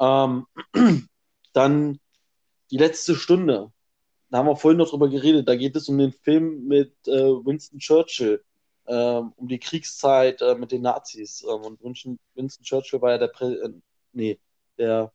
Ähm, 0.00 0.46
dann 1.52 1.98
die 2.70 2.78
letzte 2.78 3.14
Stunde. 3.14 3.72
Da 4.30 4.38
haben 4.38 4.46
wir 4.46 4.56
vorhin 4.56 4.78
noch 4.78 4.90
drüber 4.90 5.08
geredet. 5.08 5.48
Da 5.48 5.56
geht 5.56 5.74
es 5.74 5.88
um 5.88 5.98
den 5.98 6.12
Film 6.12 6.66
mit 6.66 6.94
äh, 7.06 7.10
Winston 7.10 7.80
Churchill, 7.80 8.42
ähm, 8.86 9.32
um 9.36 9.48
die 9.48 9.58
Kriegszeit 9.58 10.40
äh, 10.40 10.54
mit 10.54 10.70
den 10.70 10.82
Nazis. 10.82 11.42
Ähm, 11.42 11.62
und 11.62 11.82
Winston, 11.82 12.18
Winston, 12.34 12.64
Churchill 12.64 13.02
war 13.02 13.10
ja 13.10 13.18
der, 13.18 13.28
Prä 13.28 13.54
äh, 13.54 13.72
nee, 14.12 14.38
der, 14.78 15.12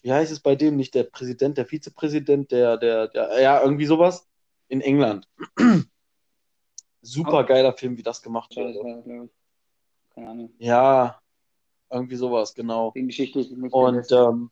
wie 0.00 0.12
heißt 0.12 0.32
es 0.32 0.40
bei 0.40 0.56
dem? 0.56 0.76
Nicht 0.76 0.94
der 0.94 1.04
Präsident, 1.04 1.58
der 1.58 1.66
Vizepräsident, 1.66 2.50
der, 2.50 2.78
der, 2.78 3.08
der, 3.08 3.40
ja, 3.42 3.62
irgendwie 3.62 3.86
sowas 3.86 4.26
in 4.68 4.80
England. 4.80 5.28
Super 7.02 7.44
geiler 7.44 7.74
Film, 7.74 7.98
wie 7.98 8.02
das 8.02 8.22
gemacht 8.22 8.56
wurde. 8.56 9.28
Keine 10.14 10.30
Ahnung. 10.30 10.54
Ja, 10.58 11.20
irgendwie 11.90 12.16
sowas, 12.16 12.54
genau. 12.54 12.90
Den 12.92 13.08
geschichtlichen 13.08 13.68
Und 13.68 14.10
ähm, 14.10 14.50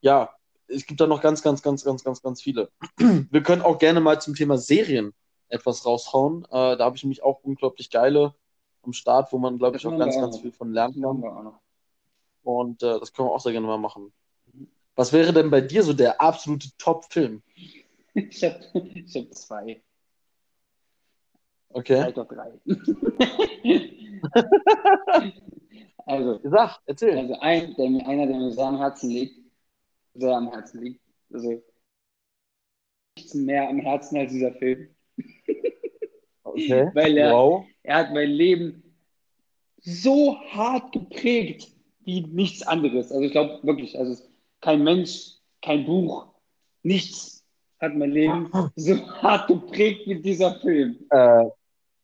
ja, 0.00 0.35
es 0.68 0.86
gibt 0.86 1.00
da 1.00 1.06
noch 1.06 1.22
ganz, 1.22 1.42
ganz, 1.42 1.62
ganz, 1.62 1.84
ganz, 1.84 2.04
ganz, 2.04 2.22
ganz 2.22 2.42
viele. 2.42 2.70
Wir 2.98 3.42
können 3.42 3.62
auch 3.62 3.78
gerne 3.78 4.00
mal 4.00 4.20
zum 4.20 4.34
Thema 4.34 4.58
Serien 4.58 5.14
etwas 5.48 5.86
raushauen. 5.86 6.44
Äh, 6.46 6.76
da 6.76 6.80
habe 6.80 6.96
ich 6.96 7.04
nämlich 7.04 7.22
auch 7.22 7.40
unglaublich 7.42 7.90
geile 7.90 8.34
am 8.82 8.92
Start, 8.92 9.32
wo 9.32 9.38
man, 9.38 9.58
glaube 9.58 9.76
ich, 9.76 9.86
auch 9.86 9.98
ganz, 9.98 10.16
ganz 10.16 10.38
viel 10.38 10.52
von 10.52 10.72
lernen 10.72 11.02
kann. 11.02 11.54
Und 12.42 12.82
äh, 12.82 13.00
das 13.00 13.12
können 13.12 13.28
wir 13.28 13.32
auch 13.32 13.40
sehr 13.40 13.52
gerne 13.52 13.66
mal 13.66 13.78
machen. 13.78 14.12
Was 14.94 15.12
wäre 15.12 15.32
denn 15.32 15.50
bei 15.50 15.60
dir 15.60 15.82
so 15.82 15.92
der 15.92 16.20
absolute 16.20 16.68
Top-Film? 16.78 17.42
Ich 18.14 18.44
habe 18.44 18.60
ich 18.94 19.14
hab 19.14 19.34
zwei. 19.34 19.82
Okay. 21.68 22.02
Auch 22.02 22.26
drei. 22.26 22.52
also, 26.06 26.40
Sag, 26.44 26.80
erzähl. 26.86 27.18
Also 27.18 27.38
ein, 27.40 27.74
der 27.76 28.06
einer, 28.06 28.26
der 28.26 28.36
mir 28.36 28.52
sehr 28.52 28.64
am 28.64 28.78
Herzen 28.78 29.10
liegt, 29.10 29.45
sehr 30.18 30.36
am 30.36 30.50
Herzen 30.50 30.82
liegt. 30.82 31.00
Also 31.32 31.62
nichts 33.16 33.34
mehr 33.34 33.68
am 33.68 33.78
Herzen 33.78 34.18
als 34.18 34.32
dieser 34.32 34.52
Film. 34.52 34.88
Okay. 36.42 36.90
Weil 36.94 37.18
er, 37.18 37.34
wow. 37.34 37.66
er 37.82 37.96
hat 37.96 38.14
mein 38.14 38.30
Leben 38.30 38.82
so 39.80 40.38
hart 40.52 40.90
geprägt 40.92 41.70
wie 42.04 42.22
nichts 42.22 42.62
anderes. 42.62 43.12
Also 43.12 43.24
ich 43.24 43.32
glaube 43.32 43.58
wirklich, 43.62 43.98
also 43.98 44.24
kein 44.62 44.82
Mensch, 44.82 45.32
kein 45.60 45.84
Buch, 45.84 46.28
nichts 46.82 47.44
hat 47.78 47.94
mein 47.94 48.10
Leben 48.10 48.50
so 48.76 49.06
hart 49.22 49.48
geprägt 49.48 50.06
wie 50.06 50.22
dieser 50.22 50.58
Film. 50.60 51.04
Äh, 51.10 51.46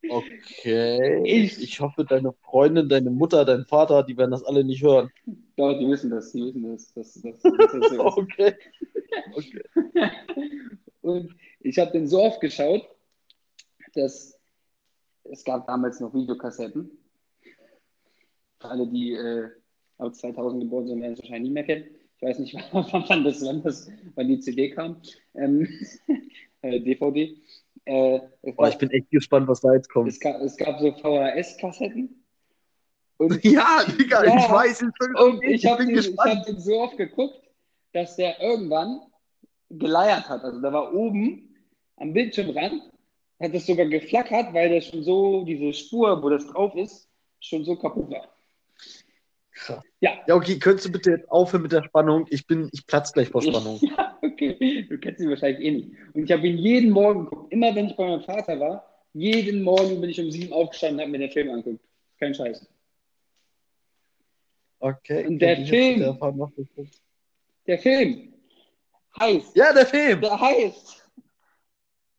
okay. 0.09 1.21
Ich, 1.25 1.61
ich 1.61 1.79
hoffe, 1.79 2.05
deine 2.05 2.33
Freundin, 2.33 2.89
deine 2.89 3.09
Mutter, 3.09 3.45
dein 3.45 3.65
Vater, 3.65 4.03
die 4.03 4.17
werden 4.17 4.31
das 4.31 4.43
alle 4.43 4.63
nicht 4.63 4.83
hören. 4.83 5.11
Doch, 5.55 5.77
die 5.77 5.87
wissen 5.87 6.09
das, 6.09 6.31
die 6.31 6.41
wissen 6.41 6.63
das. 6.63 6.91
das, 6.93 7.13
das, 7.21 7.41
das 7.41 7.99
okay. 7.99 8.53
okay. 9.35 9.63
Und 11.01 11.35
ich 11.59 11.77
habe 11.77 11.91
den 11.91 12.07
so 12.07 12.21
oft 12.21 12.41
geschaut, 12.41 12.87
dass 13.93 14.39
es 15.25 15.43
gab 15.43 15.67
damals 15.67 15.99
noch 15.99 16.13
Videokassetten. 16.13 16.91
Für 18.59 18.69
alle, 18.69 18.87
die 18.87 19.13
äh, 19.13 19.49
ab 19.97 20.15
2000 20.15 20.63
geboren 20.63 20.87
sind, 20.87 21.01
werden 21.01 21.13
es 21.13 21.19
wahrscheinlich 21.19 21.51
nicht 21.51 21.53
mehr 21.53 21.63
kennen. 21.63 21.95
Ich 22.17 22.21
weiß 22.21 22.39
nicht, 22.39 22.53
wann, 22.71 23.23
das, 23.23 23.45
wann, 23.45 23.63
das, 23.63 23.89
wann 24.15 24.27
die 24.27 24.39
CD 24.39 24.69
kam. 24.69 25.01
Ähm, 25.35 25.67
äh, 26.61 26.79
DVD. 26.79 27.37
Äh, 27.85 28.19
oh, 28.41 28.65
ich 28.65 28.77
bin 28.77 28.89
echt 28.91 29.09
gespannt, 29.11 29.47
was 29.47 29.61
da 29.61 29.73
jetzt 29.73 29.89
kommt. 29.89 30.09
Es 30.09 30.19
gab, 30.19 30.39
es 30.41 30.55
gab 30.55 30.79
so 30.79 30.91
VHS-Kassetten. 30.91 32.23
ja, 33.41 33.83
Digga, 33.85 34.25
ja, 34.25 34.37
ich 34.37 34.49
weiß. 34.49 34.81
Ich 34.81 35.19
und 35.19 35.43
ich, 35.43 35.65
habe 35.65 35.85
den, 35.85 35.97
hab 36.17 36.45
den 36.45 36.59
so 36.59 36.81
oft 36.81 36.97
geguckt, 36.97 37.39
dass 37.93 38.15
der 38.15 38.39
irgendwann 38.41 39.01
geleiert 39.69 40.27
hat. 40.29 40.43
Also 40.43 40.61
da 40.61 40.73
war 40.73 40.93
oben 40.93 41.55
am 41.97 42.13
Bildschirmrand, 42.13 42.81
hat 43.39 43.53
es 43.53 43.65
sogar 43.65 43.85
geflackert, 43.85 44.53
weil 44.53 44.69
der 44.69 44.81
schon 44.81 45.03
so, 45.03 45.43
diese 45.45 45.73
Spur, 45.73 46.21
wo 46.21 46.29
das 46.29 46.47
drauf 46.47 46.75
ist, 46.75 47.07
schon 47.39 47.63
so 47.63 47.75
kaputt 47.75 48.09
war. 48.09 48.27
Krass. 49.51 49.83
Ja. 49.99 50.11
Ja, 50.27 50.35
okay, 50.35 50.57
könntest 50.57 50.87
du 50.87 50.91
bitte 50.91 51.11
jetzt 51.11 51.29
aufhören 51.29 51.61
mit 51.61 51.71
der 51.71 51.83
Spannung? 51.83 52.25
Ich 52.29 52.47
bin, 52.47 52.69
ich 52.71 52.87
platze 52.87 53.13
gleich 53.13 53.29
vor 53.29 53.41
Spannung. 53.41 53.79
ja, 53.81 54.12
okay. 54.51 54.83
Du 54.89 54.97
kennst 54.97 55.21
ihn 55.21 55.29
wahrscheinlich 55.29 55.65
eh 55.65 55.71
nicht. 55.71 55.89
Und 56.13 56.23
ich 56.23 56.31
habe 56.31 56.47
ihn 56.47 56.57
jeden 56.57 56.91
Morgen 56.91 57.25
geguckt. 57.25 57.51
Immer 57.51 57.73
wenn 57.75 57.87
ich 57.87 57.95
bei 57.95 58.07
meinem 58.07 58.21
Vater 58.21 58.59
war, 58.59 59.05
jeden 59.13 59.63
Morgen 59.63 60.01
bin 60.01 60.09
ich 60.09 60.19
um 60.19 60.31
sieben 60.31 60.53
aufgestanden 60.53 60.97
und 60.97 61.01
habe 61.01 61.11
mir 61.11 61.19
den 61.19 61.31
Film 61.31 61.49
angeguckt. 61.49 61.85
Kein 62.19 62.33
Scheiß. 62.33 62.67
Okay. 64.79 65.27
Und 65.27 65.39
der 65.39 65.65
Film. 65.65 66.19
Der 67.67 67.79
Film 67.79 68.33
heißt. 69.19 69.55
Ja, 69.55 69.73
der 69.73 69.85
Film. 69.85 70.21
Der 70.21 70.39
heißt. 70.39 71.09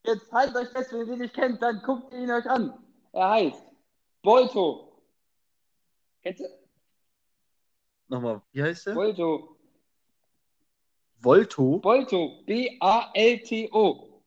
Jetzt 0.06 0.32
haltet 0.32 0.56
euch 0.56 0.68
fest, 0.68 0.92
wenn 0.92 1.00
ihr 1.00 1.06
den 1.06 1.18
nicht 1.18 1.34
kennt, 1.34 1.62
dann 1.62 1.80
guckt 1.82 2.12
ihn 2.14 2.30
euch 2.30 2.46
an. 2.46 2.74
Er 3.12 3.30
heißt 3.30 3.62
Volto. 4.22 5.02
Kennst 6.22 6.40
du? 6.40 6.44
Nochmal, 8.08 8.42
wie 8.52 8.62
heißt 8.62 8.86
der? 8.86 8.94
Volto. 8.94 9.53
Volto? 11.24 11.80
Volto. 11.82 12.42
B-A-L-T-O. 12.44 14.22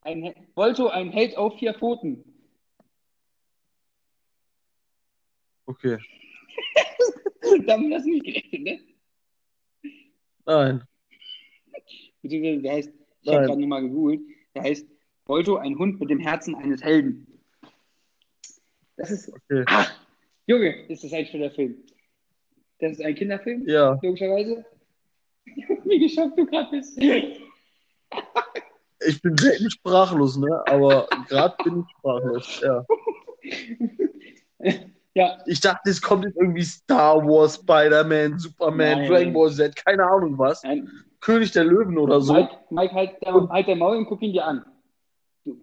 Ein, 0.00 0.34
Volto, 0.56 0.88
ein 0.88 1.10
Held 1.10 1.36
auf 1.36 1.56
vier 1.58 1.74
Pfoten. 1.74 2.24
Okay. 5.66 5.98
Damit 7.66 7.94
hast 7.94 8.06
du 8.06 8.10
nicht 8.10 8.24
gerechnet, 8.24 8.62
ne? 8.62 8.80
Nein. 10.44 10.84
Beziehungsweise 12.22 12.62
der 12.62 12.72
heißt, 12.72 12.92
ich 13.22 13.32
habe 13.32 13.46
gerade 13.46 13.60
nochmal 13.60 13.82
gegoogelt, 13.82 14.22
der 14.54 14.62
heißt 14.62 14.88
Volto, 15.24 15.56
ein 15.56 15.78
Hund 15.78 16.00
mit 16.00 16.10
dem 16.10 16.18
Herzen 16.18 16.56
eines 16.56 16.82
Helden. 16.82 17.40
Das 18.96 19.10
ist. 19.12 19.32
Okay. 19.32 19.62
Ach, 19.66 20.04
Junge, 20.46 20.86
ist 20.88 21.04
das 21.04 21.12
ein 21.12 21.26
schöner 21.26 21.50
Film. 21.50 21.76
Das 22.80 22.92
ist 22.92 23.02
ein 23.02 23.14
Kinderfilm, 23.14 23.68
ja. 23.68 23.98
logischerweise. 24.02 24.64
Wie 25.84 25.98
geschockt 25.98 26.38
du 26.38 26.46
gerade 26.46 26.70
bist. 26.70 26.98
Ich 29.00 29.22
bin 29.22 29.36
selten 29.36 29.70
sprachlos, 29.70 30.36
ne? 30.36 30.62
Aber 30.66 31.08
gerade 31.28 31.54
bin 31.62 31.80
ich 31.80 31.90
sprachlos, 31.96 32.60
ja. 32.62 32.84
ja. 35.14 35.38
Ich 35.46 35.60
dachte, 35.60 35.90
es 35.90 36.02
kommt 36.02 36.24
jetzt 36.24 36.36
irgendwie 36.36 36.64
Star 36.64 37.24
Wars, 37.24 37.56
Spider-Man, 37.56 38.38
Superman, 38.38 38.98
Nein. 38.98 39.10
Dragon 39.10 39.32
Ball 39.32 39.50
Z, 39.52 39.76
keine 39.76 40.04
Ahnung 40.04 40.38
was. 40.38 40.62
Nein. 40.64 40.90
König 41.20 41.52
der 41.52 41.64
Löwen 41.64 41.98
oder 41.98 42.20
so. 42.20 42.32
Mike, 42.32 42.56
Mike 42.70 42.94
halt, 42.94 43.22
der, 43.22 43.48
halt 43.48 43.68
der 43.68 43.76
Maul 43.76 43.96
und 43.96 44.06
guck 44.06 44.22
ihn 44.22 44.32
dir 44.32 44.46
an. 44.46 44.64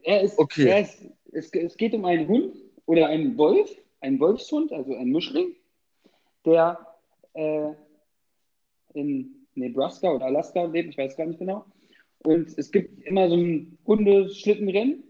Er 0.04 0.22
ist, 0.22 0.38
okay. 0.40 0.68
er 0.68 0.82
ist, 0.82 1.06
es, 1.32 1.50
es 1.52 1.78
geht 1.78 1.94
um 1.94 2.06
einen 2.06 2.28
Hund 2.28 2.56
oder 2.86 3.08
einen 3.08 3.38
Wolf, 3.38 3.70
einen 4.02 4.20
Wolfshund, 4.20 4.72
also 4.72 4.94
einen 4.96 5.12
Mischling, 5.12 5.56
der 6.46 6.80
äh, 7.34 7.72
in 8.94 9.45
Nebraska 9.56 10.12
oder 10.12 10.26
Alaska 10.26 10.66
lebt, 10.66 10.89
ich 10.89 10.97
weiß 10.97 11.16
gar 11.18 11.26
nicht 11.26 11.39
genau. 11.39 11.66
Und 12.24 12.58
es 12.58 12.72
gibt 12.72 13.03
immer 13.06 13.30
so 13.30 13.36
ein 13.36 13.78
Hundeschlittenrennen, 13.86 15.03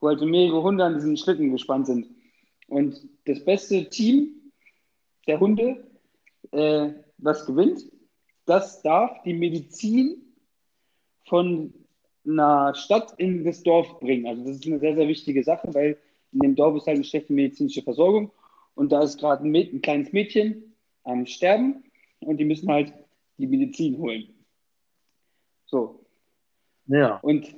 wo 0.00 0.08
also 0.08 0.26
mehrere 0.26 0.62
Hunde 0.62 0.84
an 0.84 0.94
diesen 0.94 1.16
Schlitten 1.16 1.52
gespannt 1.52 1.86
sind. 1.86 2.08
Und 2.68 3.08
das 3.26 3.44
beste 3.44 3.88
Team 3.88 4.52
der 5.26 5.40
Hunde, 5.40 5.84
äh, 6.52 6.90
was 7.18 7.46
gewinnt, 7.46 7.84
das 8.46 8.82
darf 8.82 9.22
die 9.22 9.34
Medizin 9.34 10.34
von 11.28 11.72
einer 12.26 12.74
Stadt 12.74 13.14
in 13.18 13.44
das 13.44 13.62
Dorf 13.62 14.00
bringen. 14.00 14.26
Also 14.26 14.44
das 14.44 14.56
ist 14.56 14.66
eine 14.66 14.78
sehr, 14.78 14.94
sehr 14.94 15.08
wichtige 15.08 15.44
Sache, 15.44 15.72
weil 15.74 15.98
in 16.32 16.40
dem 16.40 16.54
Dorf 16.54 16.76
ist 16.76 16.86
halt 16.86 16.96
eine 16.96 17.04
schlechte 17.04 17.32
medizinische 17.32 17.82
Versorgung. 17.82 18.30
Und 18.74 18.92
da 18.92 19.02
ist 19.02 19.18
gerade 19.18 19.44
ein, 19.44 19.54
ein, 19.54 19.82
kleines 19.82 20.12
Mädchen, 20.12 20.74
am 21.04 21.26
Sterben 21.26 21.84
und 22.20 22.38
die 22.38 22.44
müssen 22.44 22.70
halt 22.70 22.92
die 23.40 23.46
Medizin 23.46 23.98
holen. 23.98 24.28
So. 25.66 26.04
Ja. 26.86 27.16
Und 27.22 27.54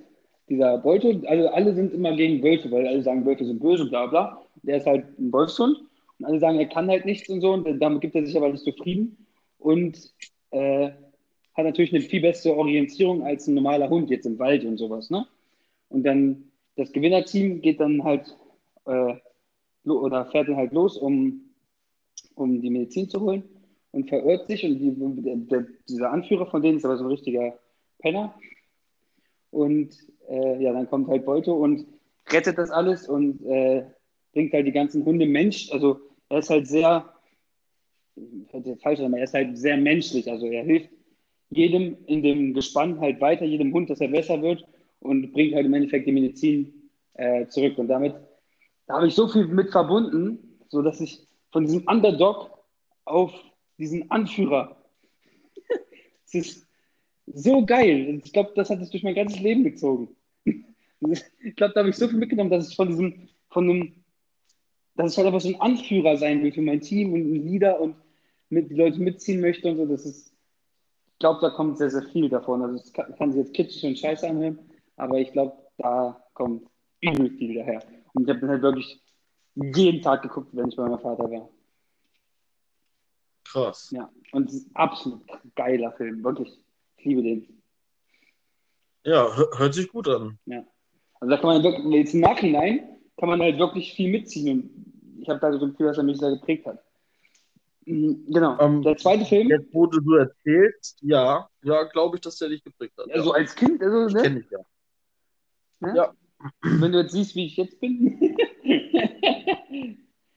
dieser 0.48 0.78
Beute, 0.78 1.22
also 1.26 1.48
alle 1.48 1.74
sind 1.74 1.94
immer 1.94 2.14
gegen 2.14 2.42
Wölfe, 2.42 2.70
weil 2.70 2.86
alle 2.86 3.02
sagen, 3.02 3.24
Wölfe 3.24 3.44
sind 3.44 3.60
böse, 3.60 3.86
bla 3.86 4.06
bla. 4.06 4.42
Der 4.62 4.76
ist 4.76 4.86
halt 4.86 5.18
ein 5.18 5.32
Wolfshund 5.32 5.78
und 6.18 6.26
alle 6.26 6.38
sagen, 6.38 6.58
er 6.58 6.68
kann 6.68 6.88
halt 6.88 7.06
nichts 7.06 7.28
und 7.28 7.40
so 7.40 7.52
und 7.52 7.80
damit 7.80 8.00
gibt 8.02 8.14
er 8.14 8.26
sich 8.26 8.36
aber 8.36 8.50
nicht 8.50 8.64
zufrieden 8.64 9.26
und 9.58 10.12
äh, 10.50 10.90
hat 11.54 11.64
natürlich 11.64 11.92
eine 11.94 12.02
viel 12.02 12.20
bessere 12.20 12.56
Orientierung 12.56 13.22
als 13.24 13.46
ein 13.46 13.54
normaler 13.54 13.88
Hund 13.88 14.10
jetzt 14.10 14.26
im 14.26 14.38
Wald 14.38 14.64
und 14.64 14.76
sowas, 14.76 15.10
ne? 15.10 15.26
Und 15.88 16.04
dann 16.04 16.44
das 16.76 16.92
Gewinnerteam 16.92 17.60
geht 17.60 17.80
dann 17.80 18.02
halt 18.04 18.36
äh, 18.86 19.14
oder 19.88 20.26
fährt 20.26 20.48
dann 20.48 20.56
halt 20.56 20.72
los, 20.72 20.96
um, 20.96 21.50
um 22.34 22.60
die 22.60 22.70
Medizin 22.70 23.08
zu 23.08 23.20
holen 23.20 23.44
und 23.92 24.08
verirrt 24.08 24.48
sich 24.48 24.64
und 24.64 24.78
die, 24.78 25.22
der, 25.22 25.36
der, 25.36 25.66
dieser 25.88 26.10
Anführer 26.10 26.46
von 26.46 26.62
denen 26.62 26.78
ist 26.78 26.84
aber 26.84 26.96
so 26.96 27.04
ein 27.04 27.10
richtiger 27.10 27.58
Penner 27.98 28.34
und 29.50 29.94
äh, 30.28 30.62
ja, 30.62 30.72
dann 30.72 30.88
kommt 30.88 31.08
halt 31.08 31.24
Beute 31.24 31.52
und 31.52 31.86
rettet 32.30 32.58
das 32.58 32.70
alles 32.70 33.08
und 33.08 33.44
äh, 33.44 33.84
bringt 34.32 34.52
halt 34.52 34.66
die 34.66 34.72
ganzen 34.72 35.04
Hunde 35.04 35.26
Mensch. 35.26 35.70
Also 35.70 36.00
er 36.28 36.38
ist 36.38 36.50
halt 36.50 36.66
sehr, 36.66 37.12
falsch, 38.82 39.00
aber 39.00 39.18
er 39.18 39.24
ist 39.24 39.34
halt 39.34 39.58
sehr 39.58 39.76
menschlich. 39.76 40.30
Also 40.30 40.46
er 40.46 40.64
hilft 40.64 40.90
jedem 41.50 41.98
in 42.06 42.22
dem 42.22 42.54
Gespann 42.54 42.98
halt 43.00 43.20
weiter, 43.20 43.44
jedem 43.44 43.72
Hund, 43.74 43.90
dass 43.90 44.00
er 44.00 44.08
besser 44.08 44.40
wird 44.40 44.66
und 45.00 45.32
bringt 45.32 45.54
halt 45.54 45.66
im 45.66 45.74
Endeffekt 45.74 46.06
die 46.06 46.12
Medizin 46.12 46.90
äh, 47.14 47.46
zurück. 47.48 47.76
Und 47.76 47.88
damit 47.88 48.14
da 48.86 48.94
habe 48.94 49.06
ich 49.06 49.14
so 49.14 49.28
viel 49.28 49.46
mit 49.46 49.70
verbunden, 49.70 50.58
so 50.68 50.82
dass 50.82 51.00
ich 51.00 51.26
von 51.50 51.64
diesem 51.64 51.86
Underdog 51.86 52.50
auf 53.04 53.32
diesen 53.82 54.10
Anführer. 54.10 54.76
Es 56.24 56.34
ist 56.34 56.66
so 57.26 57.64
geil. 57.66 58.20
Ich 58.24 58.32
glaube, 58.32 58.52
das 58.54 58.70
hat 58.70 58.80
es 58.80 58.90
durch 58.90 59.02
mein 59.02 59.14
ganzes 59.14 59.40
Leben 59.40 59.64
gezogen. 59.64 60.16
Ich 61.04 61.56
glaube, 61.56 61.74
da 61.74 61.80
habe 61.80 61.90
ich 61.90 61.96
so 61.96 62.08
viel 62.08 62.18
mitgenommen, 62.18 62.50
dass 62.50 62.70
ich 62.70 62.76
von 62.76 62.88
diesem, 62.88 63.28
von 63.50 63.68
einem, 63.68 64.04
dass 64.94 65.12
ich 65.12 65.18
halt 65.18 65.26
einfach 65.26 65.40
so 65.40 65.48
ein 65.48 65.60
Anführer 65.60 66.16
sein 66.16 66.42
will 66.42 66.52
für 66.52 66.62
mein 66.62 66.80
Team 66.80 67.12
und 67.12 67.20
ein 67.20 67.46
Leader 67.46 67.80
und 67.80 67.96
mit, 68.50 68.70
die 68.70 68.74
Leute 68.74 69.00
mitziehen 69.00 69.40
möchte 69.40 69.68
und 69.68 69.78
so. 69.78 69.86
Das 69.86 70.06
ist, 70.06 70.32
ich 71.06 71.18
glaube, 71.18 71.40
da 71.40 71.50
kommt 71.50 71.78
sehr, 71.78 71.90
sehr 71.90 72.04
viel 72.04 72.28
davon. 72.28 72.62
Also 72.62 72.76
es 72.76 72.92
kann, 72.92 73.14
kann 73.16 73.32
sich 73.32 73.40
jetzt 73.40 73.54
kitschig 73.54 73.84
und 73.84 73.98
scheiße 73.98 74.28
anhören, 74.28 74.58
aber 74.96 75.18
ich 75.18 75.32
glaube, 75.32 75.56
da 75.78 76.24
kommt 76.34 76.68
übel 77.00 77.30
viel 77.30 77.56
daher. 77.56 77.82
Und 78.14 78.24
ich 78.24 78.28
habe 78.30 78.40
dann 78.40 78.50
halt 78.50 78.62
wirklich 78.62 79.00
jeden 79.54 80.02
Tag 80.02 80.22
geguckt, 80.22 80.50
wenn 80.52 80.68
ich 80.68 80.76
bei 80.76 80.88
meinem 80.88 81.00
Vater 81.00 81.30
war. 81.30 81.48
Krass. 83.52 83.90
Ja, 83.90 84.10
und 84.32 84.48
es 84.48 84.54
ist 84.54 84.66
ein 84.68 84.76
absolut 84.76 85.20
geiler 85.54 85.92
Film, 85.92 86.24
wirklich. 86.24 86.58
Ich 86.96 87.04
liebe 87.04 87.22
den. 87.22 87.62
Ja, 89.04 89.28
hört 89.56 89.74
sich 89.74 89.88
gut 89.88 90.08
an. 90.08 90.38
Ja. 90.46 90.64
Also 91.20 91.30
da 91.30 91.36
kann 91.36 91.46
man 91.48 91.62
wirklich, 91.62 91.84
jetzt 91.92 92.14
im 92.14 92.20
Nachhinein 92.20 92.88
kann 93.18 93.28
man 93.28 93.40
halt 93.40 93.58
wirklich 93.58 93.92
viel 93.92 94.10
mitziehen 94.10 94.62
und 94.62 95.20
ich 95.20 95.28
habe 95.28 95.38
da 95.38 95.52
so 95.52 95.66
ein 95.66 95.72
Gefühl, 95.72 95.86
dass 95.86 95.98
er 95.98 96.04
mich 96.04 96.18
sehr 96.18 96.30
geprägt 96.30 96.66
hat. 96.66 96.82
Mhm, 97.84 98.24
genau. 98.28 98.58
Ähm, 98.58 98.82
der 98.82 98.96
zweite 98.96 99.24
Film. 99.24 99.48
Jetzt, 99.48 99.72
wo 99.72 99.86
du 99.86 100.00
so 100.02 100.14
erzählst, 100.14 100.98
ja, 101.02 101.48
ja, 101.62 101.82
glaube 101.84 102.16
ich, 102.16 102.22
dass 102.22 102.38
der 102.38 102.48
dich 102.48 102.64
geprägt 102.64 102.94
hat. 102.98 103.10
Also 103.12 103.30
ja. 103.30 103.40
als 103.40 103.54
Kind, 103.54 103.82
also, 103.82 104.16
ne? 104.16 104.22
Kenn 104.22 104.36
ich 104.38 104.50
ja. 104.50 104.58
Ne? 105.80 105.94
Ja. 105.96 106.14
Wenn 106.62 106.92
du 106.92 107.00
jetzt 107.00 107.12
siehst, 107.12 107.34
wie 107.34 107.46
ich 107.46 107.56
jetzt 107.56 107.78
bin. 107.80 108.18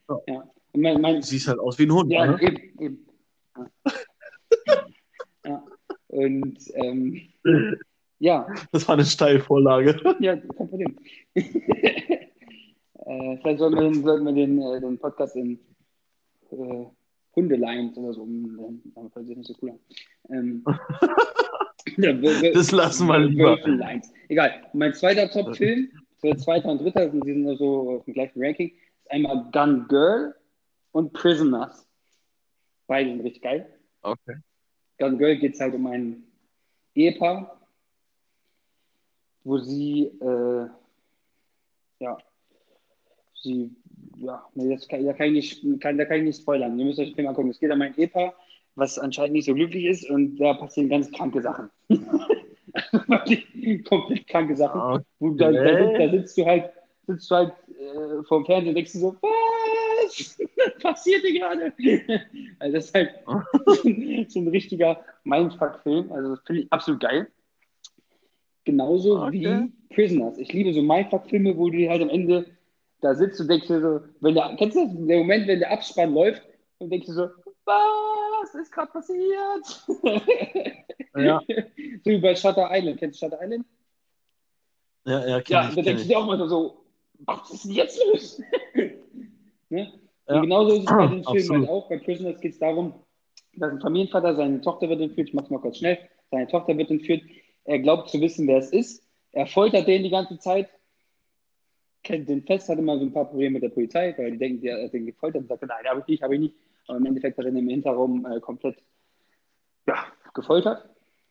ja. 0.10 0.20
ja. 0.28 0.52
Mein, 0.74 1.02
mein, 1.02 1.16
du 1.16 1.22
siehst 1.22 1.48
halt 1.48 1.60
aus 1.60 1.80
wie 1.80 1.84
ein 1.84 1.94
Hund. 1.94 2.12
Ja, 2.12 2.26
ne? 2.28 2.42
eben, 2.42 2.80
eben. 2.80 3.05
Ja. 5.46 5.64
Und 6.08 6.58
ähm, 6.74 7.22
ja. 8.20 8.48
Das 8.72 8.88
war 8.88 8.96
eine 8.96 9.06
Steilvorlage. 9.06 10.00
Ja, 10.20 10.36
kein 10.36 10.70
Problem. 10.70 10.98
äh, 11.36 11.44
vielleicht 13.38 13.60
sollten 13.60 13.76
wir 13.76 13.84
den, 13.84 14.04
sollten 14.04 14.26
wir 14.26 14.34
den, 14.34 14.60
äh, 14.62 14.82
den 14.82 14.98
Podcast 14.98 15.36
in 15.36 15.60
äh, 16.52 16.86
Hundelines 17.36 17.96
oder 17.98 18.14
so 18.14 18.24
umnennen. 18.24 18.82
Aber 18.96 19.10
das 19.14 19.26
nicht 19.26 19.46
so 19.46 19.54
cool 19.62 19.72
an. 19.72 19.80
Ähm, 20.30 20.64
ja, 21.98 22.14
das 22.52 22.72
lassen 22.72 23.08
wir 23.08 23.20
lieber. 23.20 23.60
Egal. 24.30 24.52
Mein 24.74 24.94
zweiter 24.94 25.30
Top-Film, 25.30 25.92
der 26.24 26.38
zweiter 26.38 26.70
und 26.70 26.82
dritter, 26.82 27.10
die 27.10 27.20
sind 27.22 27.58
so 27.58 27.98
auf 27.98 28.06
dem 28.06 28.14
gleichen 28.14 28.42
Ranking, 28.42 28.70
ist 28.70 29.12
einmal 29.12 29.50
Gun 29.52 29.86
Girl 29.90 30.34
und 30.92 31.12
Prisoners. 31.14 31.85
Beide 32.88 33.10
sind 33.10 33.22
richtig 33.22 33.42
geil. 33.42 33.68
Okay. 34.02 34.36
Gun 34.98 35.18
Girl 35.18 35.38
geht 35.38 35.56
es 35.56 35.62
halt 35.62 35.74
um 35.74 35.88
ein 35.88 36.24
Ehepaar, 36.94 37.60
wo 39.44 39.58
sie, 39.58 40.12
äh, 40.22 40.68
ja, 42.00 42.18
sie, 43.42 43.76
ja, 44.18 44.46
das 44.56 44.88
kann, 44.88 45.06
da, 45.06 45.14
kann 45.14 45.36
ich 45.36 45.64
nicht, 45.64 45.82
kann, 45.82 45.98
da 45.98 46.06
kann 46.06 46.18
ich 46.20 46.24
nicht 46.24 46.42
spoilern. 46.42 46.80
Ihr 46.80 46.86
müsst 46.86 47.00
euch 47.00 47.10
den 47.10 47.16
Film 47.16 47.28
angucken. 47.28 47.50
Es 47.50 47.60
geht 47.60 47.72
um 47.72 47.82
ein 47.82 47.98
Ehepaar, 47.98 48.34
was 48.76 48.98
anscheinend 48.98 49.34
nicht 49.34 49.46
so 49.46 49.54
glücklich 49.54 49.86
ist 49.86 50.10
und 50.10 50.38
da 50.38 50.54
passieren 50.54 50.90
ganz 50.90 51.12
kranke 51.12 51.42
Sachen. 51.42 51.70
komplett 53.84 54.28
kranke 54.28 54.56
Sachen. 54.56 54.82
Okay. 54.82 55.04
Wo, 55.20 55.32
da, 55.32 55.52
da, 55.52 55.98
da, 55.98 56.10
sitzt 56.10 56.38
du 56.38 56.46
halt, 56.46 56.72
sitzt 57.08 57.30
du 57.30 57.36
halt 57.36 57.54
äh, 57.70 58.24
vom 58.28 58.46
Fernseher 58.46 58.70
und 58.70 58.76
denkst 58.76 58.94
du 58.94 59.00
so, 59.00 59.18
was 60.06 60.38
passiert 60.82 61.22
hier 61.22 61.40
gerade? 61.40 61.74
also 62.60 62.76
das 62.76 62.86
ist 62.86 62.94
halt 62.94 63.12
so 64.30 64.40
ein 64.40 64.48
richtiger 64.48 65.04
Mindfuck-Film. 65.24 66.12
Also 66.12 66.36
das 66.36 66.40
finde 66.46 66.62
ich 66.62 66.72
absolut 66.72 67.02
geil. 67.02 67.28
Genauso 68.64 69.22
okay. 69.22 69.72
wie 69.90 69.96
Prisoners. 69.96 70.38
Ich 70.38 70.52
liebe 70.52 70.74
so 70.74 70.82
Mindfuck-Filme, 70.82 71.58
wo 71.58 71.70
du 71.70 71.88
halt 71.90 72.02
am 72.02 72.10
Ende 72.10 72.46
da 73.02 73.14
sitzt 73.14 73.40
und 73.40 73.50
denkst 73.50 73.68
dir 73.68 73.82
so, 73.82 74.02
wenn 74.22 74.36
der, 74.36 74.56
kennst 74.58 74.76
du 74.76 74.86
das, 74.86 74.96
der 75.08 75.18
Moment, 75.20 75.48
wenn 75.48 75.60
der 75.60 75.72
Abspann 75.72 76.14
läuft 76.14 76.42
und 76.80 76.90
denkst 76.90 77.08
du 77.08 77.14
so, 77.14 77.30
was 77.66 78.56
ist 78.56 78.72
gerade 78.72 78.92
passiert? 78.92 79.86
Ja. 81.16 81.42
so 81.48 82.12
wie 82.12 82.18
bei 82.18 82.36
Shutter 82.36 82.70
Island. 82.72 83.00
Kennst 83.00 83.22
du 83.22 83.26
Shutter 83.26 83.42
Island? 83.42 83.66
Ja, 85.06 85.28
ja, 85.28 85.42
Ja, 85.48 85.72
da 85.74 85.82
denkst 85.82 86.04
du 86.04 86.08
dir 86.10 86.18
auch 86.18 86.26
mal 86.26 86.50
so, 86.50 86.86
was 87.20 87.52
ist 87.52 87.66
denn 87.66 87.72
jetzt 87.72 88.00
los? 88.12 88.42
Ne? 89.70 89.94
ja. 90.28 90.36
Und 90.36 90.42
genauso 90.44 90.76
ist 90.76 90.80
es 90.82 90.86
bei 90.86 91.08
den 91.08 91.24
Filmen 91.24 91.62
halt 91.62 91.70
auch. 91.70 91.90
Bei 91.90 91.98
Prisoners 91.98 92.40
geht 92.42 92.54
es 92.54 92.60
darum, 92.60 92.94
dass 93.56 93.72
ein 93.72 93.82
Familienvater 93.82 94.36
seine 94.36 94.62
Tochter 94.62 94.90
wird 94.90 95.02
entführt. 95.02 95.30
Ich 95.30 95.34
mach's 95.34 95.50
mal 95.50 95.60
kurz 95.60 95.78
schnell. 95.78 95.98
Seine 96.32 96.48
Tochter 96.48 96.78
wird 96.78 96.92
entführt. 96.92 97.24
Er 97.66 97.80
glaubt 97.80 98.10
zu 98.10 98.20
wissen, 98.22 98.48
wer 98.48 98.58
es 98.58 98.72
ist. 98.72 99.04
Er 99.32 99.48
foltert 99.48 99.88
den 99.88 100.04
die 100.04 100.10
ganze 100.10 100.38
Zeit. 100.40 100.70
Kennt 102.04 102.30
den 102.30 102.44
fest, 102.44 102.70
hat 102.70 102.78
immer 102.78 103.00
so 103.00 103.06
ein 103.06 103.14
paar 103.14 103.26
Probleme 103.26 103.54
mit 103.54 103.64
der 103.64 103.70
Polizei, 103.70 104.14
weil 104.18 104.32
die 104.32 104.38
denken, 104.38 104.66
er 104.66 104.84
hat 104.84 104.94
den 104.94 105.08
gefoltert 105.08 105.42
und 105.42 105.48
sagt, 105.48 105.64
nein, 105.64 105.86
habe 105.90 106.02
ich 106.02 106.08
nicht, 106.08 106.24
habe 106.24 106.36
ich 106.36 106.42
nicht. 106.42 106.56
Aber 106.88 106.98
im 107.00 107.06
Endeffekt 107.08 107.38
hat 107.38 107.46
er 107.46 107.52
ihn 107.52 107.58
im 107.58 107.68
Hinterraum 107.68 108.26
äh, 108.26 108.40
komplett 108.40 108.78
ja, 109.88 110.06
gefoltert. 110.34 110.88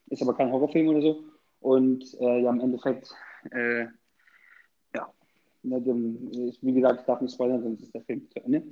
Ist 0.09 0.23
aber 0.23 0.35
kein 0.35 0.51
Horrorfilm 0.51 0.89
oder 0.89 1.01
so. 1.01 1.25
Und 1.61 2.05
äh, 2.21 2.43
ja, 2.43 2.51
im 2.51 2.61
Endeffekt, 2.61 3.11
äh, 3.53 3.87
ne, 5.65 6.57
wie 6.61 6.73
gesagt, 6.73 7.01
ich 7.01 7.07
darf 7.07 7.21
nicht 7.21 7.35
spoilern, 7.35 7.63
sonst 7.63 7.83
ist 7.83 7.95
der 7.95 8.03
Film 8.03 8.29
zu 8.31 8.45
Ende. 8.45 8.63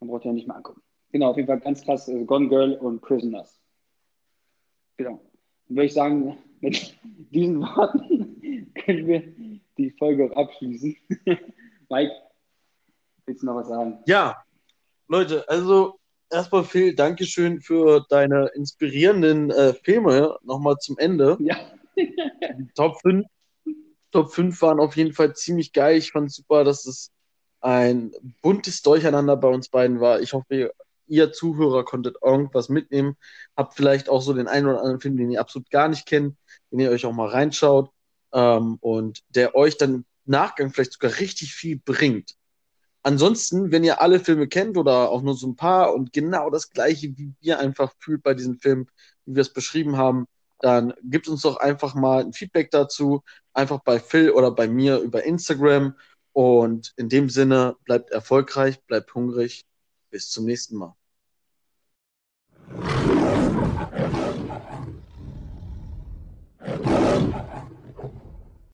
Man 0.00 0.10
braucht 0.10 0.24
ja 0.24 0.32
nicht 0.32 0.46
mehr 0.46 0.56
angucken. 0.56 0.82
Genau, 1.12 1.30
auf 1.30 1.36
jeden 1.36 1.46
Fall 1.46 1.60
ganz 1.60 1.82
krass, 1.82 2.08
also 2.08 2.24
Gone 2.24 2.48
Girl 2.48 2.74
und 2.74 3.00
Prisoners. 3.00 3.60
Genau. 4.96 5.20
Dann 5.68 5.76
würde 5.76 5.86
ich 5.86 5.94
sagen, 5.94 6.36
mit 6.60 6.96
diesen 7.30 7.60
Worten 7.60 8.72
können 8.84 9.06
wir 9.06 9.22
die 9.78 9.90
Folge 9.90 10.30
auch 10.30 10.36
abschließen. 10.36 10.96
Mike, 11.88 12.12
willst 13.26 13.42
du 13.42 13.46
noch 13.46 13.56
was 13.56 13.68
sagen? 13.68 13.98
Ja, 14.06 14.44
Leute, 15.08 15.48
also 15.48 15.98
erstmal 16.30 16.64
Phil, 16.64 16.94
Dankeschön 16.94 17.60
für 17.60 18.04
deine 18.08 18.50
inspirierenden 18.54 19.50
äh, 19.50 19.74
Filme. 19.74 20.36
Nochmal 20.42 20.76
zum 20.78 20.98
Ende. 20.98 21.36
Ja. 21.40 21.56
Top 22.74 23.00
5. 23.02 23.24
Top 24.14 24.32
5 24.32 24.62
waren 24.62 24.78
auf 24.78 24.96
jeden 24.96 25.12
Fall 25.12 25.34
ziemlich 25.34 25.72
geil. 25.72 25.98
Ich 25.98 26.12
fand 26.12 26.32
super, 26.32 26.62
dass 26.62 26.86
es 26.86 27.10
ein 27.60 28.12
buntes 28.42 28.80
Durcheinander 28.80 29.36
bei 29.36 29.48
uns 29.48 29.68
beiden 29.68 29.98
war. 29.98 30.20
Ich 30.20 30.34
hoffe, 30.34 30.72
ihr 31.08 31.32
Zuhörer 31.32 31.84
konntet 31.84 32.18
irgendwas 32.22 32.68
mitnehmen. 32.68 33.16
Habt 33.56 33.74
vielleicht 33.74 34.08
auch 34.08 34.22
so 34.22 34.32
den 34.32 34.46
einen 34.46 34.68
oder 34.68 34.78
anderen 34.78 35.00
Film, 35.00 35.16
den 35.16 35.32
ihr 35.32 35.40
absolut 35.40 35.68
gar 35.68 35.88
nicht 35.88 36.06
kennt, 36.06 36.36
den 36.70 36.78
ihr 36.78 36.90
euch 36.90 37.04
auch 37.06 37.12
mal 37.12 37.28
reinschaut 37.28 37.90
ähm, 38.32 38.76
und 38.80 39.18
der 39.30 39.56
euch 39.56 39.78
dann 39.78 39.94
im 39.94 40.04
Nachgang 40.26 40.72
vielleicht 40.72 40.92
sogar 40.92 41.18
richtig 41.18 41.52
viel 41.52 41.80
bringt. 41.84 42.36
Ansonsten, 43.02 43.72
wenn 43.72 43.82
ihr 43.82 44.00
alle 44.00 44.20
Filme 44.20 44.46
kennt 44.46 44.76
oder 44.76 45.10
auch 45.10 45.22
nur 45.22 45.34
so 45.34 45.48
ein 45.48 45.56
paar 45.56 45.92
und 45.92 46.12
genau 46.12 46.50
das 46.50 46.70
gleiche, 46.70 47.08
wie 47.18 47.32
wir 47.40 47.58
einfach 47.58 47.92
fühlt 47.98 48.22
bei 48.22 48.34
diesen 48.34 48.60
Filmen, 48.60 48.86
wie 49.26 49.34
wir 49.34 49.42
es 49.42 49.52
beschrieben 49.52 49.96
haben, 49.96 50.26
dann 50.60 50.94
gibt 51.02 51.28
uns 51.28 51.42
doch 51.42 51.56
einfach 51.56 51.94
mal 51.94 52.20
ein 52.24 52.32
Feedback 52.32 52.70
dazu, 52.70 53.22
einfach 53.52 53.80
bei 53.80 53.98
Phil 53.98 54.30
oder 54.30 54.50
bei 54.50 54.68
mir 54.68 54.98
über 54.98 55.24
Instagram. 55.24 55.96
Und 56.32 56.92
in 56.96 57.08
dem 57.08 57.30
Sinne, 57.30 57.76
bleibt 57.84 58.10
erfolgreich, 58.10 58.82
bleibt 58.86 59.14
hungrig. 59.14 59.64
Bis 60.10 60.30
zum 60.30 60.44
nächsten 60.44 60.76
Mal. 60.76 60.94